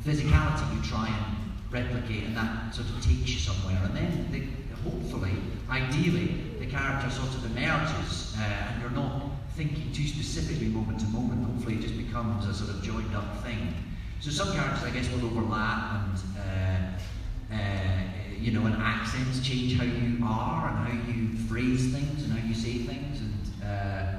physicality 0.06 0.64
you 0.74 0.82
try 0.90 1.08
and 1.10 1.26
replicate, 1.70 2.24
sort 2.74 2.88
of 2.90 3.04
takes 3.04 3.30
you 3.30 3.40
somewhere. 3.40 3.80
And 3.84 3.96
then, 3.96 4.28
the, 4.32 4.90
hopefully, 4.90 5.34
ideally, 5.70 6.58
the 6.60 6.66
character 6.66 7.10
sort 7.10 7.30
of 7.30 7.46
emerges, 7.46 8.36
uh, 8.38 8.42
and 8.42 8.82
you're 8.82 8.92
not 8.92 9.32
thinking 9.56 9.92
too 9.92 10.08
specifically 10.08 10.68
moment 10.68 11.00
to 11.00 11.06
moment. 11.08 11.46
Hopefully, 11.46 11.76
it 11.76 11.82
just 11.82 11.98
becomes 11.98 12.46
a 12.48 12.54
sort 12.54 12.70
of 12.70 12.82
joined 12.82 13.16
up 13.16 13.44
thing. 13.44 13.74
So 14.20 14.30
some 14.30 14.52
characters, 14.54 14.84
I 14.84 14.92
guess, 14.92 15.10
will 15.12 15.26
overlap, 15.26 16.06
and 16.06 16.18
uh, 16.40 17.56
uh, 17.56 18.04
you 18.40 18.52
know, 18.52 18.66
and 18.66 18.76
accents 18.76 19.46
change 19.48 19.78
how 19.78 19.84
you 19.84 20.24
are 20.26 20.70
and 20.70 20.78
how 20.88 21.12
you 21.12 21.38
phrase 21.48 21.92
things 21.92 22.24
and 22.24 22.34
how 22.34 22.48
you 22.48 22.56
say 22.56 22.80
things, 22.80 23.22
and. 23.22 23.34
Uh, 23.64 24.18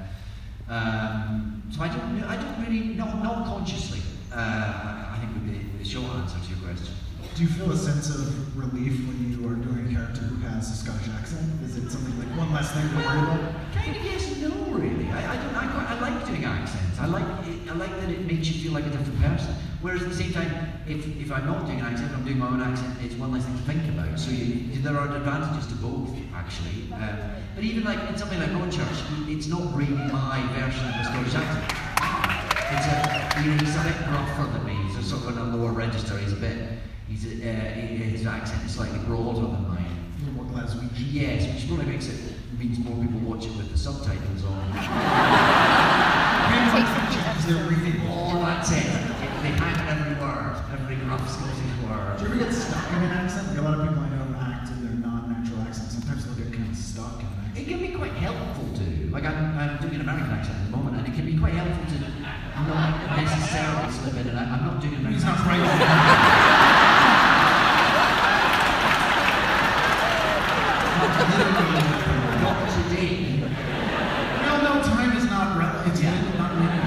um, 0.69 1.63
so 1.71 1.83
I 1.83 1.89
don't, 1.89 2.23
I 2.25 2.37
don't 2.37 2.65
really, 2.65 2.95
not, 2.95 3.23
not 3.23 3.45
consciously. 3.45 4.01
Uh, 4.33 4.37
I 4.37 5.13
I 5.13 5.19
think 5.19 5.35
would 5.35 5.47
be 5.47 5.79
the 5.79 5.85
short 5.85 6.07
answer 6.17 6.39
to 6.39 6.49
your 6.49 6.59
question. 6.59 6.95
Do 7.35 7.43
you 7.43 7.49
feel 7.49 7.73
a 7.73 7.77
sense 7.77 8.11
of 8.11 8.57
relief 8.57 8.93
when 9.09 9.33
you 9.33 9.49
are 9.49 9.55
doing 9.55 9.89
a 9.89 9.95
character 9.95 10.21
who 10.21 10.37
has 10.47 10.71
a 10.71 10.77
Scottish 10.77 11.09
accent? 11.09 11.49
Is 11.65 11.77
it 11.77 11.91
something 11.91 12.19
like 12.19 12.29
one 12.37 12.53
less 12.53 12.71
thing 12.73 12.89
to 12.91 12.97
worry 12.97 13.25
about? 13.25 13.73
Kind 13.73 13.97
of 13.97 14.05
yes 14.05 14.37
no, 14.43 14.51
really. 14.75 15.09
I, 15.09 15.33
I, 15.33 15.37
don't, 15.37 15.55
I, 15.55 15.67
quite, 15.71 15.89
I 15.89 16.01
like 16.01 16.27
doing 16.27 16.45
accents. 16.45 16.99
I 16.99 17.07
like, 17.07 17.25
I 17.25 17.73
like 17.75 17.91
that 18.01 18.11
it 18.11 18.27
makes 18.27 18.49
you 18.49 18.63
feel 18.63 18.73
like 18.73 18.85
a 18.87 18.91
different 18.91 19.21
person. 19.23 19.55
Whereas 19.81 20.03
at 20.03 20.11
the 20.11 20.15
same 20.15 20.33
time, 20.33 20.53
if, 20.87 21.07
if 21.21 21.33
I'm 21.33 21.47
not 21.47 21.67
doing 21.67 21.81
an 21.81 21.87
accent, 21.87 22.13
I'm 22.13 22.25
doing 22.25 22.39
my 22.39 22.49
own 22.49 22.61
accent, 22.61 22.99
it's 23.03 23.15
one 23.15 23.33
less 23.33 23.45
thing 23.45 23.57
to 23.57 23.63
think 23.63 23.89
about. 23.89 24.19
So 24.19 24.31
you, 24.31 24.83
there 24.83 24.99
are 24.99 25.15
advantages 25.15 25.67
to 25.69 25.75
both, 25.77 26.11
actually. 26.35 26.93
Um, 26.93 27.17
but 27.55 27.65
even 27.65 27.85
like 27.85 27.99
in 28.11 28.17
something 28.17 28.39
like 28.39 28.51
Broadchurch, 28.51 29.29
it's 29.29 29.47
not 29.47 29.75
really 29.75 29.95
my 30.13 30.43
version 30.53 30.85
of 30.85 30.95
a 31.01 31.05
Scottish 31.05 31.35
accent. 31.35 31.65
It's 32.77 32.87
a, 32.93 33.41
you 33.41 33.51
know, 33.51 33.57
he's 33.59 33.77
a 33.77 33.83
bit 33.85 33.97
gruffer 34.05 34.53
than 34.53 34.65
me. 34.67 34.77
A 34.99 35.03
sort 35.03 35.23
of 35.23 35.39
on 35.39 35.53
a 35.53 35.57
lower 35.57 35.73
register. 35.73 36.17
He's 36.19 36.33
a 36.33 36.37
bit, 36.37 36.79
he's 37.09 37.25
uh, 37.27 37.29
his 37.47 38.27
accent 38.27 38.65
is 38.65 38.73
slightly 38.75 38.99
broader 39.01 39.41
than 39.41 39.69
mine. 39.69 39.87
A 39.87 40.25
little 40.31 40.45
more 40.45 40.53
Glaswegian. 40.53 40.91
Yes, 41.13 41.47
which 41.55 41.67
probably 41.69 41.87
makes 41.87 42.09
it 42.09 42.21
means 42.59 42.79
more 42.79 42.97
people 43.03 43.21
watch 43.21 43.45
it 43.47 43.57
with 43.57 43.71
the 43.73 43.79
subtitles 43.79 44.45
on. 44.45 44.73
Because 46.73 47.45
they're 47.47 47.69
reading. 47.69 48.01
all 48.09 48.41
that 48.41 48.65
it. 48.71 48.85
They 49.43 49.53
hang 49.57 49.75
on 49.77 49.89
every 49.89 50.15
word, 50.21 50.57
every 50.73 50.97
rough 51.09 51.29
Scottish 51.29 51.59
word. 51.85 52.17
Do 52.19 52.25
you 52.25 52.31
ever 52.31 52.39
get 52.45 52.53
stuck 52.55 52.89
in 52.93 53.03
an 53.03 53.11
accent? 53.13 53.49
Like 53.49 53.59
a 53.59 53.63
lot 53.63 53.75
of 53.81 53.89
people 53.89 54.03
I 54.03 54.09
know 54.11 54.37
act 54.41 54.69
in 54.71 54.81
their 54.85 54.97
non-natural 54.97 55.61
accent. 55.63 55.91
Sometimes 55.93 56.25
they'll 56.25 56.35
get 56.45 56.53
kind 56.53 56.69
of 56.71 56.77
stuck 56.77 57.21
in 57.21 57.27
an 57.27 57.33
accent. 57.45 57.59
It 57.59 57.69
can 57.69 57.79
be 57.81 57.89
quite 57.97 58.13
helpful 58.13 58.69
to. 58.79 58.85
Like 59.11 59.25
I'm, 59.25 59.59
I'm 59.59 59.77
doing 59.81 59.95
an 59.97 60.01
American 60.03 60.31
accent 60.31 60.57
at 60.57 60.65
the 60.71 60.77
moment, 60.77 60.97
and 60.99 61.07
it 61.09 61.15
can 61.15 61.27
be 61.27 61.37
quite 61.39 61.55
helpful 61.55 61.85
to 61.93 61.97
not 62.69 63.17
necessarily 63.17 63.93
slip 63.93 64.15
in. 64.17 64.29
And 64.33 64.39
I, 64.39 64.45
I'm 64.57 64.65
not 64.65 64.81
doing 64.81 64.95
an 64.95 65.13
He's 65.13 65.23
American 65.23 65.47
not 65.49 65.61
accent. 65.61 65.83
right. 65.83 67.13
Not 71.33 72.69
today. 72.69 73.39
We 73.41 74.49
all 74.49 74.63
know 74.63 74.83
time 74.83 75.17
is 75.17 75.25
not 75.25 75.57
relevant. 75.59 75.93
It's 75.93 76.03
Yeah. 76.03 76.11
really 76.21 76.39
not 76.39 76.53
really. 76.53 76.83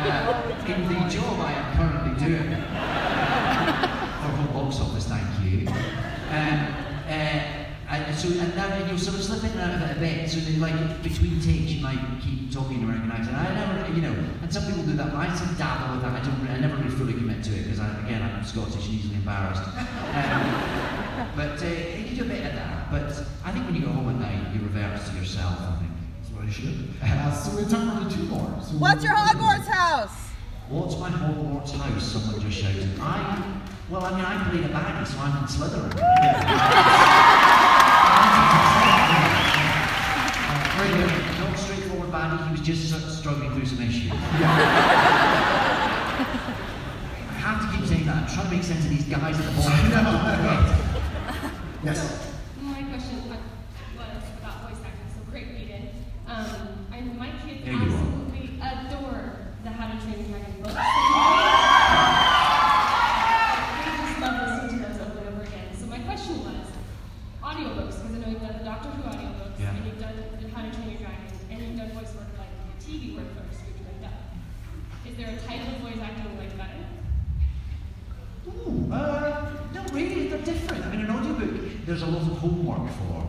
Uh, 0.00 0.42
in 0.66 0.80
the 0.88 1.08
job 1.08 1.40
I 1.40 1.52
am 1.52 1.66
currently 1.76 2.14
doing 2.24 2.50
for 2.50 4.30
home 4.36 4.52
box 4.64 4.80
office, 4.80 5.06
thank 5.06 5.28
you. 5.44 5.68
Um, 5.68 6.58
uh, 7.06 7.56
and 7.92 8.16
so 8.16 8.28
and 8.28 8.54
now 8.56 8.66
and 8.68 8.88
you'll 8.88 8.98
sort 8.98 9.18
of 9.18 9.24
slip 9.24 9.44
in 9.44 9.50
and 9.58 9.60
out 9.60 9.74
of 9.82 9.90
it 9.90 9.96
a 9.96 10.00
bit. 10.00 10.30
So 10.30 10.40
then, 10.40 10.60
like 10.60 11.02
between 11.02 11.40
takes, 11.40 11.70
you 11.72 11.82
might 11.82 12.00
keep 12.22 12.50
talking 12.52 12.78
in 12.78 12.84
American 12.84 13.10
accent. 13.12 13.36
I 13.36 13.54
never, 13.54 13.92
you 13.94 14.02
know, 14.02 14.14
and 14.50 14.54
some 14.58 14.66
people 14.66 14.82
do 14.84 14.96
that. 14.96 15.12
But 15.12 15.18
I 15.20 15.36
sort 15.36 15.50
of 15.50 15.58
dabble 15.58 15.94
with 15.94 16.02
that. 16.02 16.20
I 16.20 16.24
don't. 16.24 16.48
I 16.50 16.58
never 16.58 16.76
really 16.76 16.90
fully 16.90 17.14
commit 17.14 17.44
to 17.44 17.50
it 17.54 17.64
because, 17.64 17.78
again, 17.78 18.22
I'm 18.22 18.44
Scottish 18.44 18.86
and 18.86 18.94
easily 18.94 19.14
embarrassed. 19.16 19.62
Um, 20.10 21.30
but 21.36 21.62
uh, 21.62 21.66
you 21.66 22.16
do 22.16 22.22
a 22.22 22.24
bit 22.24 22.44
of 22.46 22.54
that. 22.54 22.90
But 22.90 23.24
I 23.44 23.52
think 23.52 23.64
when 23.66 23.76
you 23.76 23.82
go 23.82 23.92
home 23.92 24.08
at 24.08 24.16
night, 24.16 24.52
you 24.52 24.60
revert 24.60 25.06
to 25.06 25.12
yourself. 25.14 25.54
I 25.60 25.76
think. 25.78 25.92
That's 26.18 26.32
what 26.34 26.44
I 26.44 26.50
should. 26.50 26.88
Uh, 27.02 27.32
so 27.32 27.54
we're 27.54 27.68
talking 27.68 27.88
about 27.88 28.10
two 28.10 28.24
more. 28.24 28.58
So 28.60 28.72
What's 28.74 29.04
your 29.04 29.14
Hogwarts 29.14 29.68
house? 29.68 30.30
What's 30.68 30.98
my 30.98 31.10
Hogwarts 31.10 31.70
house? 31.72 32.02
Someone 32.02 32.40
just 32.40 32.60
shouted. 32.60 32.88
I, 33.00 33.60
well, 33.88 34.04
I 34.04 34.10
mean, 34.16 34.24
I 34.24 34.50
played 34.50 34.64
a 34.64 34.68
baddie, 34.68 35.06
so 35.06 35.18
I'm 35.20 35.36
in 35.38 35.44
Slytherin. 35.44 37.16
He 42.50 42.56
was 42.58 42.66
just 42.66 43.18
struggling 43.20 43.52
through 43.52 43.64
some 43.64 43.80
issues. 43.80 44.10
I 44.12 44.16
have 47.38 47.60
to 47.70 47.76
keep 47.78 47.86
saying 47.86 48.06
that. 48.06 48.16
I'm 48.16 48.26
trying 48.26 48.46
to 48.50 48.54
make 48.56 48.64
sense 48.64 48.84
of 48.86 48.90
these 48.90 49.04
guys 49.04 49.38
at 49.38 49.44
the 49.46 49.52
bottom. 49.62 50.86
Yes. 51.84 52.28
My 52.60 52.82
question 52.82 53.16
was 53.28 53.38
about 54.42 54.68
voice 54.68 54.82
acting, 54.84 55.08
so 55.14 55.22
great 55.30 55.46
reading. 55.54 55.88
Um, 56.26 56.84
I, 56.92 57.00
my 57.00 57.30
kids 57.46 57.64
There 57.64 57.72
you 57.72 57.78
are. 57.78 57.84
absolutely 57.86 58.58
adore 58.60 59.46
the 59.62 59.70
How 59.70 59.86
to 59.94 60.04
Train 60.04 60.18
Your 60.18 60.28
Dragon 60.36 60.60
books. 60.60 60.74
They 60.74 60.82
just 63.96 64.20
love 64.20 64.36
listening 64.42 64.82
to 64.82 64.88
those 64.90 65.00
over 65.06 65.18
and 65.20 65.28
over 65.30 65.42
again. 65.46 65.68
So 65.78 65.86
my 65.86 66.00
question 66.00 66.34
was, 66.44 66.66
audiobooks, 67.42 67.96
because 68.02 68.12
I 68.12 68.18
know 68.18 68.28
you've 68.28 68.42
done 68.42 68.58
the 68.58 68.64
Doctor 68.64 68.88
Who 68.90 69.02
audiobooks, 69.08 69.56
Yeah. 69.58 69.70
and 69.72 69.86
you've 69.86 70.00
done 70.00 70.16
the 70.18 70.48
How 70.52 70.60
to 70.66 70.70
Train 70.74 70.90
Your 70.90 70.98
Dragon, 71.00 71.32
and 71.50 71.56
you've 71.64 71.78
done 71.78 71.90
voice 71.96 72.12
work 72.12 72.28
like 72.36 72.52
TV 72.76 73.16
work 73.16 73.24
for 73.32 73.48
Scrooge 73.56 73.80
McDuck. 73.88 74.20
Is 75.08 75.16
there 75.16 75.32
a 75.32 75.36
type 75.48 75.64
of 75.64 75.80
voice 75.80 75.96
acting 76.04 76.28
you 76.28 76.36
like 76.44 76.52
better? 76.60 76.84
Ooh, 78.48 78.90
uh, 78.92 79.50
not 79.74 79.92
really. 79.92 80.28
They're 80.28 80.38
different. 80.40 80.84
I 80.84 80.90
mean, 80.90 81.00
an 81.04 81.10
audiobook, 81.10 81.84
there's 81.84 82.02
a 82.02 82.06
lot 82.06 82.22
of 82.22 82.38
homework 82.38 82.88
for 82.94 83.28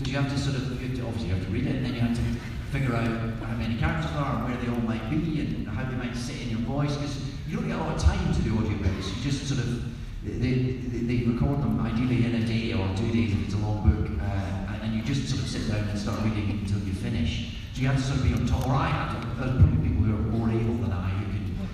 because 0.00 0.12
you 0.12 0.18
have 0.18 0.32
to 0.32 0.38
sort 0.40 0.56
of, 0.56 0.80
you 0.80 0.88
have 0.88 0.96
to, 0.96 1.04
obviously, 1.04 1.28
you 1.28 1.34
have 1.34 1.44
to 1.44 1.50
read 1.52 1.66
it, 1.66 1.76
and 1.76 1.84
then 1.84 1.94
you 1.94 2.00
have 2.00 2.16
to 2.16 2.24
figure 2.72 2.96
out 2.96 3.04
how 3.44 3.56
many 3.56 3.76
characters 3.76 4.10
there 4.12 4.24
are 4.24 4.40
and 4.40 4.48
where 4.48 4.56
they 4.56 4.72
all 4.72 4.80
might 4.88 5.10
be 5.10 5.40
and 5.40 5.68
how 5.68 5.84
they 5.84 5.96
might 5.96 6.16
sit 6.16 6.40
in 6.40 6.56
your 6.56 6.64
voice 6.64 6.96
because 6.96 7.20
you 7.46 7.56
don't 7.56 7.68
get 7.68 7.76
a 7.76 7.82
lot 7.82 7.96
of 7.96 8.00
time 8.00 8.32
to 8.32 8.40
do 8.40 8.54
audiobooks. 8.56 9.12
You 9.16 9.22
just 9.22 9.44
sort 9.44 9.60
of 9.60 9.84
they, 10.24 10.80
they, 10.88 11.04
they 11.04 11.24
record 11.28 11.60
them 11.60 11.80
ideally 11.80 12.24
in 12.24 12.34
a 12.36 12.44
day 12.46 12.72
or 12.72 12.88
two 12.96 13.12
days 13.12 13.32
if 13.32 13.44
it's 13.44 13.54
a 13.54 13.58
long 13.58 13.84
book, 13.84 14.08
uh, 14.24 14.72
and, 14.72 14.88
and 14.88 14.94
you 14.94 15.02
just 15.02 15.28
sort 15.28 15.42
of 15.42 15.48
sit 15.48 15.68
down 15.68 15.84
and 15.88 15.98
start 15.98 16.22
reading 16.24 16.64
until 16.64 16.80
you 16.80 16.92
finish. 16.92 17.60
So 17.74 17.82
you 17.82 17.88
have 17.88 17.96
to 17.96 18.02
sort 18.02 18.20
of 18.20 18.24
be 18.24 18.32
on 18.32 18.46
top. 18.46 18.68
Or 18.68 18.72
I 18.72 18.88
have 18.88 19.20
to. 19.20 19.26
There's 19.36 19.52
probably 19.52 19.84
people 19.84 20.04
who 20.04 20.16
are 20.16 20.26
more 20.32 20.48
able 20.48 20.80
than 20.80 20.92
I 20.92 21.10
who 21.10 21.24
can, 21.28 21.68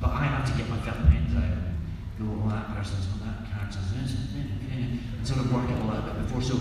but 0.00 0.10
I 0.10 0.30
have 0.30 0.46
to 0.46 0.54
get 0.58 0.70
my 0.70 0.78
felt 0.78 1.02
pens 1.10 1.34
out 1.34 1.42
and 1.42 2.22
go, 2.22 2.38
well, 2.38 2.54
that 2.54 2.70
person's 2.70 3.06
got 3.06 3.26
that 3.26 3.50
character's 3.50 3.90
and 3.94 5.26
sort 5.26 5.40
of 5.40 5.52
work 5.54 5.70
it 5.70 5.80
all 5.80 5.90
out 5.90 6.04
a 6.04 6.12
bit 6.12 6.22
before. 6.26 6.42
So 6.42 6.54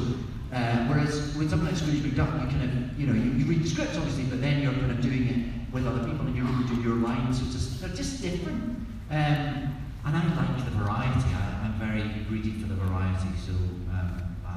something 2.16 2.38
like 2.40 2.50
Scrooge 2.50 2.50
McDuck, 2.50 2.52
you 2.52 2.58
kind 2.58 2.64
of, 2.64 3.00
you 3.00 3.08
know, 3.08 3.14
you, 3.14 3.32
you 3.32 3.46
read 3.46 3.64
the 3.64 3.70
scripts 3.70 3.98
obviously, 3.98 4.24
but 4.26 4.42
then 4.42 4.62
you're 4.62 4.74
kind 4.74 4.92
of 4.92 5.02
doing 5.02 5.28
it 5.28 5.74
with 5.74 5.88
other 5.88 6.04
people 6.06 6.26
and 6.28 6.36
you're 6.36 6.48
able 6.48 6.62
to 6.68 6.76
do 6.76 6.82
your 6.82 6.96
lines. 6.96 7.40
So 7.40 7.46
it's 7.46 7.54
just, 7.54 7.82
they're 7.82 7.90
just 7.90 8.22
different. 8.22 8.62
Um, 9.10 9.74
and 10.06 10.18
I 10.18 10.22
like 10.36 10.66
the 10.66 10.72
variety. 10.72 11.30
I, 11.34 11.64
I'm 11.64 11.74
very 11.80 12.04
greedy 12.28 12.52
for 12.62 12.68
the 12.68 12.76
variety. 12.76 13.30
So 13.46 13.54
um, 13.54 14.36
I, 14.46 14.50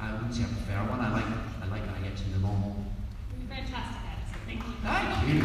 I, 0.00 0.08
I 0.08 0.12
wouldn't 0.14 0.34
say 0.34 0.42
I 0.42 0.46
prefer 0.46 0.90
one. 0.90 1.00
I 1.00 1.12
like 1.12 1.24
I 1.62 1.66
like 1.66 1.84
that 1.86 1.96
I 1.96 2.00
get 2.02 2.16
to 2.16 2.24
do 2.24 2.32
them 2.32 2.44
all. 2.46 2.84
You're 3.38 3.48
fantastic 3.48 4.02
at 4.08 4.18
it, 4.18 4.26
so 4.32 4.36
thank 4.46 4.64
you. 4.64 4.72
Thank 4.82 5.28
you. 5.28 5.42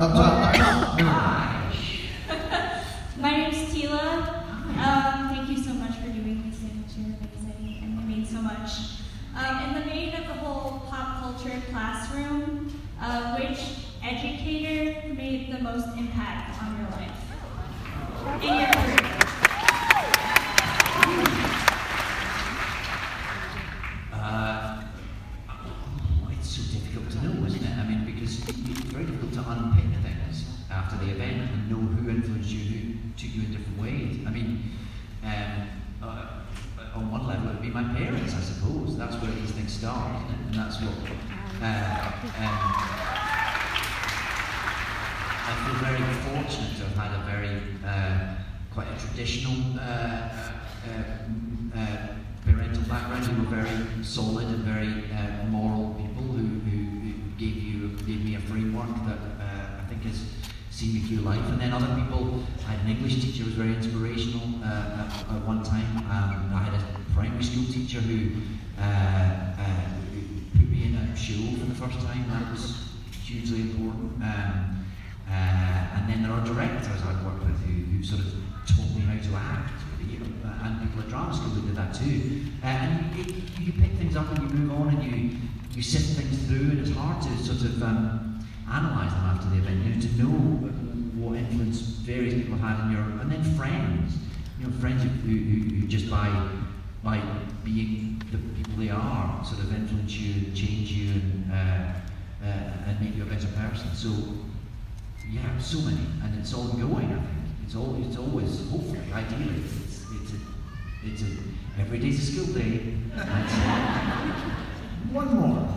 Up 0.00 0.12
top. 0.12 1.30
My 3.20 3.30
name's 3.36 3.68
Tila. 3.68 4.02
Um, 4.78 5.28
thank 5.28 5.50
you 5.50 5.58
so 5.62 5.74
much 5.74 5.96
for 5.96 6.08
doing 6.08 6.42
this. 6.50 6.58
I 6.64 6.68
think 6.68 6.86
you're 6.96 7.06
amazing 7.06 7.82
and 7.82 8.00
you 8.00 8.06
mean 8.06 8.24
so 8.24 8.40
much. 8.70 8.88
Um, 9.36 9.68
in 9.68 9.74
the 9.74 9.88
vein 9.88 10.14
of 10.14 10.26
the 10.26 10.34
whole 10.34 10.80
pop 10.88 11.20
culture 11.20 11.60
classroom, 11.70 12.72
uh, 13.00 13.36
which 13.36 13.58
educator 14.02 15.14
made 15.14 15.52
the 15.52 15.58
most 15.60 15.86
impact 15.96 16.60
on 16.62 16.78
your 16.78 16.90
life? 16.90 18.42
In 18.42 18.58
your 18.58 18.72
career? 18.72 20.20
Uh, 24.12 24.82
oh, 25.48 26.30
it's 26.32 26.48
so 26.50 26.62
difficult 26.72 27.10
to 27.10 27.24
know, 27.24 27.46
isn't 27.46 27.62
it? 27.64 27.76
I 27.78 27.84
mean, 27.88 28.04
because 28.04 28.40
it- 28.48 28.56
it's 28.68 28.80
very 28.92 29.04
difficult 29.06 29.32
to 29.34 29.40
unpick 29.50 29.84
things 30.02 30.44
after 30.70 30.96
the 31.04 31.12
event 31.12 31.50
and 31.50 31.70
know 31.70 31.76
who 31.78 32.10
influenced 32.10 32.50
you, 32.50 32.58
who 32.58 33.10
took 33.16 33.34
you 33.34 33.42
in 33.42 33.52
different 33.52 33.78
ways. 33.80 34.18
I 34.26 34.30
mean, 34.30 34.70
um, 35.24 35.68
uh, 36.02 36.26
on 36.94 37.10
one 37.10 37.26
level, 37.26 37.48
it 37.50 37.52
would 37.54 37.62
be 37.62 37.70
my 37.70 37.84
parents, 37.94 38.34
I 38.34 38.40
suppose. 38.40 38.96
That's 38.98 39.16
where 39.16 39.30
these 39.30 39.52
things 39.52 39.72
start, 39.72 40.16
isn't 40.16 40.30
it? 40.30 40.46
And 40.46 40.54
that's 40.54 40.80
what. 40.80 40.94
Uh, 41.62 42.12
um, 42.40 42.58
I 45.42 45.52
feel 45.64 45.74
very 45.82 46.02
fortunate 46.26 46.76
to 46.78 46.84
have 46.84 46.96
had 46.96 47.12
a 47.20 47.22
very 47.24 47.62
uh, 47.84 48.34
quite 48.72 48.86
a 48.88 48.98
traditional 49.00 49.78
uh, 49.78 50.28
uh, 50.88 51.78
uh, 51.78 52.06
parental 52.44 52.82
background 52.84 53.24
who 53.26 53.42
were 53.42 53.62
very 53.62 54.04
solid 54.04 54.46
and 54.46 54.64
very 54.64 55.04
uh, 55.12 55.46
moral 55.48 55.94
people 55.94 56.22
who, 56.22 56.46
who, 56.70 56.78
who 57.00 57.12
gave 57.38 57.56
you 57.56 57.88
gave 58.06 58.24
me 58.24 58.34
a 58.36 58.40
framework 58.40 58.88
that 59.06 59.18
uh, 59.38 59.82
I 59.82 59.84
think 59.88 60.02
has 60.04 60.24
seen 60.70 60.94
me 60.94 61.00
through 61.00 61.18
life. 61.18 61.44
And 61.50 61.60
then 61.60 61.72
other 61.72 61.94
people, 62.00 62.42
I 62.66 62.72
had 62.72 62.80
an 62.86 62.90
English 62.96 63.16
teacher 63.22 63.42
who 63.42 63.46
was 63.46 63.54
very 63.54 63.74
inspirational 63.74 64.48
uh, 64.64 65.02
at, 65.04 65.34
at 65.34 65.46
one 65.46 65.62
time. 65.62 65.98
Um, 65.98 66.52
I 66.54 66.62
had 66.64 66.74
a 66.74 66.84
primary 67.14 67.42
school 67.42 67.64
teacher 67.66 67.98
who 68.00 68.30
uh, 68.78 68.82
uh, 68.82 69.90
put 70.56 70.68
me 70.70 70.84
in 70.86 70.94
a 70.94 71.16
show 71.16 71.42
for 71.58 71.66
the 71.66 71.74
first 71.74 71.98
time. 72.06 72.24
That 72.30 72.50
was 72.52 72.86
hugely 73.24 73.62
important. 73.62 74.22
Um, 74.22 74.76
uh, 75.28 75.32
and 75.94 76.08
then 76.10 76.22
there 76.24 76.32
are 76.32 76.44
directors 76.44 77.02
I've 77.06 77.24
worked 77.24 77.44
with 77.44 77.60
who, 77.60 77.72
who 77.94 78.02
sort 78.02 78.20
of 78.22 78.34
taught 78.66 78.90
me 78.96 79.02
how 79.02 79.14
to 79.14 79.36
act, 79.36 79.78
you 80.10 80.18
know, 80.18 80.26
drama 81.10 81.34
school 81.34 81.50
who 81.50 81.66
did 81.66 81.76
that 81.76 81.92
too. 81.92 82.46
Uh, 82.62 82.66
and 82.66 83.16
you, 83.16 83.24
you, 83.58 83.72
pick 83.72 83.92
things 83.98 84.16
up 84.16 84.30
and 84.30 84.38
you 84.38 84.48
move 84.56 84.80
on 84.80 84.94
and 84.94 85.02
you, 85.02 85.36
you 85.74 85.82
sift 85.82 86.16
things 86.16 86.46
through, 86.46 86.70
and 86.70 86.78
it's 86.78 86.90
hard 86.90 87.20
to 87.22 87.28
sort 87.38 87.60
of 87.60 87.82
um, 87.82 88.38
analyse 88.70 89.12
them 89.12 89.24
after 89.24 89.50
the 89.50 89.56
event, 89.56 89.84
you 89.84 89.94
know, 89.94 90.00
to 90.00 90.10
know 90.22 90.38
what 91.20 91.36
influence 91.36 91.80
various 92.06 92.34
people 92.34 92.56
had 92.56 92.86
in 92.86 92.92
your, 92.92 93.02
and 93.20 93.30
then 93.30 93.42
friends, 93.56 94.16
you 94.58 94.66
know, 94.66 94.72
friends 94.78 95.02
who, 95.02 95.08
who, 95.08 95.80
who 95.80 95.86
just 95.88 96.08
by, 96.08 96.28
by 97.02 97.20
being 97.64 98.22
the 98.30 98.38
people 98.56 98.72
they 98.78 98.90
are, 98.90 99.44
sort 99.44 99.60
of 99.60 99.74
influence 99.74 100.12
you, 100.12 100.46
and 100.46 100.56
change 100.56 100.92
you, 100.92 101.12
and, 101.12 101.52
uh, 101.52 101.92
uh, 102.42 102.86
and 102.86 103.00
make 103.00 103.16
you 103.16 103.22
a 103.22 103.26
better 103.26 103.48
person. 103.48 103.90
So, 103.94 104.10
yeah, 105.28 105.58
so 105.58 105.80
many, 105.80 106.06
and 106.22 106.38
it's 106.38 106.54
ongoing. 106.54 107.06
I 107.06 107.18
think 107.18 107.26
it's 107.64 107.74
always, 107.76 108.06
it's 108.06 108.16
always, 108.16 108.70
hopefully, 108.70 109.00
ideally, 109.12 109.62
a, 111.02 111.06
it's 111.08 111.22
a, 111.22 111.26
every 111.80 111.98
day's 111.98 112.28
a 112.28 112.32
school 112.32 112.54
day. 112.54 112.78
One 115.12 115.34
more. 115.34 115.68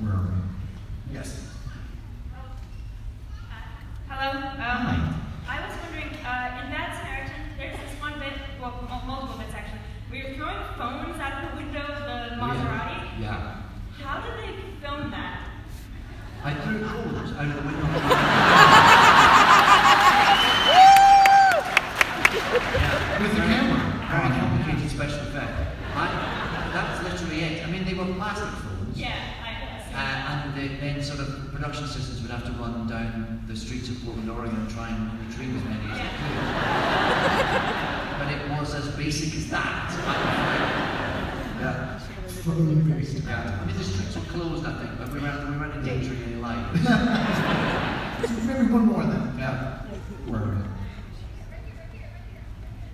Where 0.00 0.12
are 0.12 0.24
we? 0.24 1.14
Yes. 1.14 1.50
Hello. 4.08 4.30
Um, 4.38 5.24
I 5.48 5.60
was 5.66 5.76
wondering, 5.82 6.10
uh, 6.24 6.62
in 6.62 6.70
Bad 6.72 6.90
Samaritan, 6.98 7.42
there's 7.58 7.76
this 7.78 7.94
one 8.00 8.18
bit, 8.18 8.32
well, 8.60 8.74
multiple 9.06 9.38
bits 9.38 9.54
actually, 9.54 9.80
where 10.08 10.20
you're 10.20 10.34
throwing 10.36 10.62
phones 10.76 11.20
out 11.20 11.44
of 11.44 11.50
the 11.50 11.56
window 11.62 11.80
of 11.80 12.00
the 12.00 12.36
Maserati. 12.36 13.20
Yeah. 13.20 13.62
How 14.00 14.20
did 14.24 14.34
they 14.42 14.52
film 14.80 15.10
that? 15.10 15.40
I 16.42 16.54
threw 16.54 16.78
clothes 16.78 17.32
out 17.32 17.46
of 17.46 17.54
the 17.54 17.62
window. 17.62 17.86
yeah. 22.46 23.20
With 23.20 23.32
the 23.32 23.40
camera. 23.40 23.80
Very 24.10 24.28
complicated 24.38 24.90
special 24.90 25.20
effect. 25.28 25.52
I, 25.94 26.70
that's 26.72 27.02
literally 27.02 27.42
it. 27.42 27.66
I 27.66 27.70
mean, 27.70 27.84
they 27.84 27.94
were 27.94 28.04
plastic 28.14 28.48
phones. 28.60 28.96
Yeah, 28.98 29.16
I 29.42 29.52
guess. 29.60 29.88
Uh, 29.92 29.98
and 30.30 30.54
the, 30.54 30.68
then 30.80 31.02
sort 31.02 31.20
of 31.20 31.45
production 31.56 31.84
assistants 31.84 32.20
would 32.20 32.30
have 32.30 32.44
to 32.44 32.52
run 32.52 32.86
down 32.86 33.42
the 33.48 33.56
streets 33.56 33.88
of 33.88 34.04
Portland, 34.04 34.30
Oregon 34.30 34.54
and 34.54 34.70
try 34.70 34.88
and 34.90 35.26
retrieve 35.26 35.56
as 35.56 35.64
many 35.64 35.90
as 35.90 35.96
they 35.96 36.04
could. 36.04 36.36
but 38.20 38.28
it 38.30 38.50
was 38.50 38.74
as 38.74 38.94
basic 38.96 39.34
as 39.34 39.48
that. 39.48 39.90
yeah. 41.60 42.00
Yeah. 43.26 43.58
I 43.60 43.66
mean, 43.66 43.76
the 43.76 43.82
streets 43.84 44.14
were 44.14 44.22
closed, 44.22 44.64
I 44.66 44.78
think, 44.78 44.98
but 44.98 45.12
we 45.12 45.18
weren't, 45.18 45.50
we 45.50 45.56
weren't 45.56 45.74
endangering 45.74 46.22
any 46.22 46.36
lives. 46.36 46.80
So 48.16 48.32
maybe 48.44 48.72
one 48.72 48.86
more 48.86 49.02
then. 49.02 49.34
Yeah. 49.38 49.82
Where? 50.26 50.56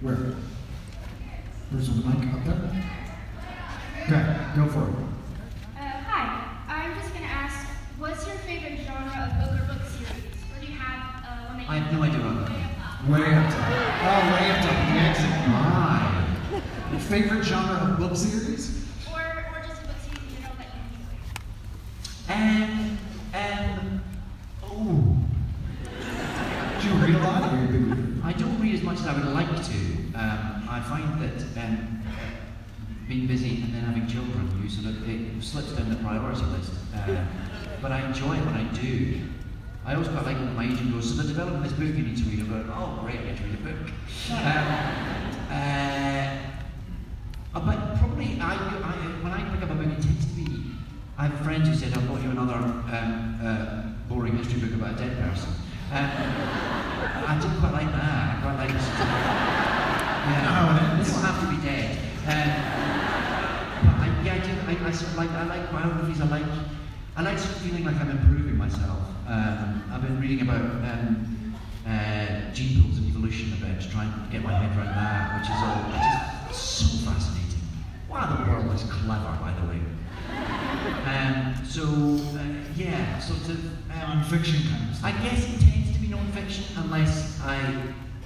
Where? 0.00 0.34
Where's 1.70 1.88
the 1.88 2.08
mic 2.08 2.34
up 2.34 2.44
there? 2.44 2.84
Okay, 4.02 4.56
go 4.56 4.66
for 4.68 4.88
it. 4.88 5.01
Favorite 17.12 17.44
genre 17.44 17.92
of 17.92 17.98
book 17.98 18.16
series? 18.16 18.86
Or, 19.06 19.20
or 19.20 19.62
just 19.68 19.82
a 19.82 19.86
book 19.86 19.96
series 20.00 20.18
in 20.28 20.40
general 20.40 20.56
that 20.56 20.68
you 20.72 20.80
enjoy? 21.84 22.32
Um, 22.32 22.98
um, 23.34 24.02
oh. 24.64 25.16
Do 26.80 26.88
you 26.88 26.94
read 26.94 27.14
a 27.14 27.18
lot? 27.18 27.42
Or 27.42 27.54
are 27.54 27.60
you 27.60 27.68
a 27.68 27.70
big 27.70 27.86
reader? 27.86 28.22
I 28.24 28.32
don't 28.32 28.58
read 28.58 28.76
as 28.76 28.82
much 28.82 29.00
as 29.00 29.06
I 29.06 29.12
would 29.12 29.26
like 29.26 29.46
to. 29.46 29.78
Um, 30.14 30.66
I 30.70 30.80
find 30.88 31.20
that 31.20 31.62
um, 31.62 32.02
being 33.06 33.26
busy 33.26 33.60
and 33.60 33.74
then 33.74 33.82
having 33.82 34.06
children, 34.06 34.50
you 34.62 34.70
sort 34.70 34.86
of 34.86 35.06
it 35.06 35.44
slips 35.44 35.72
down 35.72 35.90
the 35.90 35.96
priority 35.96 36.46
list. 36.46 36.72
Uh, 36.96 37.26
but 37.82 37.92
I 37.92 38.06
enjoy 38.06 38.38
it 38.38 38.46
when 38.46 38.54
I 38.54 38.64
do. 38.72 39.20
I 39.84 39.92
always 39.92 40.08
quite 40.08 40.24
like 40.24 40.38
when 40.38 40.56
my 40.56 40.64
agent 40.64 40.90
goes, 40.90 41.10
so 41.10 41.16
they're 41.16 41.26
developing 41.26 41.62
this 41.62 41.72
book 41.72 41.88
you 41.88 42.04
need 42.04 42.16
to 42.16 42.24
read. 42.24 42.40
I 42.40 42.44
go, 42.44 42.72
oh 42.72 43.00
great, 43.02 43.20
I 43.20 43.24
get 43.24 43.36
to 43.36 43.42
read 43.42 43.54
a 43.54 43.58
book. 43.58 43.92
Um, 45.52 45.58
uh, 45.58 45.92
but 45.92 46.00
probably 46.00 46.31
I, 48.52 48.76
I, 48.84 48.92
when 49.24 49.32
I 49.32 49.40
pick 49.54 49.62
up 49.62 49.70
a 49.70 49.74
book, 49.74 49.86
it 49.86 50.02
tends 50.02 50.26
to 50.26 50.32
be. 50.34 50.76
I 51.16 51.26
have 51.26 51.40
friends 51.40 51.68
who 51.68 51.74
said, 51.74 51.96
I 51.96 52.00
bought 52.04 52.22
you 52.22 52.30
another 52.30 52.56
um, 52.56 53.40
uh, 53.40 53.82
boring 54.08 54.36
history 54.36 54.60
book 54.60 54.74
about 54.74 54.94
a 54.94 54.98
dead 54.98 55.16
person. 55.16 55.48
Um, 55.92 56.04
I 57.32 57.38
didn't 57.40 57.58
quite 57.60 57.72
like 57.72 57.92
that. 57.92 58.36
I 58.36 58.40
quite 58.42 58.56
like 58.60 58.72
this. 58.72 58.88
yeah, 60.28 61.00
they 61.00 61.04
don't 61.08 61.24
have 61.24 61.40
to 61.40 61.48
be 61.48 61.58
dead. 61.64 61.96
Um, 62.28 62.50
but 63.88 63.96
I, 64.04 64.22
yeah, 64.24 64.36
I 64.36 64.40
do. 64.44 64.52
I, 64.68 64.88
I 64.88 64.92
sort 64.92 65.10
of 65.12 65.16
like. 65.16 65.30
I 65.30 65.44
like 65.48 65.72
biographies. 65.72 66.20
I 66.20 66.26
like. 66.26 66.46
I 67.16 67.22
like 67.22 67.38
sort 67.38 67.56
of 67.56 67.62
feeling 67.62 67.84
like 67.84 67.96
I'm 67.96 68.10
improving 68.10 68.56
myself. 68.56 69.00
Um, 69.28 69.82
I've 69.92 70.02
been 70.02 70.20
reading 70.20 70.42
about 70.42 70.60
um, 70.60 71.54
uh, 71.86 72.52
gene 72.52 72.82
pools 72.82 72.98
and 72.98 73.08
evolution 73.08 73.52
a 73.52 73.56
bit, 73.56 73.80
just 73.80 73.90
trying 73.92 74.12
to 74.12 74.28
get 74.30 74.42
my 74.42 74.52
head 74.52 74.76
around 74.76 74.94
that, 74.96 75.40
which 75.40 75.48
is 75.48 75.56
all 75.56 75.88
which 75.88 76.52
is 76.52 76.56
so 76.56 76.86
fascinating. 77.10 77.41
Wow, 78.12 78.44
the 78.44 78.50
world 78.50 78.74
is 78.74 78.82
clever, 78.82 79.38
by 79.40 79.54
the 79.58 79.66
way. 79.68 79.80
Um, 81.08 81.54
so 81.64 81.82
uh, 82.38 82.44
yeah, 82.76 83.18
sort 83.18 83.40
of 83.48 83.64
um, 83.90 84.18
non-fiction 84.20 84.68
kind 84.68 84.90
of 84.90 85.04
I 85.04 85.12
guess 85.12 85.44
it 85.44 85.60
tends 85.60 85.92
to 85.94 85.98
be 85.98 86.08
non-fiction 86.08 86.64
unless 86.76 87.40
I, 87.40 87.56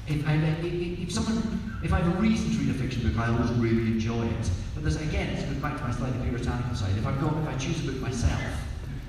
if 0.09 0.27
I, 0.27 0.35
if, 0.35 0.99
if 1.01 1.13
someone, 1.13 1.79
if 1.85 1.93
I 1.93 2.01
have 2.01 2.19
a 2.19 2.21
reason 2.21 2.51
to 2.51 2.57
read 2.59 2.71
a 2.71 2.75
fiction 2.75 3.09
book, 3.09 3.17
I 3.17 3.29
always 3.33 3.51
really 3.53 3.93
enjoy 3.93 4.27
it. 4.27 4.51
But 4.75 4.83
there's 4.83 4.97
again, 4.97 5.29
it's 5.29 5.45
goes 5.45 5.57
back 5.59 5.77
to 5.79 5.85
my 5.85 5.93
slightly 5.93 6.19
puritanical 6.29 6.75
side. 6.75 6.97
If 6.99 7.07
I've 7.07 7.21
got, 7.21 7.37
if 7.37 7.49
I 7.49 7.57
choose 7.57 7.87
a 7.89 7.93
book 7.93 8.01
myself, 8.03 8.43